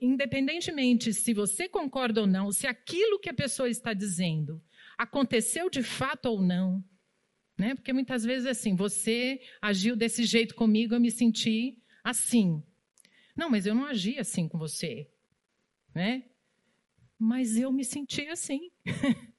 independentemente 0.00 1.12
se 1.12 1.34
você 1.34 1.68
concorda 1.68 2.22
ou 2.22 2.26
não, 2.26 2.50
se 2.50 2.66
aquilo 2.66 3.20
que 3.20 3.28
a 3.28 3.34
pessoa 3.34 3.68
está 3.68 3.92
dizendo 3.92 4.64
aconteceu 4.96 5.68
de 5.70 5.82
fato 5.82 6.26
ou 6.26 6.42
não. 6.42 6.84
Né? 7.56 7.74
Porque 7.74 7.92
muitas 7.92 8.24
vezes 8.24 8.46
é 8.46 8.50
assim, 8.50 8.74
você 8.74 9.40
agiu 9.60 9.94
desse 9.94 10.24
jeito 10.24 10.54
comigo, 10.54 10.94
eu 10.94 11.00
me 11.00 11.10
senti 11.10 11.78
assim. 12.02 12.62
Não, 13.36 13.48
mas 13.48 13.66
eu 13.66 13.74
não 13.74 13.86
agi 13.86 14.18
assim 14.18 14.48
com 14.48 14.58
você. 14.58 15.10
Né? 15.94 16.24
Mas 17.18 17.56
eu 17.56 17.72
me 17.72 17.84
senti 17.84 18.26
assim. 18.28 18.70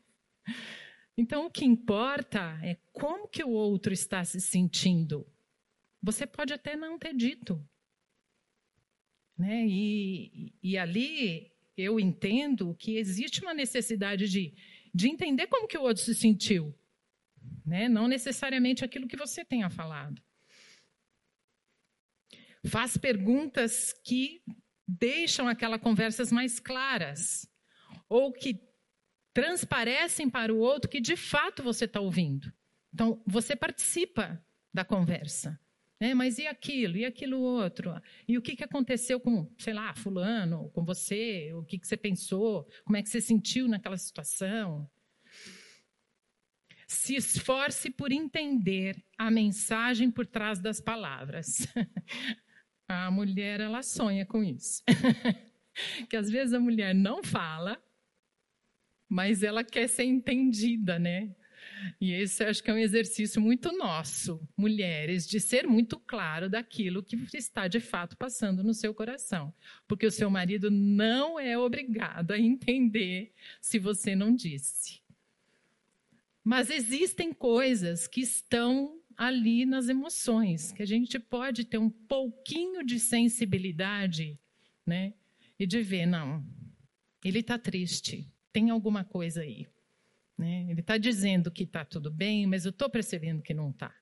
então 1.18 1.46
o 1.46 1.52
que 1.52 1.66
importa 1.66 2.60
é 2.64 2.78
como 2.94 3.28
que 3.28 3.44
o 3.44 3.50
outro 3.50 3.94
está 3.94 4.24
se 4.24 4.40
sentindo. 4.40 5.28
Você 6.02 6.26
pode 6.26 6.54
até 6.54 6.76
não 6.76 6.98
ter 6.98 7.14
dito. 7.14 7.62
Né? 9.38 9.66
E, 9.68 10.54
e 10.64 10.78
ali 10.78 11.52
eu 11.78 12.00
entendo 12.00 12.74
que 12.76 12.96
existe 12.96 13.42
uma 13.42 13.54
necessidade 13.54 14.30
de 14.30 14.54
de 14.96 15.10
entender 15.10 15.48
como 15.48 15.68
que 15.68 15.78
o 15.78 15.82
outro 15.82 16.02
se 16.02 16.16
sentiu, 16.16 16.74
né? 17.66 17.90
Não 17.90 18.08
necessariamente 18.08 18.86
aquilo 18.86 19.10
que 19.10 19.18
você 19.18 19.44
tenha 19.44 19.70
falado. 19.70 20.24
Faz 22.66 22.96
perguntas 22.96 23.92
que 24.06 24.42
deixam 24.88 25.50
aquelas 25.50 25.82
conversas 25.82 26.32
mais 26.32 26.62
claras 26.62 27.46
ou 28.08 28.32
que 28.32 28.58
transparecem 29.34 30.30
para 30.30 30.54
o 30.54 30.60
outro 30.60 30.90
que 30.90 31.02
de 31.02 31.18
fato 31.18 31.62
você 31.62 31.84
está 31.84 32.00
ouvindo. 32.00 32.54
Então, 32.94 33.22
você 33.28 33.54
participa 33.54 34.42
da 34.74 34.86
conversa. 34.86 35.60
Né? 36.06 36.14
Mas 36.14 36.38
e 36.38 36.46
aquilo? 36.46 36.98
E 36.98 37.04
aquilo 37.04 37.40
outro? 37.40 38.00
E 38.28 38.38
o 38.38 38.42
que, 38.42 38.56
que 38.56 38.64
aconteceu 38.64 39.20
com, 39.20 39.52
sei 39.58 39.74
lá, 39.74 39.92
fulano, 39.96 40.70
com 40.70 40.86
você? 40.86 41.52
O 41.56 41.64
que, 41.64 41.80
que 41.80 41.88
você 41.88 41.98
pensou? 41.98 42.70
Como 42.84 42.96
é 42.96 43.02
que 43.02 43.10
você 43.10 43.20
sentiu 43.20 43.68
naquela 43.68 43.98
situação? 43.98 44.88
Se 46.88 47.16
esforce 47.16 47.90
por 47.90 48.12
entender 48.12 49.04
a 49.18 49.32
mensagem 49.32 50.12
por 50.12 50.28
trás 50.28 50.60
das 50.60 50.80
palavras. 50.80 51.68
A 52.88 53.10
mulher, 53.10 53.60
ela 53.60 53.82
sonha 53.82 54.28
com 54.28 54.44
isso. 54.44 54.84
que 56.08 56.16
às 56.16 56.30
vezes 56.30 56.54
a 56.54 56.60
mulher 56.60 56.94
não 56.94 57.24
fala, 57.24 57.84
mas 59.10 59.42
ela 59.42 59.64
quer 59.64 59.90
ser 59.90 60.04
entendida, 60.04 61.00
né? 61.00 61.36
E 62.00 62.12
esse 62.14 62.44
acho 62.44 62.64
que 62.64 62.70
é 62.70 62.74
um 62.74 62.78
exercício 62.78 63.42
muito 63.42 63.72
nosso, 63.72 64.40
mulheres, 64.58 65.28
de 65.28 65.40
ser 65.40 65.68
muito 65.68 66.00
claro 66.00 66.50
daquilo 66.50 67.04
que 67.04 67.18
está 67.34 67.68
de 67.68 67.80
fato 67.80 68.18
passando 68.18 68.64
no 68.64 68.74
seu 68.74 68.94
coração. 68.94 69.54
Porque 69.88 70.06
o 70.06 70.12
seu 70.12 70.30
marido 70.30 70.70
não 70.72 71.40
é 71.40 71.58
obrigado 71.58 72.32
a 72.32 72.40
entender 72.40 73.32
se 73.62 73.80
você 73.80 74.16
não 74.16 74.34
disse. 74.36 75.02
Mas 76.44 76.70
existem 76.70 77.34
coisas 77.34 78.08
que 78.08 78.22
estão 78.22 79.00
ali 79.18 79.66
nas 79.66 79.90
emoções, 79.90 80.72
que 80.72 80.84
a 80.84 80.86
gente 80.86 81.18
pode 81.18 81.66
ter 81.66 81.78
um 81.78 81.90
pouquinho 81.90 82.84
de 82.86 83.00
sensibilidade, 83.00 84.38
né? 84.86 85.14
E 85.58 85.66
de 85.66 85.82
ver, 85.82 86.06
não, 86.06 86.46
ele 87.24 87.40
está 87.40 87.58
triste, 87.58 88.30
tem 88.52 88.70
alguma 88.70 89.04
coisa 89.04 89.42
aí. 89.42 89.66
Né? 90.38 90.68
Ele 90.70 90.82
está 90.82 90.98
dizendo 90.98 91.50
que 91.50 91.64
está 91.64 91.86
tudo 91.86 92.12
bem, 92.12 92.46
mas 92.46 92.66
eu 92.66 92.72
estou 92.72 92.90
percebendo 92.90 93.42
que 93.42 93.54
não 93.54 93.70
está. 93.70 93.94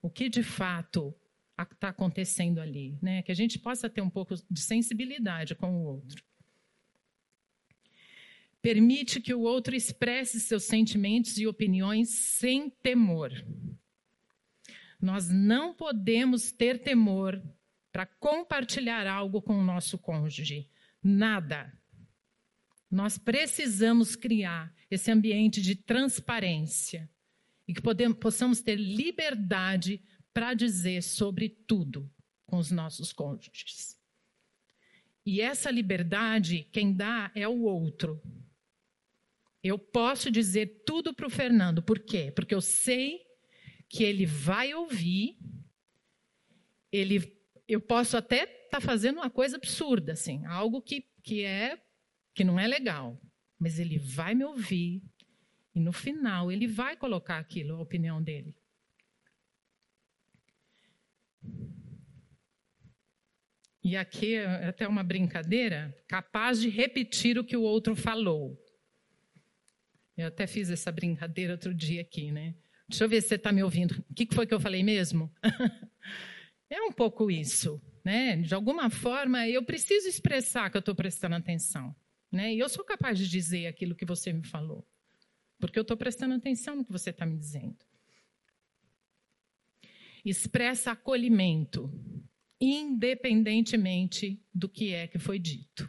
O 0.00 0.08
que 0.08 0.28
de 0.28 0.42
fato 0.42 1.14
está 1.58 1.88
acontecendo 1.88 2.60
ali? 2.60 2.98
Né? 3.02 3.22
Que 3.22 3.32
a 3.32 3.34
gente 3.34 3.58
possa 3.58 3.90
ter 3.90 4.00
um 4.00 4.10
pouco 4.10 4.34
de 4.50 4.60
sensibilidade 4.60 5.54
com 5.54 5.76
o 5.76 5.84
outro. 5.84 6.22
Permite 8.60 9.20
que 9.20 9.34
o 9.34 9.40
outro 9.40 9.74
expresse 9.74 10.40
seus 10.40 10.64
sentimentos 10.64 11.38
e 11.38 11.46
opiniões 11.46 12.08
sem 12.08 12.70
temor. 12.70 13.32
Nós 15.00 15.28
não 15.28 15.72
podemos 15.72 16.50
ter 16.50 16.82
temor 16.82 17.40
para 17.92 18.04
compartilhar 18.04 19.06
algo 19.06 19.40
com 19.40 19.54
o 19.54 19.64
nosso 19.64 19.96
cônjuge. 19.96 20.68
Nada. 21.02 21.72
Nós 22.90 23.16
precisamos 23.16 24.16
criar 24.16 24.74
esse 24.90 25.10
ambiente 25.10 25.60
de 25.60 25.74
transparência 25.74 27.08
e 27.66 27.74
que 27.74 27.82
podemos, 27.82 28.18
possamos 28.18 28.60
ter 28.60 28.76
liberdade 28.76 30.02
para 30.32 30.54
dizer 30.54 31.02
sobre 31.02 31.48
tudo 31.48 32.10
com 32.46 32.56
os 32.56 32.70
nossos 32.70 33.12
cônjuges. 33.12 33.98
E 35.24 35.42
essa 35.42 35.70
liberdade, 35.70 36.66
quem 36.72 36.94
dá 36.94 37.30
é 37.34 37.46
o 37.46 37.62
outro. 37.64 38.22
Eu 39.62 39.78
posso 39.78 40.30
dizer 40.30 40.84
tudo 40.86 41.12
para 41.12 41.26
o 41.26 41.30
Fernando. 41.30 41.82
Por 41.82 41.98
quê? 41.98 42.32
Porque 42.34 42.54
eu 42.54 42.62
sei 42.62 43.20
que 43.88 44.02
ele 44.02 44.24
vai 44.24 44.72
ouvir. 44.72 45.36
Ele, 46.90 47.38
eu 47.66 47.80
posso 47.80 48.16
até 48.16 48.44
estar 48.44 48.80
tá 48.80 48.80
fazendo 48.80 49.16
uma 49.16 49.28
coisa 49.28 49.56
absurda, 49.56 50.12
assim, 50.12 50.46
algo 50.46 50.80
que, 50.80 51.04
que 51.22 51.44
é 51.44 51.78
que 52.34 52.44
não 52.44 52.58
é 52.58 52.66
legal 52.66 53.20
mas 53.58 53.78
ele 53.78 53.98
vai 53.98 54.34
me 54.34 54.44
ouvir 54.44 55.02
e 55.74 55.80
no 55.80 55.92
final 55.92 56.50
ele 56.50 56.66
vai 56.66 56.96
colocar 56.96 57.38
aquilo, 57.38 57.74
a 57.74 57.80
opinião 57.80 58.22
dele. 58.22 58.56
E 63.82 63.96
aqui 63.96 64.34
é 64.34 64.68
até 64.68 64.86
uma 64.86 65.02
brincadeira, 65.02 65.96
capaz 66.06 66.60
de 66.60 66.68
repetir 66.68 67.38
o 67.38 67.44
que 67.44 67.56
o 67.56 67.62
outro 67.62 67.96
falou. 67.96 68.62
Eu 70.16 70.26
até 70.26 70.46
fiz 70.46 70.68
essa 70.68 70.90
brincadeira 70.90 71.52
outro 71.52 71.72
dia 71.72 72.02
aqui, 72.02 72.30
né? 72.30 72.54
Deixa 72.88 73.04
eu 73.04 73.08
ver 73.08 73.22
se 73.22 73.28
você 73.28 73.36
está 73.36 73.52
me 73.52 73.62
ouvindo. 73.62 74.04
O 74.10 74.14
que 74.14 74.26
foi 74.34 74.46
que 74.46 74.52
eu 74.52 74.60
falei 74.60 74.82
mesmo? 74.82 75.32
é 76.68 76.82
um 76.82 76.92
pouco 76.92 77.30
isso, 77.30 77.80
né? 78.04 78.36
De 78.36 78.52
alguma 78.54 78.90
forma, 78.90 79.48
eu 79.48 79.62
preciso 79.62 80.08
expressar 80.08 80.70
que 80.70 80.76
eu 80.76 80.80
estou 80.80 80.94
prestando 80.94 81.36
atenção. 81.36 81.94
Né? 82.30 82.54
E 82.54 82.58
eu 82.58 82.68
sou 82.68 82.84
capaz 82.84 83.18
de 83.18 83.28
dizer 83.28 83.66
aquilo 83.66 83.94
que 83.94 84.04
você 84.04 84.32
me 84.32 84.44
falou, 84.44 84.86
porque 85.58 85.78
eu 85.78 85.82
estou 85.82 85.96
prestando 85.96 86.34
atenção 86.34 86.76
no 86.76 86.84
que 86.84 86.92
você 86.92 87.10
está 87.10 87.24
me 87.24 87.36
dizendo. 87.36 87.78
Expressa 90.24 90.92
acolhimento, 90.92 91.90
independentemente 92.60 94.42
do 94.52 94.68
que 94.68 94.92
é 94.92 95.06
que 95.06 95.18
foi 95.18 95.38
dito. 95.38 95.88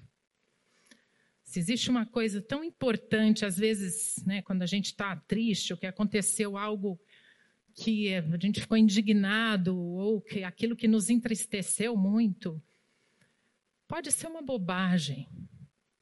Se 1.43 1.59
existe 1.59 1.89
uma 1.89 2.05
coisa 2.05 2.41
tão 2.41 2.63
importante, 2.63 3.43
às 3.43 3.57
vezes, 3.57 4.23
né, 4.23 4.41
quando 4.43 4.61
a 4.61 4.67
gente 4.67 4.85
está 4.85 5.15
triste, 5.15 5.73
ou 5.73 5.79
que 5.79 5.87
aconteceu 5.87 6.55
algo 6.55 6.99
que 7.73 8.13
a 8.13 8.37
gente 8.39 8.61
ficou 8.61 8.77
indignado, 8.77 9.75
ou 9.75 10.21
que 10.21 10.43
aquilo 10.43 10.75
que 10.75 10.87
nos 10.87 11.09
entristeceu 11.09 11.97
muito, 11.97 12.61
pode 13.87 14.11
ser 14.11 14.27
uma 14.27 14.43
bobagem, 14.43 15.27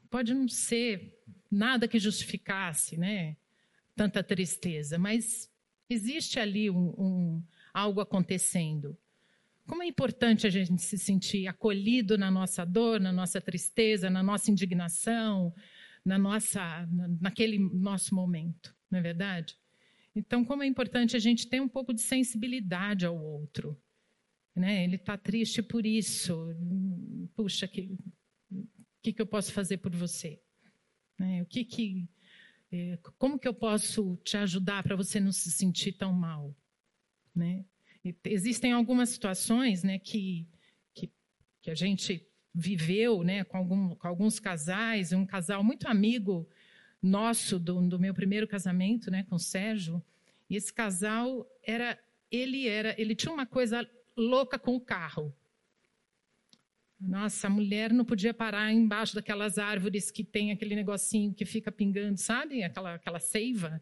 pode 0.10 0.34
não 0.34 0.48
ser 0.48 1.14
nada 1.50 1.88
que 1.88 2.00
justificasse, 2.00 2.98
né, 2.98 3.38
tanta 3.96 4.24
tristeza, 4.24 4.98
mas 4.98 5.50
existe 5.90 6.40
ali 6.40 6.70
um, 6.70 6.94
um, 6.98 7.44
algo 7.74 8.02
acontecendo. 8.02 8.98
Como 9.66 9.84
é 9.84 9.88
importante 9.88 10.48
a 10.48 10.50
gente 10.50 10.82
se 10.82 10.98
sentir 10.98 11.48
acolhido 11.48 12.18
na 12.18 12.32
nossa 12.32 12.66
dor, 12.66 13.00
na 13.00 13.12
nossa 13.12 13.42
tristeza, 13.42 14.10
na 14.10 14.24
nossa 14.24 14.50
indignação, 14.50 15.54
na 16.06 16.18
nossa, 16.18 16.88
naquele 17.20 17.60
nosso 17.60 18.16
momento, 18.16 18.74
não 18.90 19.00
é 19.00 19.02
verdade? 19.02 19.58
Então, 20.16 20.44
como 20.44 20.64
é 20.64 20.66
importante 20.66 21.16
a 21.16 21.20
gente 21.20 21.48
ter 21.48 21.62
um 21.62 21.68
pouco 21.68 21.94
de 21.94 22.02
sensibilidade 22.02 23.06
ao 23.06 23.16
outro. 23.16 23.80
Né? 24.56 24.84
Ele 24.84 24.96
está 24.96 25.16
triste 25.16 25.62
por 25.62 25.86
isso. 25.86 26.56
Puxa, 27.36 27.68
que 27.68 27.96
que, 29.08 29.14
que 29.14 29.22
eu 29.22 29.28
posso 29.28 29.54
fazer 29.54 29.78
por 29.78 29.96
você? 29.96 30.40
Né? 31.18 31.42
O 31.42 31.46
que 31.46 31.64
que, 31.64 32.10
é, 32.72 33.00
como 33.18 33.40
que 33.40 33.48
eu 33.48 33.54
posso 33.54 34.18
te 34.24 34.36
ajudar 34.36 34.84
para 34.84 34.98
você 34.98 35.20
não 35.20 35.32
se 35.32 35.50
sentir 35.50 35.94
tão 35.94 36.12
mal? 36.12 36.54
Né? 37.34 37.64
existem 38.24 38.72
algumas 38.72 39.10
situações 39.10 39.84
né, 39.84 40.00
que, 40.00 40.48
que, 40.94 41.12
que 41.62 41.70
a 41.70 41.76
gente 41.76 42.26
viveu 42.56 43.22
né, 43.22 43.44
com, 43.44 43.58
algum, 43.58 43.96
com 43.96 44.08
alguns 44.08 44.40
casais, 44.40 45.12
um 45.12 45.26
casal 45.26 45.62
muito 45.62 45.88
amigo 45.88 46.48
nosso 47.02 47.60
do, 47.60 47.82
do 47.88 48.00
meu 48.00 48.14
primeiro 48.14 48.48
casamento, 48.48 49.12
né, 49.12 49.24
com 49.24 49.36
o 49.36 49.40
Sérgio. 49.40 50.02
E 50.50 50.56
esse 50.56 50.74
casal 50.74 51.46
era, 51.62 52.00
ele 52.32 52.68
era, 52.68 53.00
ele 53.00 53.14
tinha 53.14 53.34
uma 53.34 53.46
coisa 53.46 53.88
louca 54.16 54.58
com 54.58 54.76
o 54.76 54.82
carro. 54.82 55.36
Nossa, 57.00 57.48
a 57.48 57.50
mulher 57.50 57.94
não 57.94 58.04
podia 58.04 58.34
parar 58.34 58.72
embaixo 58.74 59.14
daquelas 59.14 59.58
árvores 59.58 60.10
que 60.10 60.24
tem 60.24 60.52
aquele 60.52 60.76
negocinho 60.76 61.34
que 61.34 61.46
fica 61.46 61.72
pingando, 61.72 62.18
sabe? 62.18 62.64
Aquela, 62.64 62.96
aquela 62.96 63.20
seiva. 63.20 63.82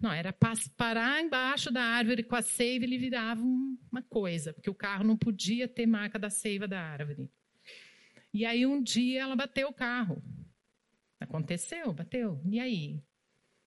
Não, 0.00 0.10
era 0.10 0.34
parar 0.76 1.22
embaixo 1.22 1.70
da 1.70 1.82
árvore 1.82 2.22
com 2.22 2.34
a 2.34 2.40
seiva 2.40 2.86
ele 2.86 2.96
virava 2.96 3.42
uma 3.42 4.02
coisa, 4.08 4.54
porque 4.54 4.70
o 4.70 4.74
carro 4.74 5.04
não 5.04 5.16
podia 5.16 5.68
ter 5.68 5.84
marca 5.84 6.18
da 6.18 6.30
seiva 6.30 6.66
da 6.66 6.80
árvore. 6.80 7.30
E 8.32 8.46
aí 8.46 8.64
um 8.64 8.82
dia 8.82 9.20
ela 9.20 9.36
bateu 9.36 9.68
o 9.68 9.74
carro. 9.74 10.22
Aconteceu, 11.18 11.92
bateu. 11.92 12.40
E 12.46 12.58
aí? 12.58 13.02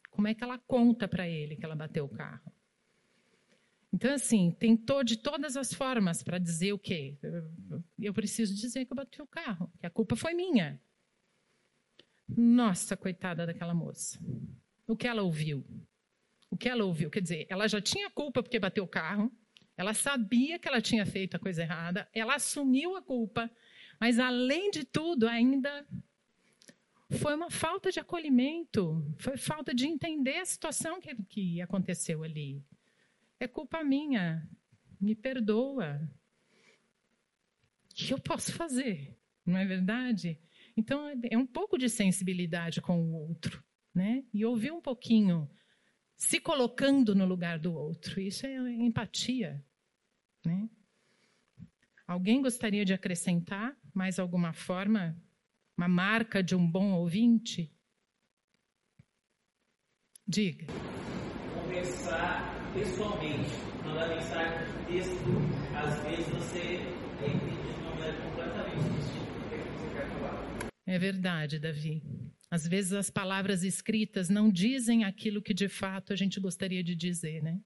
Como 0.09 0.27
é 0.27 0.33
que 0.33 0.43
ela 0.43 0.57
conta 0.57 1.07
para 1.07 1.27
ele 1.27 1.55
que 1.55 1.65
ela 1.65 1.75
bateu 1.75 2.05
o 2.05 2.09
carro? 2.09 2.51
Então, 3.93 4.11
assim, 4.11 4.49
tentou 4.49 5.03
de 5.03 5.17
todas 5.17 5.55
as 5.55 5.71
formas 5.71 6.23
para 6.23 6.39
dizer 6.39 6.73
o 6.73 6.79
quê? 6.79 7.15
Eu 7.99 8.11
preciso 8.11 8.55
dizer 8.55 8.85
que 8.85 8.91
eu 8.91 8.95
bati 8.95 9.21
o 9.21 9.27
carro, 9.27 9.71
que 9.79 9.85
a 9.85 9.89
culpa 9.89 10.15
foi 10.15 10.33
minha. 10.33 10.81
Nossa, 12.27 12.97
coitada 12.97 13.45
daquela 13.45 13.75
moça. 13.75 14.19
O 14.87 14.97
que 14.97 15.07
ela 15.07 15.21
ouviu? 15.21 15.63
O 16.49 16.57
que 16.57 16.67
ela 16.67 16.83
ouviu? 16.83 17.11
Quer 17.11 17.21
dizer, 17.21 17.45
ela 17.47 17.67
já 17.67 17.79
tinha 17.79 18.09
culpa 18.09 18.41
porque 18.41 18.59
bateu 18.59 18.83
o 18.83 18.87
carro, 18.87 19.31
ela 19.77 19.93
sabia 19.93 20.57
que 20.57 20.67
ela 20.67 20.81
tinha 20.81 21.05
feito 21.05 21.35
a 21.35 21.39
coisa 21.39 21.61
errada, 21.61 22.09
ela 22.15 22.33
assumiu 22.33 22.95
a 22.95 23.01
culpa, 23.01 23.49
mas 23.99 24.17
além 24.17 24.71
de 24.71 24.83
tudo, 24.83 25.27
ainda 25.27 25.87
foi 27.11 27.35
uma 27.35 27.51
falta 27.51 27.91
de 27.91 27.99
acolhimento, 27.99 29.05
foi 29.19 29.37
falta 29.37 29.71
de 29.71 29.85
entender 29.85 30.37
a 30.39 30.45
situação 30.45 30.99
que, 30.99 31.15
que 31.25 31.61
aconteceu 31.61 32.23
ali. 32.23 32.63
É 33.39 33.47
culpa 33.47 33.83
minha. 33.83 34.47
Me 34.99 35.15
perdoa. 35.15 35.99
O 37.91 37.95
que 37.95 38.13
eu 38.13 38.19
posso 38.19 38.53
fazer? 38.53 39.17
Não 39.45 39.57
é 39.57 39.65
verdade? 39.65 40.39
Então, 40.75 41.07
é 41.29 41.37
um 41.37 41.45
pouco 41.45 41.77
de 41.77 41.89
sensibilidade 41.89 42.81
com 42.81 42.99
o 43.01 43.13
outro. 43.13 43.63
né? 43.93 44.23
E 44.33 44.43
ouvir 44.43 44.71
um 44.71 44.81
pouquinho, 44.81 45.47
se 46.15 46.39
colocando 46.39 47.13
no 47.13 47.25
lugar 47.25 47.59
do 47.59 47.73
outro. 47.73 48.19
Isso 48.19 48.45
é 48.45 48.55
empatia, 48.73 49.63
né? 50.43 50.67
Alguém 52.07 52.41
gostaria 52.41 52.83
de 52.83 52.93
acrescentar 52.93 53.77
mais 53.93 54.19
alguma 54.19 54.51
forma, 54.51 55.15
uma 55.77 55.87
marca 55.87 56.41
de 56.41 56.55
um 56.55 56.69
bom 56.69 56.93
ouvinte? 56.93 57.71
Diga. 60.27 60.65
Conversar 61.53 62.52
pessoalmente, 62.73 63.49
mandar 63.85 64.09
mensagem 64.09 64.67
de 64.67 64.93
texto, 64.93 65.29
às 65.75 66.03
vezes 66.03 66.27
você 66.27 66.59
é 66.59 67.25
entendido 67.25 67.63
de 67.63 67.79
uma 67.79 67.91
maneira 67.91 68.17
completamente 68.21 68.93
distinta 68.95 69.25
do 69.25 69.49
que 69.49 69.79
você 69.79 69.93
quer 69.93 70.09
falar. 70.09 70.69
É 70.85 70.99
verdade, 70.99 71.59
Davi. 71.59 72.03
Às 72.49 72.67
vezes 72.67 72.93
as 72.93 73.09
palavras 73.09 73.63
escritas 73.63 74.29
não 74.29 74.51
dizem 74.51 75.03
aquilo 75.03 75.41
que 75.41 75.53
de 75.53 75.67
fato 75.67 76.13
a 76.13 76.15
gente 76.15 76.39
gostaria 76.39 76.83
de 76.83 76.95
dizer, 76.95 77.41
né? 77.41 77.59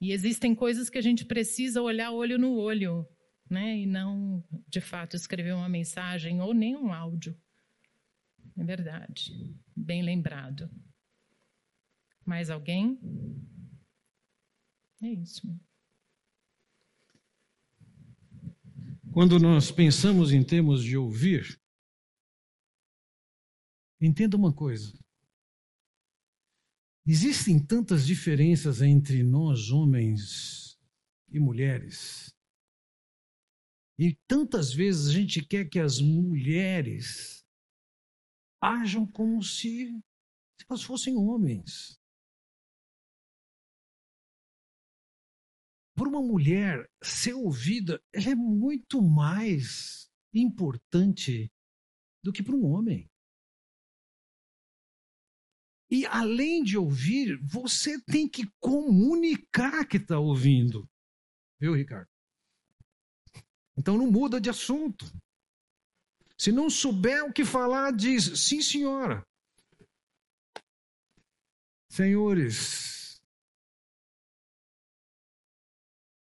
E 0.00 0.12
existem 0.12 0.54
coisas 0.54 0.88
que 0.88 0.98
a 0.98 1.02
gente 1.02 1.24
precisa 1.24 1.82
olhar 1.82 2.10
olho 2.10 2.38
no 2.38 2.54
olho 2.56 3.06
né? 3.50 3.78
E 3.78 3.86
não, 3.86 4.42
de 4.68 4.80
fato, 4.80 5.16
escrever 5.16 5.52
uma 5.52 5.68
mensagem 5.68 6.40
ou 6.40 6.54
nem 6.54 6.76
um 6.76 6.92
áudio. 6.92 7.36
É 8.56 8.62
verdade. 8.62 9.32
Bem 9.74 10.02
lembrado. 10.02 10.70
Mais 12.24 12.48
alguém? 12.48 12.98
É 15.02 15.08
isso. 15.08 15.42
Quando 19.12 19.38
nós 19.38 19.72
pensamos 19.72 20.30
em 20.32 20.44
termos 20.44 20.84
de 20.84 20.96
ouvir, 20.96 21.60
entenda 24.00 24.36
uma 24.36 24.52
coisa. 24.54 24.92
Existem 27.06 27.58
tantas 27.58 28.06
diferenças 28.06 28.82
entre 28.82 29.22
nós, 29.22 29.70
homens 29.70 30.78
e 31.28 31.40
mulheres. 31.40 32.32
E 33.98 34.14
tantas 34.28 34.72
vezes 34.72 35.08
a 35.08 35.12
gente 35.12 35.44
quer 35.44 35.68
que 35.68 35.78
as 35.78 36.00
mulheres 36.00 37.44
ajam 38.60 39.06
como 39.06 39.42
se, 39.42 39.88
se 39.88 40.66
elas 40.68 40.82
fossem 40.82 41.16
homens. 41.16 41.99
Para 46.00 46.08
uma 46.08 46.22
mulher 46.22 46.90
ser 47.02 47.34
ouvida, 47.34 48.02
ela 48.10 48.30
é 48.30 48.34
muito 48.34 49.02
mais 49.02 50.10
importante 50.32 51.52
do 52.24 52.32
que 52.32 52.42
para 52.42 52.56
um 52.56 52.64
homem. 52.64 53.06
E 55.90 56.06
além 56.06 56.62
de 56.62 56.78
ouvir, 56.78 57.38
você 57.42 58.02
tem 58.04 58.26
que 58.26 58.50
comunicar 58.58 59.86
que 59.86 59.98
está 59.98 60.18
ouvindo. 60.18 60.88
Viu, 61.60 61.74
Ricardo? 61.74 62.08
Então 63.76 63.98
não 63.98 64.10
muda 64.10 64.40
de 64.40 64.48
assunto. 64.48 65.04
Se 66.38 66.50
não 66.50 66.70
souber 66.70 67.26
o 67.26 67.32
que 67.32 67.44
falar, 67.44 67.92
diz: 67.92 68.40
sim, 68.40 68.62
senhora. 68.62 69.22
Senhores, 71.90 72.99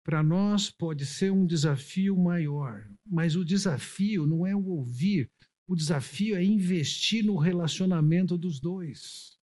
para 0.03 0.23
nós 0.23 0.71
pode 0.71 1.05
ser 1.05 1.31
um 1.31 1.47
desafio 1.47 2.17
maior, 2.17 2.89
mas 3.07 3.37
o 3.37 3.45
desafio 3.45 4.27
não 4.27 4.47
é 4.47 4.55
o 4.55 4.67
ouvir, 4.67 5.31
o 5.69 5.77
desafio 5.77 6.37
é 6.37 6.43
investir 6.43 7.25
no 7.25 7.37
relacionamento 7.37 8.37
dos 8.37 8.61
dois. 8.61 9.39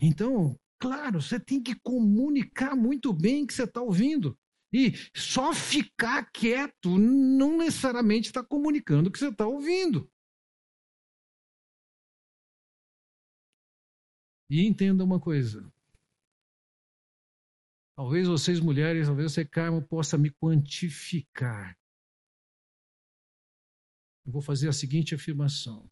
Então, 0.00 0.58
claro, 0.78 1.20
você 1.20 1.40
tem 1.40 1.60
que 1.60 1.74
comunicar 1.74 2.76
muito 2.76 3.12
bem 3.12 3.46
que 3.46 3.52
você 3.52 3.64
está 3.64 3.82
ouvindo. 3.82 4.38
E 4.72 4.92
só 5.16 5.52
ficar 5.54 6.30
quieto 6.30 6.98
não 6.98 7.56
necessariamente 7.56 8.28
está 8.28 8.44
comunicando 8.44 9.08
o 9.08 9.12
que 9.12 9.18
você 9.18 9.28
está 9.28 9.46
ouvindo. 9.46 10.08
E 14.50 14.66
entenda 14.66 15.02
uma 15.04 15.18
coisa. 15.18 15.70
Talvez 17.98 18.28
vocês 18.28 18.60
mulheres, 18.60 19.08
talvez 19.08 19.32
você, 19.32 19.44
Carmo, 19.44 19.82
possa 19.82 20.16
me 20.16 20.30
quantificar. 20.30 21.76
Eu 24.24 24.30
vou 24.30 24.40
fazer 24.40 24.68
a 24.68 24.72
seguinte 24.72 25.16
afirmação. 25.16 25.90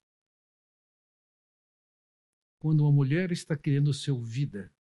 Quando 2.61 2.83
uma 2.83 2.93
mulher 2.93 3.33
está 3.33 3.57
querendo 3.57 3.93
ser 3.93 4.13
ouvida, 4.13 4.73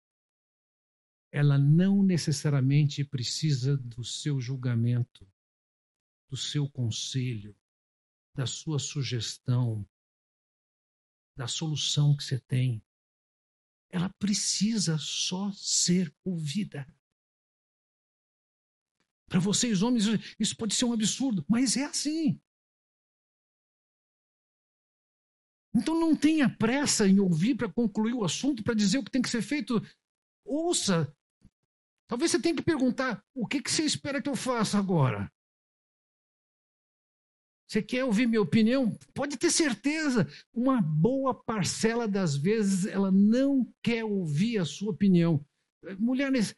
ela 1.31 1.57
não 1.57 2.03
necessariamente 2.03 3.03
precisa 3.03 3.75
do 3.75 4.03
seu 4.03 4.39
julgamento, 4.39 5.27
do 6.29 6.37
seu 6.37 6.69
conselho, 6.69 7.57
da 8.35 8.45
sua 8.45 8.77
sugestão, 8.77 9.83
da 11.35 11.47
solução 11.47 12.15
que 12.15 12.23
você 12.23 12.39
tem. 12.39 12.83
Ela 13.89 14.13
precisa 14.19 14.99
só 14.99 15.51
ser 15.53 16.15
ouvida. 16.23 16.87
Para 19.27 19.39
vocês, 19.39 19.81
homens, 19.81 20.05
isso 20.39 20.55
pode 20.55 20.75
ser 20.75 20.85
um 20.85 20.93
absurdo, 20.93 21.45
mas 21.49 21.75
é 21.75 21.85
assim. 21.85 22.39
Então 25.75 25.99
não 25.99 26.15
tenha 26.15 26.49
pressa 26.49 27.07
em 27.07 27.19
ouvir 27.19 27.55
para 27.55 27.71
concluir 27.71 28.13
o 28.13 28.23
assunto, 28.23 28.63
para 28.63 28.73
dizer 28.73 28.97
o 28.97 29.03
que 29.03 29.11
tem 29.11 29.21
que 29.21 29.29
ser 29.29 29.41
feito. 29.41 29.81
Ouça 30.45 31.13
Talvez 32.07 32.31
você 32.31 32.39
tenha 32.39 32.55
que 32.55 32.63
perguntar: 32.63 33.23
o 33.33 33.47
que, 33.47 33.61
que 33.61 33.71
você 33.71 33.83
espera 33.83 34.21
que 34.21 34.29
eu 34.29 34.35
faça 34.35 34.77
agora? 34.77 35.31
Você 37.67 37.81
quer 37.81 38.03
ouvir 38.03 38.27
minha 38.27 38.41
opinião? 38.41 38.95
Pode 39.13 39.37
ter 39.37 39.49
certeza, 39.49 40.27
uma 40.53 40.79
boa 40.79 41.33
parcela 41.33 42.07
das 42.07 42.35
vezes 42.35 42.85
ela 42.85 43.11
não 43.11 43.67
quer 43.81 44.03
ouvir 44.03 44.59
a 44.59 44.65
sua 44.65 44.91
opinião. 44.91 45.43
Mulheres, 45.97 46.53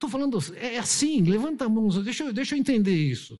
estou 0.00 0.08
falando, 0.08 0.38
é 0.56 0.78
assim, 0.78 1.22
levanta 1.22 1.66
a 1.66 1.68
mão, 1.68 1.86
deixa, 2.02 2.24
eu, 2.24 2.32
deixa 2.32 2.54
eu 2.54 2.58
entender 2.58 2.96
isso. 2.96 3.36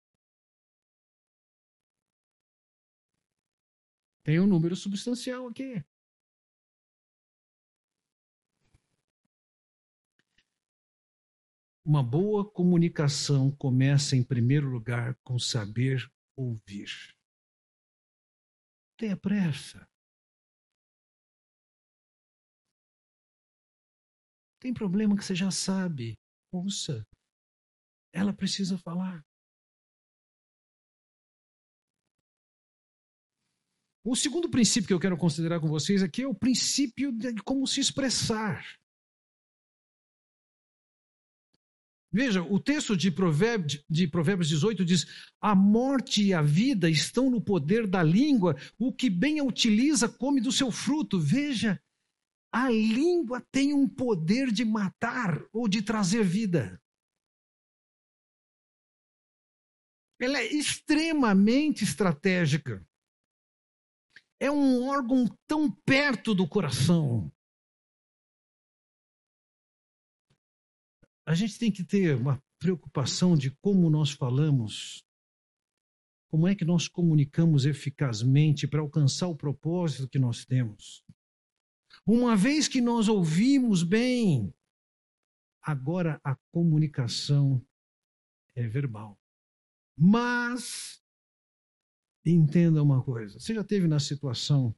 Tem 4.23 4.39
um 4.39 4.47
número 4.47 4.77
substancial 4.77 5.49
aqui. 5.49 5.83
Uma 11.83 12.03
boa 12.03 12.49
comunicação 12.49 13.51
começa, 13.57 14.15
em 14.15 14.23
primeiro 14.23 14.69
lugar, 14.69 15.17
com 15.25 15.39
saber 15.39 16.07
ouvir. 16.37 17.17
Tenha 18.99 19.17
pressa. 19.17 19.89
Tem 24.61 24.75
problema 24.75 25.17
que 25.17 25.25
você 25.25 25.35
já 25.35 25.51
sabe. 25.51 26.20
Ouça. 26.53 27.07
Ela 28.13 28.33
precisa 28.33 28.77
falar. 28.77 29.25
O 34.03 34.17
segundo 34.17 34.49
princípio 34.49 34.89
que 34.89 34.95
eu 34.95 35.01
quero 35.01 35.17
considerar 35.17 35.61
com 35.61 35.69
vocês 35.69 36.03
aqui 36.03 36.23
é 36.23 36.27
o 36.27 36.35
princípio 36.35 37.13
de 37.13 37.35
como 37.43 37.67
se 37.67 37.81
expressar. 37.81 38.65
Veja, 42.13 42.43
o 42.43 42.59
texto 42.59 42.97
de 42.97 43.09
Provérbios, 43.11 43.85
de 43.89 44.09
Provérbios 44.09 44.49
18 44.49 44.85
diz: 44.85 45.07
A 45.41 45.55
morte 45.55 46.25
e 46.25 46.35
a 46.35 46.43
vida 46.43 46.91
estão 46.91 47.31
no 47.31 47.41
poder 47.41 47.87
da 47.87 48.03
língua, 48.03 48.57
o 48.79 48.93
que 48.93 49.09
bem 49.09 49.39
a 49.39 49.45
utiliza 49.45 50.09
come 50.09 50.41
do 50.41 50.51
seu 50.51 50.73
fruto. 50.73 51.21
Veja, 51.21 51.81
a 52.53 52.69
língua 52.69 53.41
tem 53.53 53.73
um 53.73 53.89
poder 53.89 54.51
de 54.51 54.65
matar 54.65 55.45
ou 55.53 55.69
de 55.69 55.83
trazer 55.83 56.25
vida. 56.25 56.81
Ela 60.21 60.39
é 60.39 60.47
extremamente 60.47 61.85
estratégica. 61.85 62.87
É 64.39 64.51
um 64.51 64.89
órgão 64.89 65.27
tão 65.47 65.71
perto 65.71 66.35
do 66.35 66.49
coração. 66.49 67.33
a 71.31 71.35
gente 71.35 71.61
tem 71.61 71.71
que 71.71 71.85
ter 71.85 72.17
uma 72.17 72.43
preocupação 72.59 73.37
de 73.37 73.53
como 73.63 73.89
nós 73.89 74.11
falamos, 74.11 75.05
como 76.29 76.49
é 76.49 76.57
que 76.57 76.65
nós 76.65 76.89
comunicamos 76.89 77.67
eficazmente 77.67 78.67
para 78.67 78.81
alcançar 78.81 79.29
o 79.29 79.37
propósito 79.37 80.09
que 80.09 80.19
nós 80.19 80.45
temos. 80.45 81.05
Uma 82.13 82.35
vez 82.35 82.67
que 82.67 82.81
nós 82.81 83.07
ouvimos 83.07 83.85
bem, 83.85 84.53
agora 85.63 86.21
a 86.25 86.35
comunicação 86.53 87.65
é 88.53 88.67
verbal. 88.67 89.17
Mas 89.97 91.01
entenda 92.27 92.83
uma 92.83 93.01
coisa, 93.01 93.39
você 93.39 93.55
já 93.55 93.63
teve 93.63 93.87
na 93.87 94.01
situação 94.01 94.77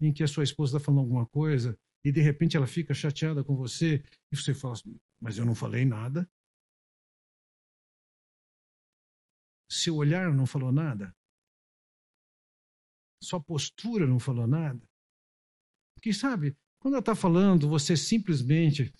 em 0.00 0.12
que 0.12 0.24
a 0.24 0.26
sua 0.26 0.42
esposa 0.42 0.78
está 0.78 0.84
falando 0.84 1.02
alguma 1.02 1.28
coisa 1.28 1.78
e 2.04 2.10
de 2.10 2.20
repente 2.20 2.56
ela 2.56 2.66
fica 2.66 2.92
chateada 2.92 3.44
com 3.44 3.54
você 3.54 4.02
e 4.32 4.36
você 4.36 4.52
fala 4.52 4.74
assim, 4.74 4.98
mas 5.20 5.38
eu 5.38 5.46
não 5.46 5.54
falei 5.54 5.84
nada. 5.84 6.28
Seu 9.70 9.94
olhar 9.94 10.34
não 10.34 10.44
falou 10.44 10.72
nada. 10.72 11.16
Sua 13.22 13.40
postura 13.40 14.08
não 14.08 14.18
falou 14.18 14.48
nada. 14.48 14.91
Porque 16.02 16.12
sabe, 16.12 16.58
quando 16.80 16.94
ela 16.94 17.00
está 17.00 17.14
falando, 17.14 17.68
você 17.68 17.96
simplesmente 17.96 18.92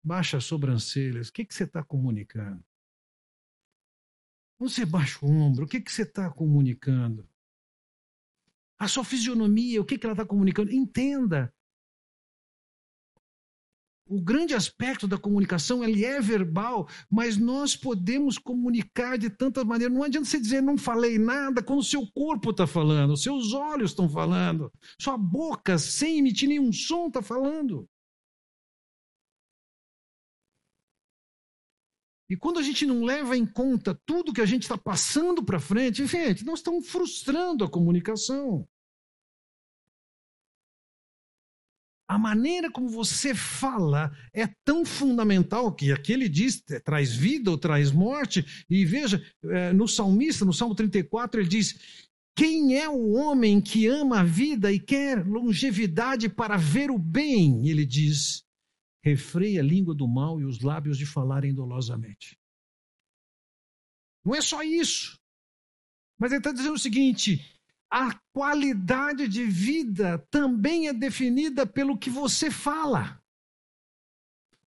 baixa 0.00 0.36
as 0.36 0.44
sobrancelhas. 0.44 1.26
O 1.26 1.32
que, 1.32 1.44
que 1.44 1.52
você 1.52 1.64
está 1.64 1.82
comunicando? 1.82 2.64
Você 4.60 4.86
baixa 4.86 5.18
o 5.26 5.28
ombro. 5.28 5.64
O 5.64 5.68
que, 5.68 5.80
que 5.80 5.90
você 5.90 6.02
está 6.02 6.30
comunicando? 6.30 7.28
A 8.78 8.86
sua 8.86 9.02
fisionomia, 9.02 9.80
o 9.80 9.84
que, 9.84 9.98
que 9.98 10.06
ela 10.06 10.12
está 10.12 10.24
comunicando? 10.24 10.70
Entenda. 10.70 11.52
O 14.12 14.20
grande 14.20 14.52
aspecto 14.52 15.08
da 15.08 15.16
comunicação, 15.16 15.82
ele 15.82 16.04
é 16.04 16.20
verbal, 16.20 16.86
mas 17.10 17.38
nós 17.38 17.74
podemos 17.74 18.36
comunicar 18.36 19.16
de 19.16 19.30
tantas 19.30 19.64
maneiras. 19.64 19.96
Não 19.96 20.02
adianta 20.02 20.28
você 20.28 20.38
dizer 20.38 20.60
não 20.60 20.76
falei 20.76 21.16
nada 21.18 21.62
quando 21.62 21.78
o 21.78 21.82
seu 21.82 22.06
corpo 22.12 22.50
está 22.50 22.66
falando, 22.66 23.16
seus 23.16 23.54
olhos 23.54 23.92
estão 23.92 24.10
falando, 24.10 24.70
sua 25.00 25.16
boca, 25.16 25.78
sem 25.78 26.18
emitir 26.18 26.46
nenhum 26.46 26.70
som, 26.70 27.06
está 27.06 27.22
falando. 27.22 27.88
E 32.28 32.36
quando 32.36 32.58
a 32.58 32.62
gente 32.62 32.84
não 32.84 33.04
leva 33.04 33.34
em 33.34 33.46
conta 33.46 33.98
tudo 34.04 34.34
que 34.34 34.42
a 34.42 34.46
gente 34.46 34.64
está 34.64 34.76
passando 34.76 35.42
para 35.42 35.58
frente, 35.58 36.04
gente, 36.04 36.44
nós 36.44 36.58
estamos 36.58 36.86
frustrando 36.86 37.64
a 37.64 37.70
comunicação. 37.70 38.68
A 42.12 42.18
maneira 42.18 42.70
como 42.70 42.90
você 42.90 43.34
fala 43.34 44.14
é 44.34 44.46
tão 44.66 44.84
fundamental 44.84 45.74
que 45.74 45.90
aqui 45.90 46.12
ele 46.12 46.28
diz 46.28 46.62
é, 46.68 46.78
traz 46.78 47.16
vida 47.16 47.50
ou 47.50 47.56
traz 47.56 47.90
morte. 47.90 48.44
E 48.68 48.84
veja, 48.84 49.24
é, 49.44 49.72
no 49.72 49.88
salmista, 49.88 50.44
no 50.44 50.52
Salmo 50.52 50.74
34, 50.74 51.40
ele 51.40 51.48
diz: 51.48 52.04
Quem 52.36 52.78
é 52.78 52.86
o 52.86 53.12
homem 53.12 53.62
que 53.62 53.86
ama 53.86 54.20
a 54.20 54.24
vida 54.24 54.70
e 54.70 54.78
quer 54.78 55.26
longevidade 55.26 56.28
para 56.28 56.58
ver 56.58 56.90
o 56.90 56.98
bem? 56.98 57.66
Ele 57.66 57.86
diz: 57.86 58.44
refreia 59.02 59.62
a 59.62 59.64
língua 59.64 59.94
do 59.94 60.06
mal 60.06 60.38
e 60.38 60.44
os 60.44 60.60
lábios 60.60 60.98
de 60.98 61.06
falarem 61.06 61.54
dolosamente. 61.54 62.38
Não 64.22 64.34
é 64.34 64.42
só 64.42 64.62
isso. 64.62 65.18
Mas 66.20 66.30
ele 66.30 66.40
está 66.40 66.52
dizendo 66.52 66.74
o 66.74 66.78
seguinte: 66.78 67.40
a 67.92 68.18
qualidade 68.32 69.28
de 69.28 69.44
vida 69.44 70.18
também 70.30 70.88
é 70.88 70.94
definida 70.94 71.66
pelo 71.66 71.98
que 71.98 72.08
você 72.08 72.50
fala. 72.50 73.22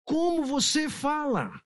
Como 0.03 0.43
você 0.43 0.89
fala. 0.89 1.63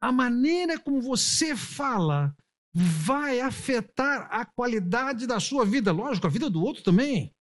A 0.00 0.10
maneira 0.10 0.80
como 0.80 1.02
você 1.02 1.54
fala 1.54 2.34
vai 2.74 3.42
afetar 3.42 4.26
a 4.32 4.46
qualidade 4.46 5.26
da 5.26 5.38
sua 5.38 5.66
vida. 5.66 5.92
Lógico, 5.92 6.26
a 6.26 6.30
vida 6.30 6.48
do 6.48 6.62
outro 6.62 6.82
também. 6.82 7.36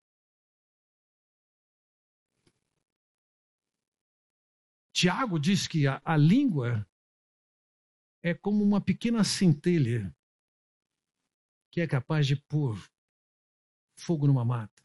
Tiago 4.94 5.40
diz 5.40 5.66
que 5.66 5.88
a, 5.88 6.02
a 6.04 6.18
língua 6.18 6.86
é 8.22 8.34
como 8.34 8.62
uma 8.66 8.82
pequena 8.82 9.24
centelha 9.24 10.14
que 11.72 11.82
é 11.82 11.88
capaz 11.88 12.28
de 12.28 12.36
pôr 12.36 12.78
fogo 13.98 14.28
numa 14.28 14.44
mata. 14.44 14.84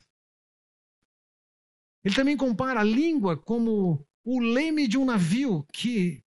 Ele 2.05 2.15
também 2.15 2.37
compara 2.37 2.81
a 2.81 2.85
língua 2.85 3.37
como 3.37 4.07
o 4.25 4.39
leme 4.39 4.87
de 4.87 4.97
um 4.97 5.05
navio 5.05 5.65
que 5.73 6.25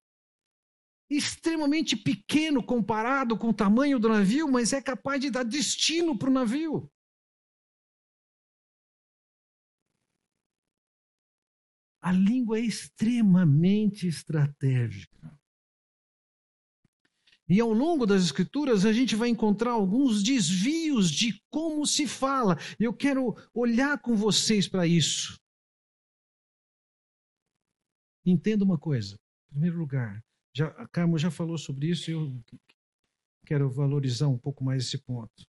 extremamente 1.10 1.96
pequeno 1.96 2.64
comparado 2.64 3.38
com 3.38 3.50
o 3.50 3.54
tamanho 3.54 3.98
do 3.98 4.10
navio, 4.10 4.52
mas 4.52 4.74
é 4.74 4.82
capaz 4.82 5.22
de 5.22 5.32
dar 5.32 5.44
destino 5.44 6.18
para 6.18 6.30
o 6.30 6.34
navio. 6.34 6.92
A 12.02 12.12
língua 12.12 12.60
é 12.60 12.62
extremamente 12.62 14.08
estratégica. 14.08 15.39
E 17.50 17.60
ao 17.60 17.74
longo 17.74 18.06
das 18.06 18.22
Escrituras 18.24 18.86
a 18.86 18.94
gente 18.94 19.16
vai 19.16 19.28
encontrar 19.28 19.72
alguns 19.72 20.22
desvios 20.22 21.10
de 21.10 21.42
como 21.50 21.86
se 21.86 22.08
fala. 22.08 22.56
Eu 22.80 22.94
quero 22.94 23.36
olhar 23.52 24.00
com 24.00 24.16
vocês 24.16 24.68
para 24.68 24.86
isso. 24.86 25.40
Entenda 28.24 28.64
uma 28.64 28.78
coisa. 28.78 29.16
Em 29.50 29.54
primeiro 29.54 29.80
lugar, 29.80 30.24
já, 30.56 30.68
a 30.68 30.88
Carmo 30.88 31.18
já 31.18 31.32
falou 31.32 31.58
sobre 31.58 31.90
isso 31.90 32.12
e 32.12 32.14
eu 32.14 32.40
quero 33.48 33.68
valorizar 33.72 34.28
um 34.28 34.38
pouco 34.38 34.64
mais 34.64 34.84
esse 34.84 35.00
ponto. 35.00 35.44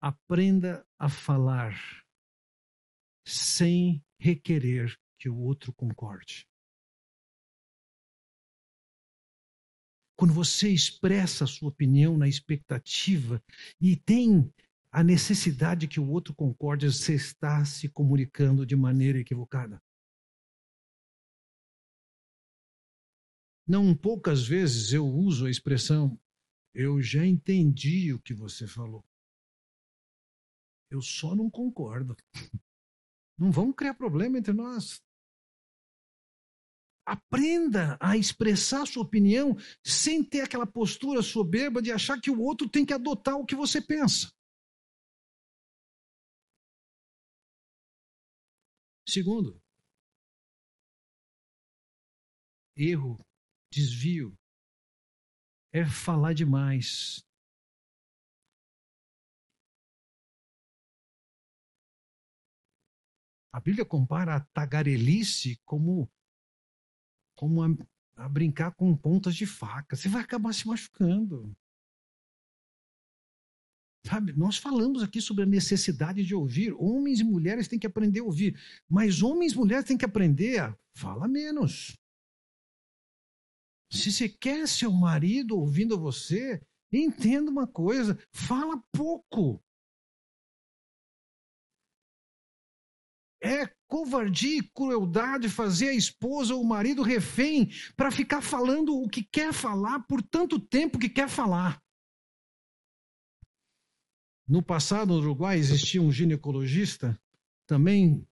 Aprenda 0.00 0.86
a 0.96 1.08
falar 1.08 1.74
sem 3.26 4.00
requerer 4.20 4.96
que 5.18 5.28
o 5.28 5.36
outro 5.36 5.72
concorde. 5.72 6.46
Quando 10.16 10.32
você 10.32 10.70
expressa 10.70 11.44
a 11.44 11.46
sua 11.46 11.68
opinião 11.68 12.16
na 12.16 12.26
expectativa 12.26 13.42
e 13.80 13.96
tem 13.96 14.52
a 14.90 15.04
necessidade 15.04 15.86
que 15.86 16.00
o 16.00 16.08
outro 16.08 16.34
concorde, 16.34 16.90
você 16.90 17.14
está 17.14 17.64
se 17.64 17.88
comunicando 17.88 18.64
de 18.64 18.74
maneira 18.74 19.18
equivocada. 19.18 19.80
Não 23.66 23.94
poucas 23.94 24.46
vezes 24.46 24.92
eu 24.92 25.06
uso 25.06 25.46
a 25.46 25.50
expressão 25.50 26.18
eu 26.78 27.00
já 27.00 27.24
entendi 27.24 28.12
o 28.12 28.20
que 28.20 28.34
você 28.34 28.66
falou. 28.66 29.02
Eu 30.90 31.00
só 31.00 31.34
não 31.34 31.48
concordo. 31.48 32.14
Não 33.38 33.50
vamos 33.50 33.74
criar 33.74 33.94
problema 33.94 34.38
entre 34.38 34.52
nós. 34.52 35.02
Aprenda 37.06 37.96
a 38.00 38.16
expressar 38.16 38.84
sua 38.84 39.04
opinião 39.04 39.56
sem 39.84 40.24
ter 40.24 40.40
aquela 40.40 40.66
postura 40.66 41.22
soberba 41.22 41.80
de 41.80 41.92
achar 41.92 42.20
que 42.20 42.30
o 42.30 42.40
outro 42.40 42.68
tem 42.68 42.84
que 42.84 42.92
adotar 42.92 43.36
o 43.36 43.46
que 43.46 43.54
você 43.54 43.80
pensa. 43.80 44.28
Segundo, 49.08 49.62
erro, 52.76 53.16
desvio, 53.72 54.36
é 55.72 55.84
falar 55.86 56.34
demais. 56.34 57.24
A 63.52 63.60
Bíblia 63.60 63.86
compara 63.86 64.36
a 64.36 64.40
tagarelice 64.52 65.56
como, 65.64 66.10
como 67.36 67.62
a, 67.62 67.68
a 68.16 68.28
brincar 68.28 68.74
com 68.74 68.96
pontas 68.96 69.36
de 69.36 69.46
faca. 69.46 69.94
Você 69.94 70.08
vai 70.08 70.22
acabar 70.22 70.52
se 70.52 70.66
machucando. 70.66 71.54
Sabe, 74.06 74.32
nós 74.32 74.56
falamos 74.56 75.02
aqui 75.02 75.20
sobre 75.20 75.42
a 75.42 75.46
necessidade 75.46 76.24
de 76.24 76.34
ouvir. 76.34 76.72
Homens 76.74 77.20
e 77.20 77.24
mulheres 77.24 77.66
têm 77.68 77.78
que 77.78 77.86
aprender 77.86 78.20
a 78.20 78.24
ouvir. 78.24 78.56
Mas 78.88 79.22
homens 79.22 79.52
e 79.52 79.56
mulheres 79.56 79.84
têm 79.84 79.98
que 79.98 80.04
aprender 80.04 80.60
a 80.60 80.76
falar 80.94 81.28
menos. 81.28 81.96
Se 83.90 84.12
você 84.12 84.28
quer 84.28 84.66
seu 84.68 84.92
marido 84.92 85.58
ouvindo 85.58 85.98
você, 85.98 86.60
entenda 86.92 87.50
uma 87.50 87.66
coisa: 87.66 88.18
fala 88.32 88.82
pouco. 88.92 89.60
É 93.42 93.66
covardia 93.86 94.58
e 94.58 94.62
crueldade 94.62 95.48
fazer 95.48 95.88
a 95.90 95.94
esposa 95.94 96.54
ou 96.54 96.62
o 96.62 96.66
marido 96.66 97.02
refém 97.02 97.70
para 97.96 98.10
ficar 98.10 98.42
falando 98.42 98.96
o 98.96 99.08
que 99.08 99.22
quer 99.22 99.52
falar 99.52 100.00
por 100.06 100.22
tanto 100.22 100.58
tempo 100.58 100.98
que 100.98 101.08
quer 101.08 101.28
falar. 101.28 101.80
No 104.48 104.62
passado, 104.62 105.08
no 105.08 105.18
Uruguai, 105.18 105.58
existia 105.58 106.00
um 106.00 106.12
ginecologista, 106.12 107.20
também 107.66 108.26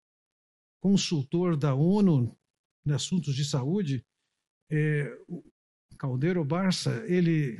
consultor 0.81 1.57
da 1.57 1.75
ONU 1.75 2.37
em 2.87 2.93
assuntos 2.93 3.35
de 3.35 3.45
saúde, 3.45 4.05
é, 4.71 5.11
Caldeiro 5.99 6.45
Barça, 6.45 7.05
ele 7.07 7.59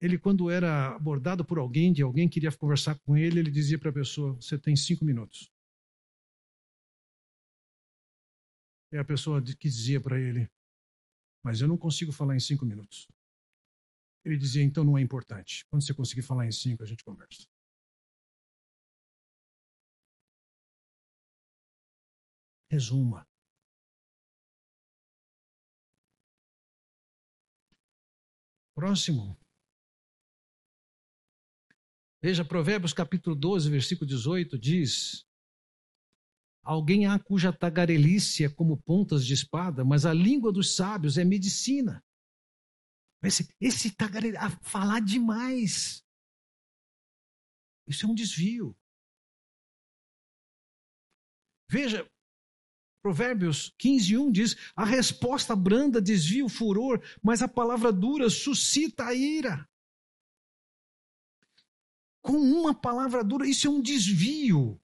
ele, 0.00 0.18
quando 0.18 0.50
era 0.50 0.94
abordado 0.94 1.44
por 1.44 1.58
alguém, 1.58 1.92
de 1.92 2.02
alguém 2.02 2.28
queria 2.28 2.52
conversar 2.52 2.98
com 3.00 3.16
ele, 3.16 3.40
ele 3.40 3.50
dizia 3.50 3.78
para 3.78 3.90
a 3.90 3.92
pessoa: 3.92 4.34
Você 4.34 4.58
tem 4.58 4.76
cinco 4.76 5.04
minutos. 5.04 5.50
E 8.92 8.98
a 8.98 9.04
pessoa 9.04 9.42
que 9.42 9.68
dizia 9.68 10.00
para 10.00 10.20
ele: 10.20 10.50
Mas 11.42 11.60
eu 11.60 11.68
não 11.68 11.78
consigo 11.78 12.12
falar 12.12 12.36
em 12.36 12.40
cinco 12.40 12.64
minutos. 12.66 13.08
Ele 14.24 14.36
dizia, 14.36 14.62
então 14.64 14.82
não 14.84 14.98
é 14.98 15.00
importante. 15.00 15.64
Quando 15.66 15.84
você 15.84 15.94
conseguir 15.94 16.22
falar 16.22 16.46
em 16.46 16.52
cinco, 16.52 16.82
a 16.82 16.86
gente 16.86 17.04
conversa. 17.04 17.46
Resuma. 22.68 23.26
Próximo. 28.74 29.36
Veja, 32.26 32.44
Provérbios 32.44 32.92
capítulo 32.92 33.36
12, 33.36 33.70
versículo 33.70 34.04
18 34.04 34.58
diz: 34.58 35.24
Alguém 36.60 37.06
há 37.06 37.20
cuja 37.20 37.52
tagarelice 37.52 38.42
é 38.42 38.48
como 38.48 38.82
pontas 38.82 39.24
de 39.24 39.32
espada, 39.32 39.84
mas 39.84 40.04
a 40.04 40.12
língua 40.12 40.50
dos 40.50 40.74
sábios 40.74 41.18
é 41.18 41.24
medicina. 41.24 42.04
Esse, 43.22 43.48
esse 43.60 43.94
tagarelice, 43.94 44.38
a 44.38 44.50
falar 44.60 45.00
demais. 45.02 46.04
Isso 47.86 48.04
é 48.04 48.08
um 48.08 48.14
desvio. 48.14 48.76
Veja, 51.70 52.10
Provérbios 53.04 53.72
15, 53.78 54.18
1 54.18 54.32
diz: 54.32 54.56
A 54.74 54.84
resposta 54.84 55.54
branda 55.54 56.02
desvia 56.02 56.44
o 56.44 56.48
furor, 56.48 57.00
mas 57.22 57.40
a 57.40 57.46
palavra 57.46 57.92
dura 57.92 58.28
suscita 58.28 59.04
a 59.04 59.14
ira. 59.14 59.64
Com 62.26 62.38
uma 62.38 62.74
palavra 62.74 63.22
dura, 63.22 63.48
isso 63.48 63.68
é 63.68 63.70
um 63.70 63.80
desvio. 63.80 64.80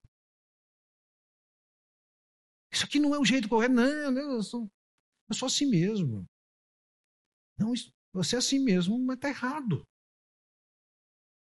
Isso 2.73 2.85
aqui 2.85 3.01
não 3.01 3.13
é 3.15 3.19
o 3.19 3.25
jeito 3.25 3.49
correto. 3.49 3.75
Não, 3.75 4.13
não 4.13 4.37
eu, 4.37 4.43
sou, 4.45 4.71
eu 5.29 5.35
sou 5.35 5.47
assim 5.47 5.67
mesmo. 5.67 6.25
Não, 7.59 7.73
você 8.13 8.37
é 8.37 8.39
assim 8.39 8.61
mesmo, 8.61 8.97
mas 8.99 9.17
está 9.17 9.29
errado. 9.29 9.85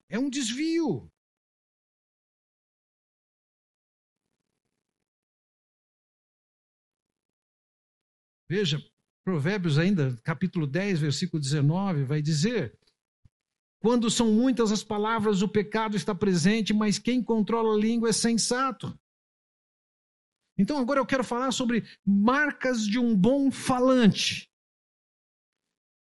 É 0.07 0.17
um 0.17 0.29
desvio. 0.29 1.11
Veja, 8.47 8.79
Provérbios 9.23 9.77
ainda, 9.77 10.17
capítulo 10.23 10.65
10, 10.65 11.01
versículo 11.01 11.41
19, 11.41 12.05
vai 12.05 12.21
dizer: 12.21 12.79
Quando 13.79 14.09
são 14.09 14.33
muitas 14.33 14.71
as 14.71 14.83
palavras, 14.83 15.41
o 15.41 15.47
pecado 15.47 15.95
está 15.95 16.13
presente, 16.13 16.73
mas 16.73 16.99
quem 16.99 17.23
controla 17.23 17.75
a 17.75 17.79
língua 17.79 18.09
é 18.09 18.13
sensato. 18.13 18.97
Então 20.57 20.77
agora 20.77 20.99
eu 20.99 21.05
quero 21.05 21.23
falar 21.23 21.51
sobre 21.51 21.85
marcas 22.05 22.85
de 22.85 22.99
um 22.99 23.15
bom 23.15 23.49
falante. 23.49 24.49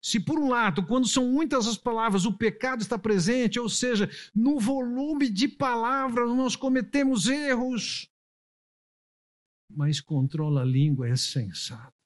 Se 0.05 0.19
por 0.19 0.37
um 0.37 0.49
lado, 0.49 0.85
quando 0.85 1.07
são 1.07 1.31
muitas 1.31 1.69
as 1.69 1.77
palavras, 1.77 2.25
o 2.25 2.37
pecado 2.37 2.83
está 2.83 2.99
presente, 2.99 3.61
ou 3.61 3.69
seja, 3.69 4.11
no 4.35 4.59
volume 4.59 5.31
de 5.31 5.47
palavras 5.47 6.29
nós 6.31 6.57
cometemos 6.57 7.29
erros, 7.29 8.11
mas 9.71 10.01
controla 10.01 10.63
a 10.63 10.65
língua 10.65 11.09
é 11.09 11.15
sensato. 11.15 12.02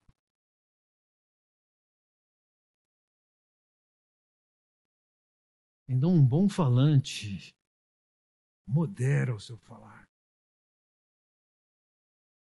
Então, 5.88 6.10
um 6.10 6.26
bom 6.26 6.48
falante 6.48 7.54
modera 8.66 9.34
o 9.34 9.40
seu 9.40 9.56
falar. 9.58 10.04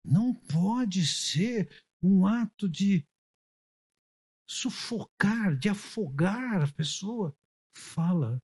Não 0.05 0.35
pode 0.35 1.07
ser 1.07 1.68
um 2.03 2.26
ato 2.26 2.68
de 2.68 3.07
sufocar, 4.49 5.57
de 5.57 5.68
afogar 5.68 6.62
a 6.62 6.72
pessoa. 6.72 7.37
Fala, 7.76 8.43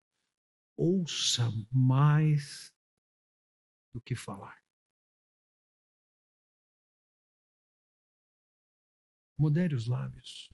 ouça 0.77 1.43
mais 1.73 2.73
do 3.93 4.01
que 4.01 4.15
falar. 4.15 4.57
Modere 9.39 9.75
os 9.75 9.87
lábios. 9.89 10.49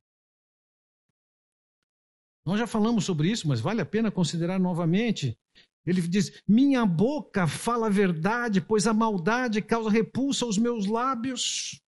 Nós 2.45 2.59
já 2.59 2.66
falamos 2.66 3.05
sobre 3.05 3.30
isso, 3.30 3.47
mas 3.47 3.61
vale 3.61 3.80
a 3.80 3.86
pena 3.86 4.11
considerar 4.11 4.59
novamente. 4.59 5.38
Ele 5.86 6.01
diz: 6.01 6.43
Minha 6.47 6.84
boca 6.84 7.47
fala 7.47 7.86
a 7.86 7.90
verdade, 7.90 8.61
pois 8.61 8.86
a 8.86 8.95
maldade 8.95 9.62
causa 9.62 9.90
repulsa 9.90 10.45
aos 10.45 10.59
meus 10.59 10.86
lábios. 10.86 11.80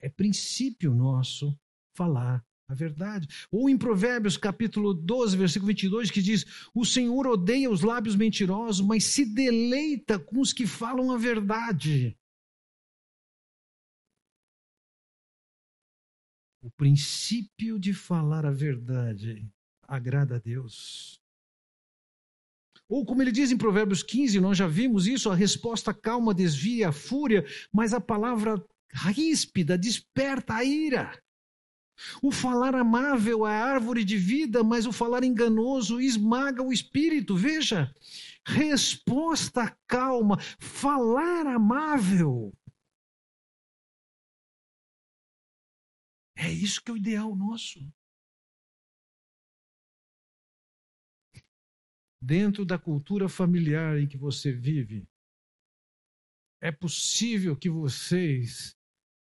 É 0.00 0.08
princípio 0.08 0.94
nosso 0.94 1.56
falar 1.94 2.44
a 2.68 2.74
verdade. 2.74 3.28
Ou 3.50 3.68
em 3.68 3.76
Provérbios 3.76 4.36
capítulo 4.36 4.94
12, 4.94 5.36
versículo 5.36 5.66
22, 5.68 6.10
que 6.10 6.22
diz: 6.22 6.44
O 6.74 6.84
Senhor 6.84 7.26
odeia 7.26 7.70
os 7.70 7.82
lábios 7.82 8.16
mentirosos, 8.16 8.84
mas 8.84 9.04
se 9.04 9.24
deleita 9.24 10.18
com 10.18 10.40
os 10.40 10.52
que 10.52 10.66
falam 10.66 11.10
a 11.10 11.18
verdade. 11.18 12.16
O 16.62 16.70
princípio 16.70 17.78
de 17.78 17.94
falar 17.94 18.44
a 18.44 18.50
verdade 18.50 19.48
agrada 19.88 20.36
a 20.36 20.38
Deus. 20.38 21.20
Ou 22.88 23.04
como 23.04 23.22
ele 23.22 23.32
diz 23.32 23.50
em 23.50 23.56
Provérbios 23.56 24.02
15, 24.02 24.40
nós 24.40 24.58
já 24.58 24.66
vimos 24.66 25.06
isso, 25.06 25.30
a 25.30 25.34
resposta 25.34 25.94
calma 25.94 26.34
desvia 26.34 26.88
a 26.88 26.92
fúria, 26.92 27.46
mas 27.72 27.94
a 27.94 28.00
palavra 28.00 28.62
ríspida 28.92 29.78
desperta 29.78 30.54
a 30.54 30.64
ira. 30.64 31.18
O 32.22 32.30
falar 32.30 32.74
amável 32.74 33.46
é 33.46 33.52
árvore 33.52 34.04
de 34.04 34.16
vida, 34.16 34.64
mas 34.64 34.86
o 34.86 34.92
falar 34.92 35.22
enganoso 35.22 36.00
esmaga 36.00 36.62
o 36.62 36.72
espírito. 36.72 37.36
Veja, 37.36 37.94
resposta 38.46 39.76
calma, 39.86 40.38
falar 40.58 41.46
amável. 41.46 42.52
É 46.42 46.50
isso 46.50 46.82
que 46.82 46.90
é 46.90 46.94
o 46.94 46.96
ideal 46.96 47.36
nosso. 47.36 47.80
dentro 52.20 52.64
da 52.64 52.78
cultura 52.78 53.28
familiar 53.28 53.98
em 53.98 54.06
que 54.06 54.18
você 54.18 54.52
vive, 54.52 55.08
é 56.60 56.70
possível 56.70 57.56
que 57.56 57.70
vocês 57.70 58.76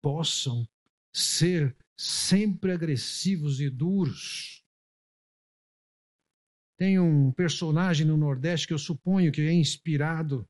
possam 0.01 0.67
ser 1.15 1.75
sempre 1.97 2.73
agressivos 2.73 3.61
e 3.61 3.69
duros. 3.69 4.61
Tem 6.77 6.99
um 6.99 7.31
personagem 7.31 8.05
no 8.05 8.17
Nordeste 8.17 8.67
que 8.67 8.73
eu 8.73 8.79
suponho 8.79 9.31
que 9.31 9.41
é 9.41 9.53
inspirado 9.53 10.45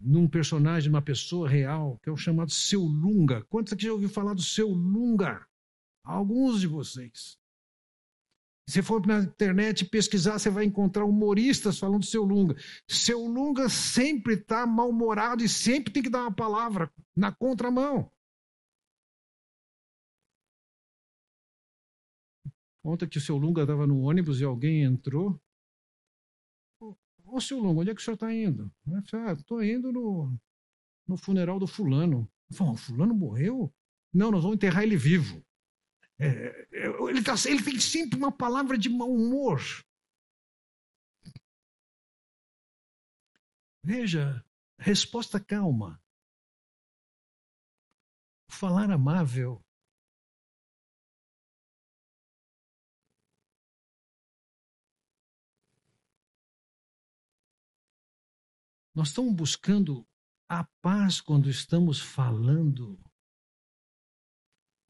num 0.00 0.26
personagem, 0.26 0.88
uma 0.88 1.02
pessoa 1.02 1.48
real, 1.48 1.98
que 2.02 2.08
é 2.08 2.12
o 2.12 2.16
chamado 2.16 2.50
Seu 2.50 2.80
Lunga. 2.80 3.44
Quantos 3.44 3.72
aqui 3.72 3.84
já 3.84 3.92
ouviu 3.92 4.08
falar 4.08 4.34
do 4.34 4.42
Seu 4.42 4.68
Lunga? 4.68 5.46
Alguns 6.02 6.60
de 6.60 6.66
vocês. 6.66 7.38
Se 8.70 8.82
for 8.82 9.04
na 9.04 9.18
internet 9.18 9.84
pesquisar, 9.84 10.38
você 10.38 10.48
vai 10.48 10.64
encontrar 10.64 11.04
humoristas 11.04 11.76
falando 11.76 12.00
do 12.00 12.06
seu 12.06 12.22
Lunga. 12.22 12.54
Seu 12.88 13.18
Lunga 13.26 13.68
sempre 13.68 14.34
está 14.34 14.64
mal-humorado 14.64 15.42
e 15.42 15.48
sempre 15.48 15.92
tem 15.92 16.00
que 16.00 16.08
dar 16.08 16.20
uma 16.20 16.32
palavra 16.32 16.88
na 17.16 17.32
contramão. 17.32 18.08
Conta 22.80 23.08
que 23.08 23.18
o 23.18 23.20
seu 23.20 23.36
Lunga 23.36 23.62
estava 23.62 23.88
no 23.88 24.02
ônibus 24.02 24.40
e 24.40 24.44
alguém 24.44 24.84
entrou. 24.84 25.36
Ô, 27.32 27.40
seu 27.40 27.58
Lunga, 27.58 27.80
onde 27.80 27.90
é 27.90 27.94
que 27.94 28.00
o 28.00 28.04
senhor 28.04 28.14
está 28.14 28.32
indo? 28.32 28.72
Ah, 29.12 29.32
estou 29.32 29.62
indo 29.62 29.92
no, 29.92 30.38
no 31.06 31.16
funeral 31.16 31.58
do 31.58 31.66
fulano. 31.66 32.30
Falei, 32.52 32.72
o 32.72 32.76
fulano 32.76 33.14
morreu? 33.14 33.72
Não, 34.12 34.30
nós 34.30 34.42
vamos 34.42 34.56
enterrar 34.56 34.82
ele 34.82 34.96
vivo. 34.96 35.44
É, 36.18 36.26
é, 36.72 36.86
ele, 37.08 37.22
tá, 37.22 37.34
ele 37.46 37.62
tem 37.62 37.78
sempre 37.78 38.18
uma 38.18 38.32
palavra 38.32 38.76
de 38.76 38.88
mau 38.88 39.10
humor. 39.10 39.60
Veja, 43.82 44.44
resposta 44.78 45.40
calma. 45.40 46.02
Falar 48.50 48.90
amável. 48.90 49.64
Nós 59.00 59.08
estamos 59.08 59.34
buscando 59.34 60.06
a 60.46 60.62
paz 60.82 61.22
quando 61.22 61.48
estamos 61.48 61.98
falando 61.98 63.02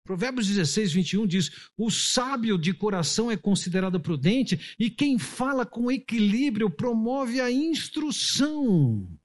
Provérbios 0.05 0.49
16, 0.49 0.93
21 0.95 1.27
diz: 1.29 1.71
O 1.77 1.93
sábio 1.93 2.59
de 2.59 2.75
coração 2.75 3.31
é 3.31 3.37
considerado 3.37 4.01
prudente, 4.01 4.75
e 4.81 4.91
quem 4.91 5.17
fala 5.17 5.65
com 5.65 5.93
equilíbrio 5.93 6.69
promove 6.69 7.41
a 7.41 7.49
instrução. 7.53 9.17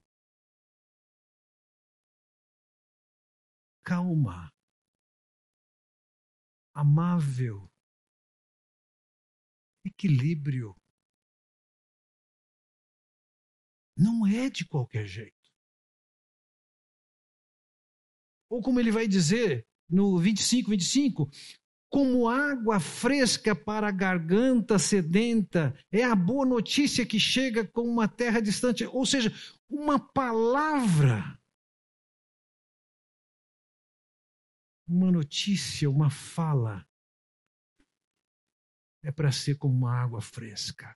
Calma. 3.84 4.52
amável, 6.72 7.68
equilíbrio. 9.84 10.76
Não 13.96 14.26
é 14.26 14.50
de 14.50 14.66
qualquer 14.66 15.06
jeito. 15.06 15.34
Ou 18.48 18.60
como 18.60 18.78
ele 18.78 18.92
vai 18.92 19.08
dizer 19.08 19.66
no 19.88 20.18
25, 20.18 20.70
25, 20.70 21.30
como 21.88 22.28
água 22.28 22.78
fresca 22.78 23.54
para 23.54 23.88
a 23.88 23.92
garganta 23.92 24.78
sedenta, 24.78 25.74
é 25.90 26.04
a 26.04 26.14
boa 26.14 26.44
notícia 26.44 27.06
que 27.06 27.18
chega 27.18 27.66
com 27.66 27.82
uma 27.82 28.08
terra 28.08 28.40
distante, 28.40 28.84
ou 28.84 29.06
seja, 29.06 29.32
uma 29.68 29.98
palavra. 29.98 31.38
Uma 34.88 35.10
notícia, 35.10 35.90
uma 35.90 36.10
fala, 36.10 36.86
é 39.02 39.10
para 39.10 39.32
ser 39.32 39.56
como 39.56 39.74
uma 39.74 39.94
água 39.94 40.20
fresca. 40.20 40.94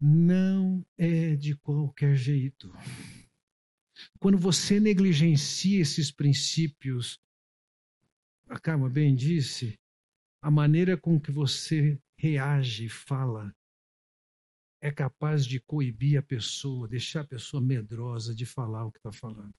Não 0.00 0.84
é 0.98 1.36
de 1.36 1.56
qualquer 1.56 2.14
jeito. 2.14 2.72
Quando 4.18 4.36
você 4.36 4.80
negligencia 4.80 5.80
esses 5.80 6.10
princípios, 6.10 7.20
a 8.48 8.58
Karma 8.58 8.90
bem 8.90 9.14
disse, 9.14 9.78
a 10.42 10.50
maneira 10.50 10.96
com 10.96 11.20
que 11.20 11.30
você 11.30 11.98
reage 12.16 12.86
e 12.86 12.88
fala 12.88 13.54
é 14.80 14.92
capaz 14.92 15.46
de 15.46 15.58
coibir 15.60 16.18
a 16.18 16.22
pessoa, 16.22 16.86
deixar 16.86 17.22
a 17.22 17.26
pessoa 17.26 17.62
medrosa 17.62 18.34
de 18.34 18.44
falar 18.44 18.84
o 18.84 18.92
que 18.92 18.98
está 18.98 19.10
falando. 19.10 19.54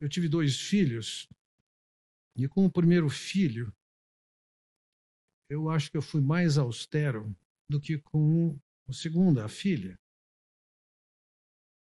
Eu 0.00 0.08
tive 0.08 0.28
dois 0.28 0.58
filhos, 0.60 1.28
e 2.34 2.48
com 2.48 2.64
o 2.64 2.72
primeiro 2.72 3.08
filho, 3.08 3.72
eu 5.48 5.70
acho 5.70 5.90
que 5.90 5.96
eu 5.96 6.02
fui 6.02 6.20
mais 6.20 6.58
austero 6.58 7.34
do 7.68 7.80
que 7.80 7.98
com 7.98 8.58
o 8.86 8.92
segundo, 8.92 9.40
a 9.40 9.48
filha. 9.48 9.98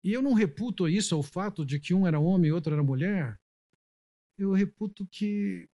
E 0.03 0.13
eu 0.13 0.21
não 0.21 0.35
reputo 0.35 0.89
isso 0.89 1.15
ao 1.15 1.23
fato 1.23 1.65
de 1.65 1.81
que 1.81 1.95
um 1.95 2.07
era 2.07 2.21
homem 2.21 2.51
e 2.51 2.53
outro 2.53 2.75
era 2.75 2.83
mulher. 2.83 3.39
Eu 4.39 4.53
reputo 4.53 5.07
que 5.07 5.69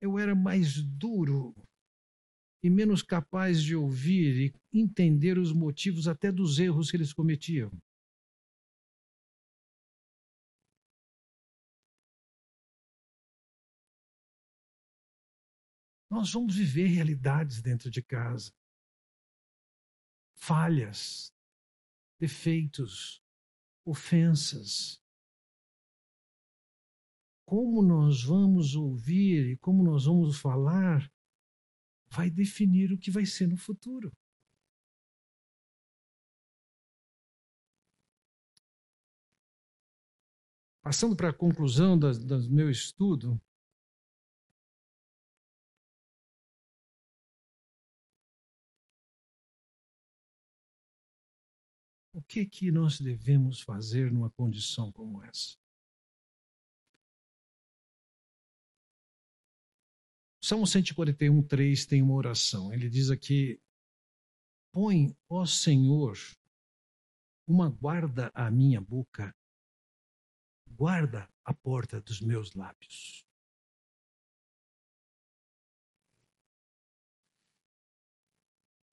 eu 0.00 0.18
era 0.18 0.34
mais 0.34 0.82
duro 0.82 1.54
e 2.62 2.70
menos 2.70 3.02
capaz 3.02 3.62
de 3.62 3.74
ouvir 3.74 4.54
e 4.72 4.78
entender 4.78 5.38
os 5.38 5.52
motivos 5.52 6.06
até 6.06 6.30
dos 6.30 6.58
erros 6.60 6.90
que 6.90 6.96
eles 6.96 7.12
cometiam. 7.12 7.70
Nós 16.12 16.30
vamos 16.30 16.54
viver 16.54 16.88
realidades 16.88 17.62
dentro 17.62 17.90
de 17.90 18.02
casa. 18.02 18.52
Falhas, 20.34 21.32
defeitos, 22.20 23.24
ofensas. 23.82 25.02
Como 27.46 27.82
nós 27.82 28.24
vamos 28.24 28.74
ouvir 28.74 29.52
e 29.52 29.56
como 29.56 29.82
nós 29.82 30.04
vamos 30.04 30.38
falar 30.38 31.10
vai 32.10 32.30
definir 32.30 32.92
o 32.92 32.98
que 32.98 33.10
vai 33.10 33.24
ser 33.24 33.46
no 33.46 33.56
futuro. 33.56 34.12
Passando 40.82 41.16
para 41.16 41.30
a 41.30 41.34
conclusão 41.34 41.98
do 41.98 42.50
meu 42.50 42.68
estudo, 42.68 43.40
que 52.32 52.46
que 52.46 52.72
nós 52.72 52.98
devemos 52.98 53.60
fazer 53.60 54.10
numa 54.10 54.30
condição 54.30 54.90
como 54.90 55.22
essa? 55.22 55.54
Salmo 60.42 60.66
141, 60.66 61.46
3 61.46 61.84
tem 61.84 62.00
uma 62.00 62.14
oração. 62.14 62.72
Ele 62.72 62.88
diz 62.88 63.10
aqui: 63.10 63.60
Põe, 64.72 65.14
ó 65.28 65.44
Senhor, 65.44 66.16
uma 67.46 67.68
guarda 67.68 68.30
à 68.34 68.50
minha 68.50 68.80
boca, 68.80 69.36
guarda 70.66 71.28
a 71.44 71.52
porta 71.52 72.00
dos 72.00 72.22
meus 72.22 72.54
lábios. 72.54 73.26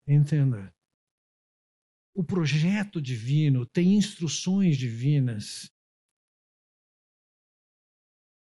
Entenda, 0.07 0.74
o 2.15 2.23
projeto 2.23 3.01
divino 3.01 3.65
tem 3.65 3.95
instruções 3.95 4.77
divinas. 4.77 5.69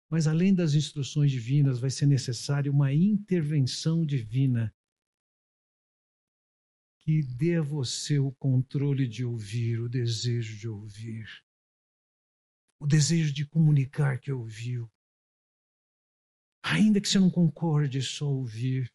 Mas 0.09 0.29
além 0.29 0.55
das 0.55 0.75
instruções 0.75 1.33
divinas, 1.33 1.81
vai 1.81 1.91
ser 1.91 2.07
necessária 2.07 2.71
uma 2.71 2.95
intervenção 2.95 4.07
divina 4.07 4.73
que 7.01 7.21
dê 7.37 7.57
a 7.57 7.63
você 7.63 8.17
o 8.17 8.31
controle 8.31 9.09
de 9.09 9.25
ouvir, 9.25 9.81
o 9.81 9.89
desejo 9.89 10.57
de 10.57 10.69
ouvir, 10.69 11.27
o 12.79 12.87
desejo 12.87 13.33
de 13.35 13.45
comunicar 13.45 14.21
que 14.21 14.31
ouviu. 14.31 14.89
Ainda 16.63 17.01
que 17.01 17.09
você 17.09 17.19
não 17.19 17.29
concorde, 17.29 18.01
só 18.01 18.27
ouvir. 18.27 18.94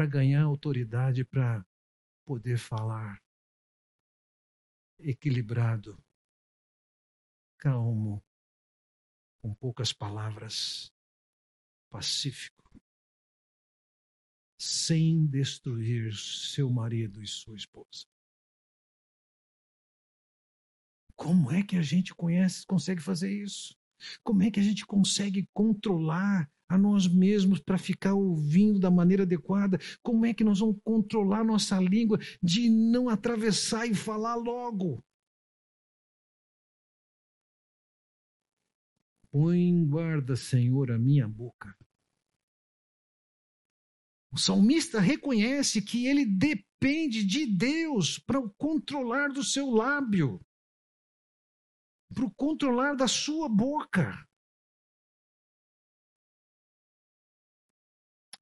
Para 0.00 0.08
ganhar 0.08 0.44
autoridade 0.44 1.26
para 1.26 1.62
poder 2.24 2.56
falar. 2.56 3.22
Equilibrado, 4.98 6.02
calmo, 7.58 8.24
com 9.42 9.54
poucas 9.54 9.92
palavras, 9.92 10.90
pacífico, 11.90 12.80
sem 14.58 15.26
destruir 15.26 16.14
seu 16.14 16.70
marido 16.70 17.22
e 17.22 17.26
sua 17.26 17.56
esposa. 17.56 18.06
Como 21.14 21.52
é 21.52 21.62
que 21.62 21.76
a 21.76 21.82
gente 21.82 22.14
conhece, 22.14 22.64
consegue 22.66 23.02
fazer 23.02 23.30
isso? 23.30 23.78
Como 24.22 24.42
é 24.42 24.50
que 24.50 24.60
a 24.60 24.62
gente 24.62 24.86
consegue 24.86 25.48
controlar 25.52 26.50
a 26.68 26.78
nós 26.78 27.08
mesmos 27.08 27.58
para 27.58 27.76
ficar 27.76 28.14
ouvindo 28.14 28.78
da 28.78 28.90
maneira 28.90 29.24
adequada? 29.24 29.78
Como 30.02 30.24
é 30.24 30.32
que 30.32 30.44
nós 30.44 30.60
vamos 30.60 30.78
controlar 30.84 31.44
nossa 31.44 31.78
língua 31.80 32.18
de 32.42 32.70
não 32.70 33.08
atravessar 33.08 33.86
e 33.86 33.94
falar 33.94 34.36
logo? 34.36 35.02
Põe 39.32 39.60
em 39.60 39.86
guarda, 39.86 40.34
Senhor, 40.36 40.90
a 40.90 40.98
minha 40.98 41.28
boca. 41.28 41.76
O 44.32 44.38
salmista 44.38 45.00
reconhece 45.00 45.82
que 45.82 46.06
ele 46.06 46.24
depende 46.24 47.24
de 47.24 47.46
Deus 47.46 48.18
para 48.18 48.38
o 48.38 48.50
controlar 48.50 49.28
do 49.28 49.42
seu 49.42 49.70
lábio, 49.70 50.40
para 52.14 52.24
o 52.24 52.30
controlar 52.34 52.94
da 52.94 53.06
sua 53.06 53.48
boca. 53.48 54.26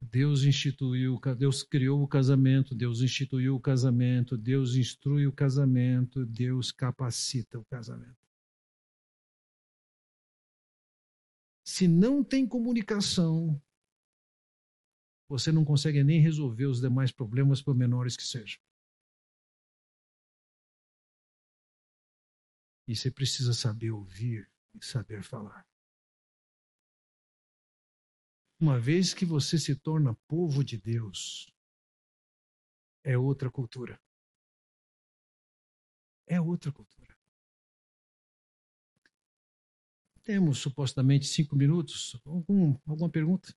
Deus 0.00 0.44
instituiu, 0.44 1.20
Deus 1.36 1.62
criou 1.62 2.02
o 2.02 2.08
casamento, 2.08 2.74
Deus 2.74 3.00
instituiu 3.02 3.56
o 3.56 3.60
casamento, 3.60 4.38
Deus 4.38 4.74
instrui 4.74 5.26
o 5.26 5.32
casamento, 5.32 6.24
Deus 6.24 6.72
capacita 6.72 7.58
o 7.58 7.64
casamento. 7.64 8.16
Se 11.66 11.86
não 11.86 12.24
tem 12.24 12.48
comunicação, 12.48 13.60
você 15.28 15.52
não 15.52 15.64
consegue 15.64 16.02
nem 16.02 16.20
resolver 16.22 16.64
os 16.64 16.80
demais 16.80 17.12
problemas, 17.12 17.60
por 17.60 17.76
menores 17.76 18.16
que 18.16 18.22
sejam. 18.22 18.58
E 22.88 22.96
você 22.96 23.10
precisa 23.10 23.52
saber 23.52 23.90
ouvir 23.90 24.50
e 24.74 24.82
saber 24.82 25.22
falar. 25.22 25.68
Uma 28.58 28.80
vez 28.80 29.12
que 29.12 29.26
você 29.26 29.58
se 29.58 29.76
torna 29.76 30.16
povo 30.26 30.64
de 30.64 30.78
Deus, 30.78 31.52
é 33.04 33.18
outra 33.18 33.50
cultura. 33.50 34.00
É 36.26 36.40
outra 36.40 36.72
cultura. 36.72 37.14
Temos 40.24 40.58
supostamente 40.58 41.26
cinco 41.26 41.54
minutos. 41.54 42.18
Algum, 42.24 42.74
alguma 42.86 43.10
pergunta? 43.10 43.54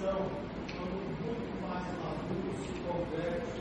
conversão, 0.00 0.30
quando 0.72 0.96
muito 1.20 1.52
mais 1.60 1.92
maduro 2.00 2.52
se 2.64 2.72
converte, 2.80 3.60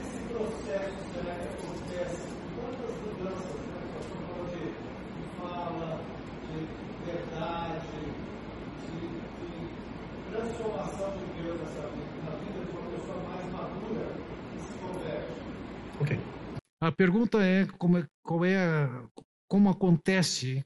esse 0.00 0.20
processo 0.32 1.00
será 1.12 1.34
que 1.36 1.48
acontece? 1.52 2.32
Quantas 2.56 2.94
mudanças, 3.04 3.60
né? 3.68 3.76
A 3.76 3.90
pessoa 3.92 4.22
falou 4.28 4.46
de, 4.48 4.64
de 4.72 5.26
fala, 5.36 6.00
de 6.48 6.60
verdade, 7.04 7.84
de, 8.88 9.08
de 9.38 9.50
transformação 10.30 11.10
de 11.18 11.42
Deus 11.42 11.60
nessa 11.60 11.84
vida, 11.92 12.16
na 12.24 12.32
vida 12.40 12.64
de 12.64 12.72
uma 12.72 12.86
pessoa 12.90 13.18
mais 13.28 13.44
madura 13.52 14.08
que 14.52 14.58
se 14.58 14.72
converte. 14.80 15.36
Ok. 16.00 16.10
A 16.92 16.94
pergunta 16.94 17.42
é 17.42 17.64
como 17.78 17.96
é, 17.96 18.06
qual 18.22 18.44
é 18.44 18.54
a, 18.54 19.08
como 19.48 19.70
acontece 19.70 20.62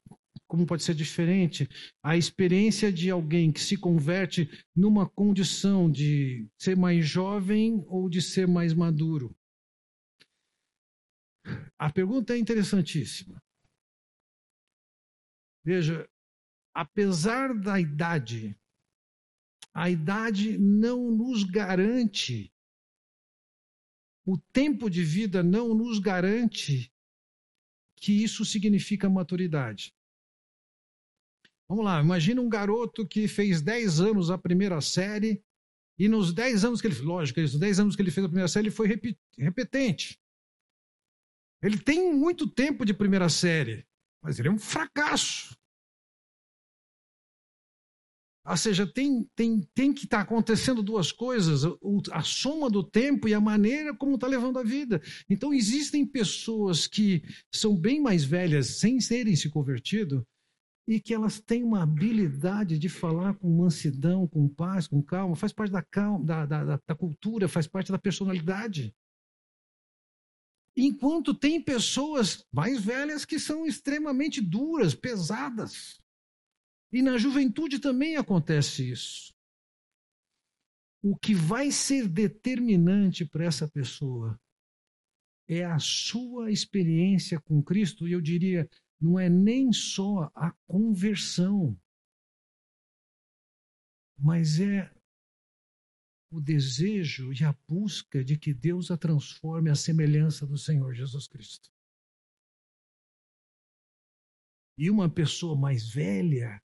como 0.48 0.66
pode 0.66 0.82
ser 0.82 0.92
diferente 0.92 1.68
a 2.02 2.16
experiência 2.16 2.92
de 2.92 3.08
alguém 3.12 3.52
que 3.52 3.60
se 3.60 3.76
converte 3.76 4.50
numa 4.74 5.08
condição 5.08 5.88
de 5.88 6.48
ser 6.58 6.76
mais 6.76 7.08
jovem 7.08 7.84
ou 7.86 8.08
de 8.08 8.20
ser 8.20 8.48
mais 8.48 8.74
maduro? 8.74 9.36
A 11.78 11.92
pergunta 11.92 12.34
é 12.34 12.38
interessantíssima. 12.38 13.40
Veja, 15.64 16.08
apesar 16.74 17.54
da 17.54 17.78
idade, 17.78 18.58
a 19.72 19.88
idade 19.88 20.58
não 20.58 21.08
nos 21.08 21.44
garante, 21.44 22.52
o 24.26 24.36
tempo 24.52 24.90
de 24.90 25.04
vida 25.04 25.42
não 25.42 25.72
nos 25.72 26.00
garante 26.00 26.92
que 27.96 28.12
isso 28.12 28.44
significa 28.44 29.08
maturidade. 29.08 29.94
Vamos 31.68 31.84
lá, 31.84 32.00
imagina 32.00 32.40
um 32.40 32.48
garoto 32.48 33.06
que 33.06 33.28
fez 33.28 33.62
10 33.62 34.00
anos 34.00 34.30
a 34.30 34.36
primeira 34.36 34.80
série, 34.80 35.42
e 35.98 36.08
nos 36.08 36.32
10 36.32 36.64
anos 36.64 36.80
que 36.80 36.88
ele 36.88 37.00
lógico, 37.00 37.40
nos 37.40 37.58
10 37.58 37.80
anos 37.80 37.96
que 37.96 38.02
ele 38.02 38.10
fez 38.10 38.24
a 38.24 38.28
primeira 38.28 38.48
série, 38.48 38.68
ele 38.68 38.74
foi 38.74 38.88
repetente. 39.38 40.20
Ele 41.62 41.78
tem 41.78 42.12
muito 42.12 42.48
tempo 42.48 42.84
de 42.84 42.92
primeira 42.92 43.28
série, 43.28 43.86
mas 44.22 44.38
ele 44.38 44.48
é 44.48 44.50
um 44.50 44.58
fracasso. 44.58 45.56
Ou 48.48 48.56
seja, 48.56 48.86
tem, 48.86 49.28
tem, 49.34 49.60
tem 49.74 49.92
que 49.92 50.04
estar 50.04 50.18
tá 50.18 50.22
acontecendo 50.22 50.82
duas 50.82 51.10
coisas: 51.10 51.62
a 52.12 52.22
soma 52.22 52.70
do 52.70 52.82
tempo 52.82 53.28
e 53.28 53.34
a 53.34 53.40
maneira 53.40 53.94
como 53.94 54.14
está 54.14 54.26
levando 54.26 54.58
a 54.58 54.62
vida. 54.62 55.02
Então, 55.28 55.52
existem 55.52 56.06
pessoas 56.06 56.86
que 56.86 57.22
são 57.52 57.76
bem 57.76 58.00
mais 58.00 58.24
velhas 58.24 58.78
sem 58.78 58.98
terem 58.98 59.34
se 59.34 59.50
convertido 59.50 60.26
e 60.88 61.00
que 61.00 61.12
elas 61.12 61.40
têm 61.40 61.64
uma 61.64 61.82
habilidade 61.82 62.78
de 62.78 62.88
falar 62.88 63.34
com 63.34 63.50
mansidão, 63.50 64.28
com 64.28 64.48
paz, 64.48 64.86
com 64.86 65.02
calma, 65.02 65.34
faz 65.34 65.52
parte 65.52 65.72
da, 65.72 65.82
calma, 65.82 66.24
da, 66.24 66.46
da, 66.46 66.80
da 66.86 66.94
cultura, 66.94 67.48
faz 67.48 67.66
parte 67.66 67.90
da 67.90 67.98
personalidade. 67.98 68.94
Enquanto 70.76 71.34
tem 71.34 71.60
pessoas 71.60 72.44
mais 72.52 72.84
velhas 72.84 73.24
que 73.24 73.40
são 73.40 73.66
extremamente 73.66 74.40
duras, 74.40 74.94
pesadas. 74.94 75.98
E 76.92 77.02
na 77.02 77.18
juventude 77.18 77.78
também 77.78 78.16
acontece 78.16 78.90
isso. 78.90 79.34
O 81.02 81.16
que 81.16 81.34
vai 81.34 81.70
ser 81.70 82.08
determinante 82.08 83.24
para 83.24 83.44
essa 83.44 83.68
pessoa 83.68 84.40
é 85.48 85.64
a 85.64 85.78
sua 85.78 86.50
experiência 86.50 87.40
com 87.40 87.62
Cristo, 87.62 88.08
e 88.08 88.12
eu 88.12 88.20
diria, 88.20 88.68
não 89.00 89.18
é 89.18 89.28
nem 89.28 89.72
só 89.72 90.30
a 90.34 90.52
conversão, 90.66 91.78
mas 94.18 94.58
é 94.58 94.92
o 96.32 96.40
desejo 96.40 97.32
e 97.32 97.44
a 97.44 97.52
busca 97.68 98.24
de 98.24 98.36
que 98.38 98.52
Deus 98.52 98.90
a 98.90 98.96
transforme 98.96 99.70
à 99.70 99.74
semelhança 99.74 100.46
do 100.46 100.58
Senhor 100.58 100.92
Jesus 100.94 101.28
Cristo. 101.28 101.70
E 104.78 104.90
uma 104.90 105.08
pessoa 105.08 105.56
mais 105.56 105.88
velha 105.88 106.60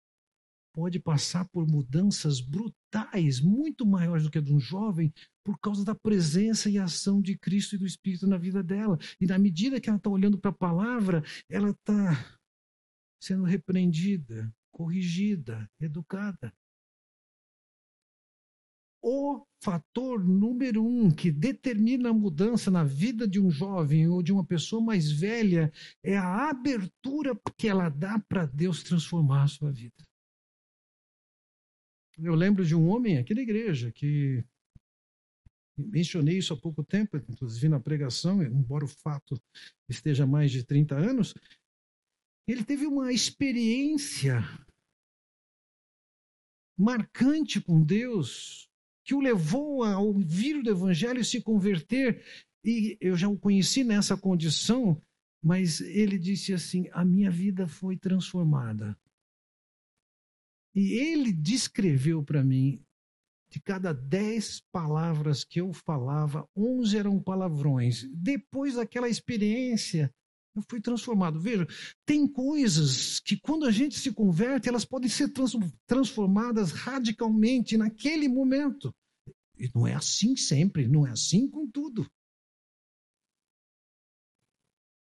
pode 0.72 0.98
passar 0.98 1.48
por 1.48 1.66
mudanças 1.66 2.40
brutais, 2.40 3.40
muito 3.40 3.86
maiores 3.86 4.24
do 4.24 4.30
que 4.30 4.38
a 4.38 4.42
de 4.42 4.52
um 4.52 4.60
jovem, 4.60 5.12
por 5.44 5.58
causa 5.58 5.84
da 5.84 5.94
presença 5.94 6.68
e 6.68 6.78
ação 6.78 7.20
de 7.20 7.36
Cristo 7.36 7.74
e 7.74 7.78
do 7.78 7.86
Espírito 7.86 8.26
na 8.26 8.36
vida 8.36 8.62
dela. 8.62 8.98
E 9.20 9.26
na 9.26 9.38
medida 9.38 9.80
que 9.80 9.88
ela 9.88 9.98
está 9.98 10.10
olhando 10.10 10.38
para 10.38 10.50
a 10.50 10.54
palavra, 10.54 11.22
ela 11.48 11.70
está 11.70 12.38
sendo 13.20 13.44
repreendida, 13.44 14.52
corrigida, 14.70 15.68
educada. 15.80 16.52
O 19.02 19.44
fator 19.62 20.24
número 20.24 20.84
um 20.84 21.10
que 21.10 21.30
determina 21.30 22.10
a 22.10 22.12
mudança 22.12 22.70
na 22.70 22.84
vida 22.84 23.26
de 23.26 23.40
um 23.40 23.50
jovem 23.50 24.08
ou 24.08 24.22
de 24.22 24.32
uma 24.32 24.44
pessoa 24.44 24.82
mais 24.82 25.10
velha 25.10 25.72
é 26.02 26.16
a 26.16 26.50
abertura 26.50 27.38
que 27.56 27.68
ela 27.68 27.88
dá 27.88 28.18
para 28.18 28.46
Deus 28.46 28.82
transformar 28.82 29.44
a 29.44 29.48
sua 29.48 29.72
vida. 29.72 29.94
Eu 32.20 32.34
lembro 32.34 32.64
de 32.64 32.74
um 32.74 32.88
homem 32.88 33.18
aqui 33.18 33.34
na 33.34 33.42
igreja 33.42 33.92
que 33.92 34.44
mencionei 35.76 36.38
isso 36.38 36.52
há 36.52 36.56
pouco 36.56 36.82
tempo, 36.82 37.16
inclusive 37.16 37.68
na 37.68 37.78
pregação, 37.78 38.42
embora 38.42 38.84
o 38.84 38.88
fato 38.88 39.40
esteja 39.88 40.24
há 40.24 40.26
mais 40.26 40.50
de 40.50 40.64
30 40.64 40.96
anos, 40.96 41.34
ele 42.46 42.64
teve 42.64 42.86
uma 42.86 43.12
experiência 43.12 44.42
marcante 46.76 47.60
com 47.60 47.82
Deus 47.82 48.68
que 49.04 49.14
o 49.14 49.20
levou 49.20 49.84
a 49.84 49.98
ouvir 49.98 50.56
o 50.56 50.68
evangelho 50.68 51.20
e 51.20 51.24
se 51.24 51.40
converter. 51.40 52.22
E 52.64 52.98
eu 53.00 53.16
já 53.16 53.28
o 53.28 53.38
conheci 53.38 53.84
nessa 53.84 54.16
condição, 54.16 55.00
mas 55.42 55.80
ele 55.80 56.18
disse 56.18 56.52
assim: 56.52 56.88
a 56.92 57.04
minha 57.04 57.30
vida 57.30 57.66
foi 57.66 57.96
transformada. 57.96 58.98
E 60.74 60.92
ele 60.92 61.32
descreveu 61.32 62.22
para 62.22 62.44
mim, 62.44 62.82
de 63.50 63.60
cada 63.60 63.92
dez 63.92 64.60
palavras 64.70 65.42
que 65.42 65.60
eu 65.60 65.72
falava, 65.72 66.48
onze 66.54 66.98
eram 66.98 67.20
palavrões. 67.20 68.06
Depois 68.12 68.74
daquela 68.74 69.08
experiência, 69.08 70.12
eu 70.54 70.62
fui 70.68 70.80
transformado. 70.80 71.40
Veja, 71.40 71.66
tem 72.04 72.26
coisas 72.26 73.20
que 73.20 73.38
quando 73.38 73.64
a 73.64 73.70
gente 73.70 73.98
se 73.98 74.12
converte, 74.12 74.68
elas 74.68 74.84
podem 74.84 75.08
ser 75.08 75.32
transformadas 75.86 76.72
radicalmente 76.72 77.76
naquele 77.76 78.28
momento. 78.28 78.94
E 79.58 79.70
não 79.74 79.86
é 79.86 79.94
assim 79.94 80.36
sempre, 80.36 80.86
não 80.86 81.06
é 81.06 81.10
assim 81.10 81.48
com 81.48 81.68
tudo. 81.68 82.08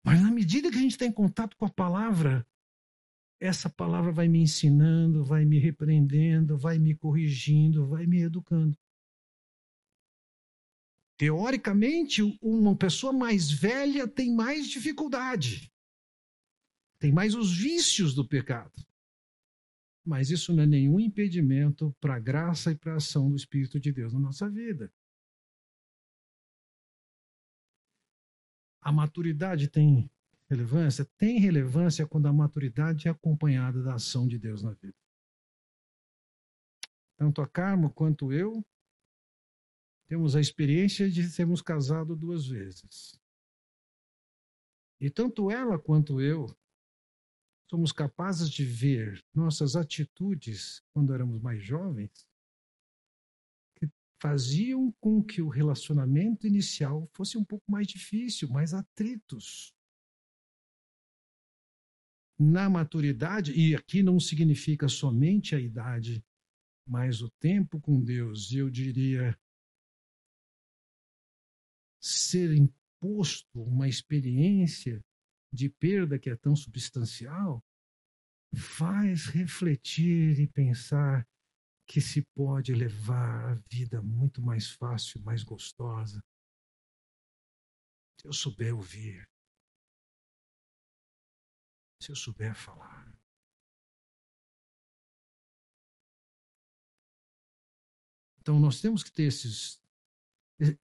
Mas 0.04 0.20
na 0.20 0.30
medida 0.30 0.70
que 0.70 0.76
a 0.76 0.80
gente 0.80 0.92
está 0.92 1.06
em 1.06 1.12
contato 1.12 1.56
com 1.56 1.64
a 1.64 1.70
palavra, 1.70 2.46
essa 3.42 3.68
palavra 3.68 4.12
vai 4.12 4.28
me 4.28 4.38
ensinando, 4.38 5.24
vai 5.24 5.44
me 5.44 5.58
repreendendo, 5.58 6.56
vai 6.56 6.78
me 6.78 6.94
corrigindo, 6.94 7.88
vai 7.88 8.06
me 8.06 8.22
educando. 8.22 8.78
Teoricamente, 11.18 12.22
uma 12.40 12.76
pessoa 12.76 13.12
mais 13.12 13.50
velha 13.50 14.06
tem 14.06 14.32
mais 14.32 14.68
dificuldade, 14.68 15.72
tem 17.00 17.12
mais 17.12 17.34
os 17.34 17.56
vícios 17.58 18.14
do 18.14 18.26
pecado. 18.26 18.80
Mas 20.04 20.30
isso 20.30 20.52
não 20.52 20.62
é 20.62 20.66
nenhum 20.66 21.00
impedimento 21.00 21.92
para 22.00 22.14
a 22.14 22.20
graça 22.20 22.70
e 22.70 22.76
para 22.76 22.92
a 22.92 22.96
ação 22.96 23.28
do 23.28 23.34
Espírito 23.34 23.80
de 23.80 23.90
Deus 23.92 24.12
na 24.12 24.20
nossa 24.20 24.48
vida. 24.48 24.92
A 28.80 28.92
maturidade 28.92 29.66
tem 29.66 30.08
relevância? 30.52 31.04
Tem 31.16 31.38
relevância 31.38 32.06
quando 32.06 32.26
a 32.26 32.32
maturidade 32.32 33.08
é 33.08 33.10
acompanhada 33.10 33.82
da 33.82 33.94
ação 33.94 34.28
de 34.28 34.38
Deus 34.38 34.62
na 34.62 34.72
vida. 34.74 34.96
Tanto 37.16 37.40
a 37.40 37.48
Carmo 37.48 37.90
quanto 37.90 38.32
eu 38.32 38.64
temos 40.06 40.36
a 40.36 40.40
experiência 40.40 41.10
de 41.10 41.22
sermos 41.30 41.62
casados 41.62 42.18
duas 42.18 42.46
vezes. 42.46 43.18
E 45.00 45.08
tanto 45.08 45.50
ela 45.50 45.78
quanto 45.78 46.20
eu 46.20 46.46
somos 47.70 47.90
capazes 47.90 48.50
de 48.50 48.64
ver 48.64 49.24
nossas 49.34 49.74
atitudes 49.74 50.82
quando 50.92 51.14
éramos 51.14 51.40
mais 51.40 51.62
jovens 51.64 52.28
que 53.76 53.90
faziam 54.20 54.92
com 55.00 55.24
que 55.24 55.40
o 55.40 55.48
relacionamento 55.48 56.46
inicial 56.46 57.08
fosse 57.14 57.38
um 57.38 57.44
pouco 57.44 57.64
mais 57.70 57.86
difícil, 57.86 58.50
mais 58.50 58.74
atritos 58.74 59.74
na 62.42 62.68
maturidade, 62.68 63.52
e 63.52 63.74
aqui 63.74 64.02
não 64.02 64.18
significa 64.18 64.88
somente 64.88 65.54
a 65.54 65.60
idade, 65.60 66.24
mas 66.86 67.22
o 67.22 67.30
tempo 67.38 67.80
com 67.80 68.02
Deus, 68.02 68.52
eu 68.52 68.68
diria 68.68 69.38
ser 72.00 72.52
imposto 72.52 73.62
uma 73.62 73.88
experiência 73.88 75.00
de 75.52 75.68
perda 75.68 76.18
que 76.18 76.30
é 76.30 76.36
tão 76.36 76.56
substancial, 76.56 77.62
faz 78.54 79.26
refletir 79.26 80.40
e 80.40 80.48
pensar 80.48 81.26
que 81.86 82.00
se 82.00 82.22
pode 82.34 82.74
levar 82.74 83.52
a 83.52 83.62
vida 83.70 84.02
muito 84.02 84.42
mais 84.42 84.70
fácil, 84.70 85.20
mais 85.22 85.44
gostosa. 85.44 86.20
Se 88.20 88.26
eu 88.26 88.32
souber 88.32 88.74
ouvir, 88.74 89.28
se 92.02 92.10
eu 92.10 92.16
souber 92.16 92.54
falar. 92.54 93.12
Então 98.40 98.58
nós 98.58 98.80
temos 98.80 99.04
que 99.04 99.12
ter 99.12 99.24
esses 99.24 99.80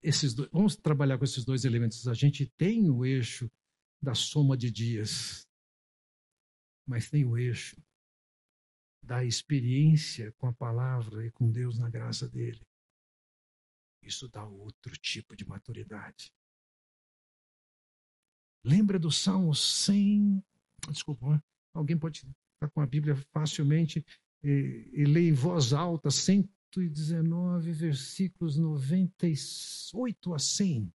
esses 0.01 0.33
dois, 0.33 0.49
vamos 0.51 0.75
trabalhar 0.75 1.17
com 1.17 1.23
esses 1.23 1.43
dois 1.43 1.65
elementos. 1.65 2.07
A 2.07 2.13
gente 2.13 2.47
tem 2.57 2.89
o 2.89 3.05
eixo 3.05 3.51
da 4.01 4.15
soma 4.15 4.55
de 4.57 4.71
dias, 4.71 5.47
mas 6.85 7.09
tem 7.09 7.25
o 7.25 7.37
eixo 7.37 7.75
da 9.03 9.23
experiência 9.23 10.31
com 10.33 10.47
a 10.47 10.53
palavra 10.53 11.25
e 11.25 11.31
com 11.31 11.51
Deus 11.51 11.77
na 11.77 11.89
graça 11.89 12.27
dele. 12.27 12.61
Isso 14.01 14.27
dá 14.27 14.45
outro 14.45 14.97
tipo 14.97 15.35
de 15.35 15.45
maturidade. 15.47 16.31
Lembra 18.63 18.99
do 18.99 19.11
Salmo 19.11 19.53
100? 19.53 20.43
Desculpa, 20.89 21.43
alguém 21.73 21.97
pode 21.97 22.19
estar 22.19 22.69
com 22.73 22.81
a 22.81 22.85
Bíblia 22.85 23.15
facilmente 23.33 24.05
e, 24.43 24.89
e 24.93 25.05
ler 25.05 25.29
em 25.29 25.33
voz 25.33 25.73
alta 25.73 26.09
119, 26.11 27.71
versículos 27.71 28.57
98 28.57 30.33
a 30.33 30.39
100. 30.39 30.93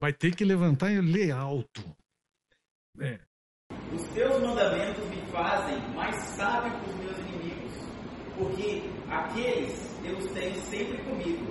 Vai 0.00 0.12
ter 0.12 0.34
que 0.34 0.44
levantar 0.44 0.92
e 0.92 1.00
ler 1.00 1.32
alto. 1.32 1.82
É. 3.00 3.18
Os 3.92 4.02
teus 4.08 4.40
mandamentos 4.40 5.04
me 5.08 5.20
fazem 5.32 5.76
mais 5.94 6.14
sábio 6.36 6.72
que 6.80 6.90
os 6.90 6.96
meus 6.96 7.18
inimigos, 7.18 7.72
porque 8.36 8.82
aqueles 9.08 9.98
eu 10.04 10.16
os 10.18 10.30
tenho 10.32 10.60
sempre 10.66 10.98
comigo. 11.02 11.46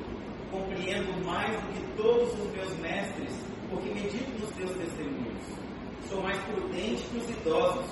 Compreendo 0.49 1.26
mais 1.26 1.61
do 1.61 1.74
que 1.74 1.98
todos 1.98 2.40
os 2.40 2.52
meus 2.53 2.78
mestres, 2.78 3.34
porque 3.69 3.94
medito 3.94 4.32
nos 4.40 4.49
teus 4.52 4.72
testemunhos. 4.78 5.44
Sou 6.07 6.24
mais 6.24 6.41
prudente 6.45 7.03
que 7.03 7.18
os 7.18 7.30
idosos, 7.30 7.86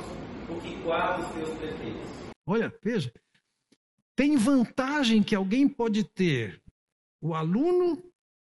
porque 0.47 0.73
guardo 0.83 1.21
os 1.21 1.33
teus 1.33 1.57
prefeitos. 1.57 2.09
Olha, 2.47 2.73
veja. 2.81 3.11
Tem 4.15 4.37
vantagem 4.37 5.21
que 5.21 5.35
alguém 5.35 5.67
pode 5.67 6.05
ter 6.05 6.61
o 7.21 7.33
aluno 7.33 8.01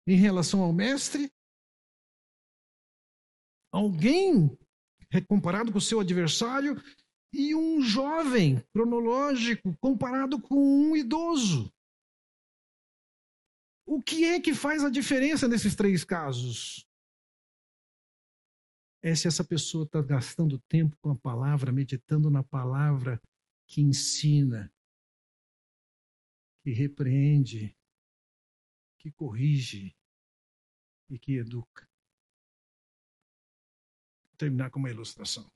em 0.06 0.16
relação 0.16 0.62
ao 0.62 0.72
mestre 0.72 1.30
alguém 3.70 4.57
comparado 5.27 5.73
com 5.73 5.78
o 5.78 5.82
seu 5.82 6.01
adversário 6.01 6.77
e 7.32 7.55
um 7.55 7.81
jovem 7.81 8.61
cronológico 8.73 9.77
comparado 9.78 10.40
com 10.40 10.57
um 10.57 10.97
idoso. 10.97 11.73
O 13.86 14.03
que 14.03 14.24
é 14.24 14.40
que 14.40 14.55
faz 14.55 14.85
a 14.85 14.90
diferença 14.90 15.49
nesses 15.49 15.74
três 15.74 16.05
casos? 16.05 16.86
É 19.03 19.15
se 19.15 19.28
essa 19.28 19.45
pessoa 19.45 19.85
está 19.85 20.03
gastando 20.03 20.59
tempo 20.69 20.97
com 21.01 21.11
a 21.11 21.16
palavra, 21.16 21.73
meditando 21.73 22.28
na 22.31 22.43
palavra 22.43 23.20
que 23.66 23.81
ensina, 23.81 24.73
que 26.62 26.73
repreende, 26.73 27.74
que 28.99 29.11
corrige 29.12 29.95
e 31.09 31.19
que 31.19 31.36
educa 31.36 31.89
terminar 34.39 34.70
com 34.70 34.78
uma 34.78 34.90
ilustração. 34.90 35.51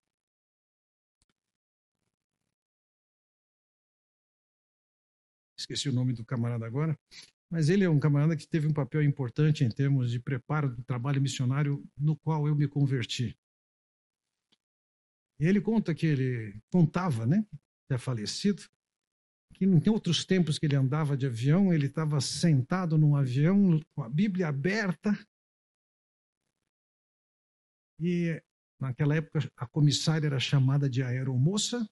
Esqueci 5.57 5.89
o 5.89 5.93
nome 5.93 6.13
do 6.13 6.25
camarada 6.25 6.67
agora, 6.67 6.99
mas 7.49 7.69
ele 7.69 7.85
é 7.85 7.89
um 7.89 8.01
camarada 8.01 8.37
que 8.37 8.47
teve 8.47 8.67
um 8.67 8.73
papel 8.73 9.03
importante 9.03 9.65
em 9.65 9.71
termos 9.71 10.11
de 10.11 10.19
preparo 10.19 10.75
do 10.75 10.83
trabalho 10.83 11.23
missionário 11.23 11.85
no 11.97 12.17
qual 12.17 12.49
eu 12.49 12.55
me 12.55 12.67
converti. 12.67 13.39
E 15.39 15.47
ele 15.47 15.61
conta 15.61 15.95
que 15.95 16.07
ele 16.07 16.61
contava, 16.71 17.27
né, 17.27 17.47
é 17.91 17.99
falecido, 17.99 18.63
que 19.55 19.65
em 19.65 19.91
outros 19.91 20.25
tempos 20.25 20.59
que 20.59 20.67
ele 20.67 20.77
andava 20.77 21.17
de 21.17 21.27
avião, 21.27 21.73
ele 21.73 21.87
estava 21.87 22.21
sentado 22.21 22.99
num 22.99 23.15
avião 23.15 23.81
com 23.95 24.03
a 24.03 24.09
Bíblia 24.09 24.49
aberta 24.49 25.17
e 28.01 28.43
Naquela 28.83 29.15
época, 29.15 29.49
a 29.57 29.65
comissária 29.65 30.27
era 30.27 30.41
chamada 30.41 30.91
de 30.91 31.05
aeromoça, 31.05 31.89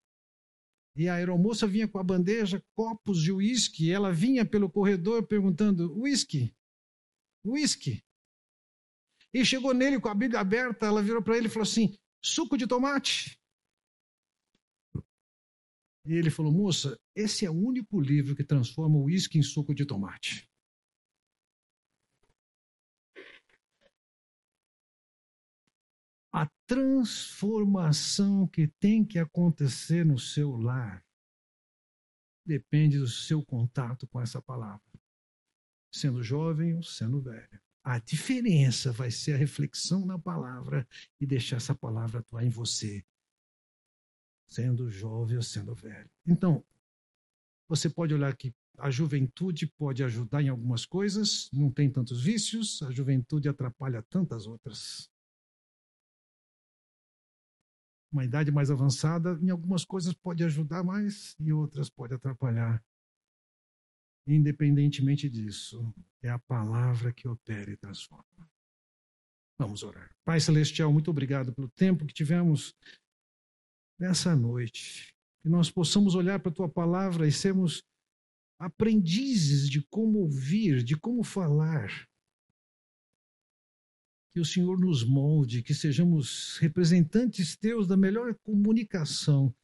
e 0.96 1.08
a 1.08 1.14
aeromoça 1.14 1.64
vinha 1.64 1.86
com 1.86 2.00
a 2.00 2.02
bandeja, 2.02 2.60
copos 2.74 3.22
de 3.22 3.30
uísque, 3.30 3.92
ela 3.92 4.12
vinha 4.12 4.44
pelo 4.44 4.68
corredor 4.68 5.24
perguntando: 5.24 5.96
uísque? 5.96 6.52
Uísque? 7.46 8.02
E 9.32 9.44
chegou 9.44 9.72
nele 9.72 10.00
com 10.00 10.08
a 10.08 10.14
Bíblia 10.16 10.40
aberta, 10.40 10.86
ela 10.86 11.00
virou 11.00 11.22
para 11.22 11.36
ele 11.36 11.46
e 11.46 11.48
falou 11.48 11.62
assim: 11.62 11.96
suco 12.20 12.58
de 12.58 12.66
tomate. 12.66 13.38
E 16.04 16.12
ele 16.12 16.28
falou: 16.28 16.52
moça, 16.52 16.98
esse 17.14 17.46
é 17.46 17.50
o 17.50 17.54
único 17.54 18.00
livro 18.00 18.34
que 18.34 18.42
transforma 18.42 18.96
o 18.96 19.04
uísque 19.04 19.38
em 19.38 19.44
suco 19.44 19.72
de 19.72 19.86
tomate. 19.86 20.49
A 26.32 26.48
transformação 26.66 28.46
que 28.46 28.68
tem 28.68 29.04
que 29.04 29.18
acontecer 29.18 30.04
no 30.04 30.18
seu 30.18 30.56
lar 30.56 31.04
depende 32.46 32.98
do 32.98 33.08
seu 33.08 33.44
contato 33.44 34.06
com 34.06 34.20
essa 34.20 34.40
palavra, 34.40 34.80
sendo 35.92 36.22
jovem 36.22 36.74
ou 36.74 36.82
sendo 36.82 37.20
velho. 37.20 37.60
A 37.82 37.98
diferença 37.98 38.92
vai 38.92 39.10
ser 39.10 39.34
a 39.34 39.36
reflexão 39.36 40.06
na 40.06 40.18
palavra 40.18 40.86
e 41.20 41.26
deixar 41.26 41.56
essa 41.56 41.74
palavra 41.74 42.20
atuar 42.20 42.44
em 42.44 42.50
você, 42.50 43.04
sendo 44.46 44.90
jovem 44.90 45.36
ou 45.36 45.42
sendo 45.42 45.74
velho. 45.74 46.10
Então, 46.26 46.64
você 47.68 47.88
pode 47.88 48.14
olhar 48.14 48.36
que 48.36 48.54
a 48.78 48.90
juventude 48.90 49.66
pode 49.66 50.02
ajudar 50.04 50.42
em 50.42 50.48
algumas 50.48 50.86
coisas, 50.86 51.48
não 51.52 51.70
tem 51.70 51.90
tantos 51.90 52.22
vícios, 52.22 52.82
a 52.82 52.90
juventude 52.90 53.48
atrapalha 53.48 54.02
tantas 54.02 54.46
outras 54.46 55.09
uma 58.12 58.24
idade 58.24 58.50
mais 58.50 58.70
avançada, 58.70 59.38
em 59.40 59.50
algumas 59.50 59.84
coisas 59.84 60.12
pode 60.12 60.42
ajudar 60.42 60.82
mais, 60.82 61.36
em 61.38 61.52
outras 61.52 61.88
pode 61.88 62.14
atrapalhar. 62.14 62.82
Independentemente 64.26 65.28
disso, 65.28 65.94
é 66.22 66.28
a 66.28 66.38
palavra 66.38 67.12
que 67.12 67.28
opera 67.28 67.70
e 67.70 67.76
transforma. 67.76 68.50
Vamos 69.58 69.82
orar. 69.82 70.10
Pai 70.24 70.40
Celestial, 70.40 70.92
muito 70.92 71.10
obrigado 71.10 71.52
pelo 71.52 71.68
tempo 71.68 72.06
que 72.06 72.14
tivemos 72.14 72.74
nessa 73.98 74.34
noite. 74.34 75.14
Que 75.42 75.48
nós 75.48 75.70
possamos 75.70 76.14
olhar 76.14 76.40
para 76.40 76.50
a 76.50 76.54
tua 76.54 76.68
palavra 76.68 77.26
e 77.26 77.32
sermos 77.32 77.82
aprendizes 78.58 79.68
de 79.68 79.82
como 79.88 80.20
ouvir, 80.20 80.82
de 80.82 80.96
como 80.96 81.22
falar 81.22 82.09
que 84.32 84.40
o 84.40 84.44
Senhor 84.44 84.78
nos 84.78 85.04
molde, 85.04 85.62
que 85.62 85.74
sejamos 85.74 86.56
representantes 86.58 87.56
teus 87.56 87.86
da 87.86 87.96
melhor 87.96 88.34
comunicação 88.44 89.54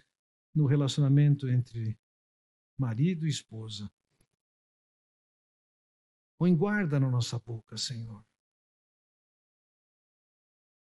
no 0.54 0.66
relacionamento 0.66 1.48
entre 1.48 1.96
marido 2.78 3.26
e 3.26 3.30
esposa. 3.30 3.90
Põe 6.38 6.54
guarda 6.54 7.00
na 7.00 7.10
nossa 7.10 7.38
boca, 7.38 7.76
Senhor. 7.76 8.24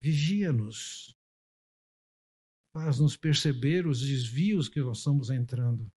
Vigia-nos. 0.02 1.16
Faz-nos 2.72 3.16
perceber 3.16 3.86
os 3.86 4.00
desvios 4.00 4.68
que 4.68 4.80
nós 4.80 4.98
estamos 4.98 5.30
entrando. 5.30 5.90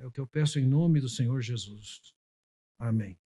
É 0.00 0.06
o 0.06 0.12
que 0.12 0.20
eu 0.20 0.26
peço 0.26 0.58
em 0.58 0.66
nome 0.66 1.00
do 1.00 1.08
Senhor 1.08 1.40
Jesus. 1.40 2.14
Amém. 2.78 3.18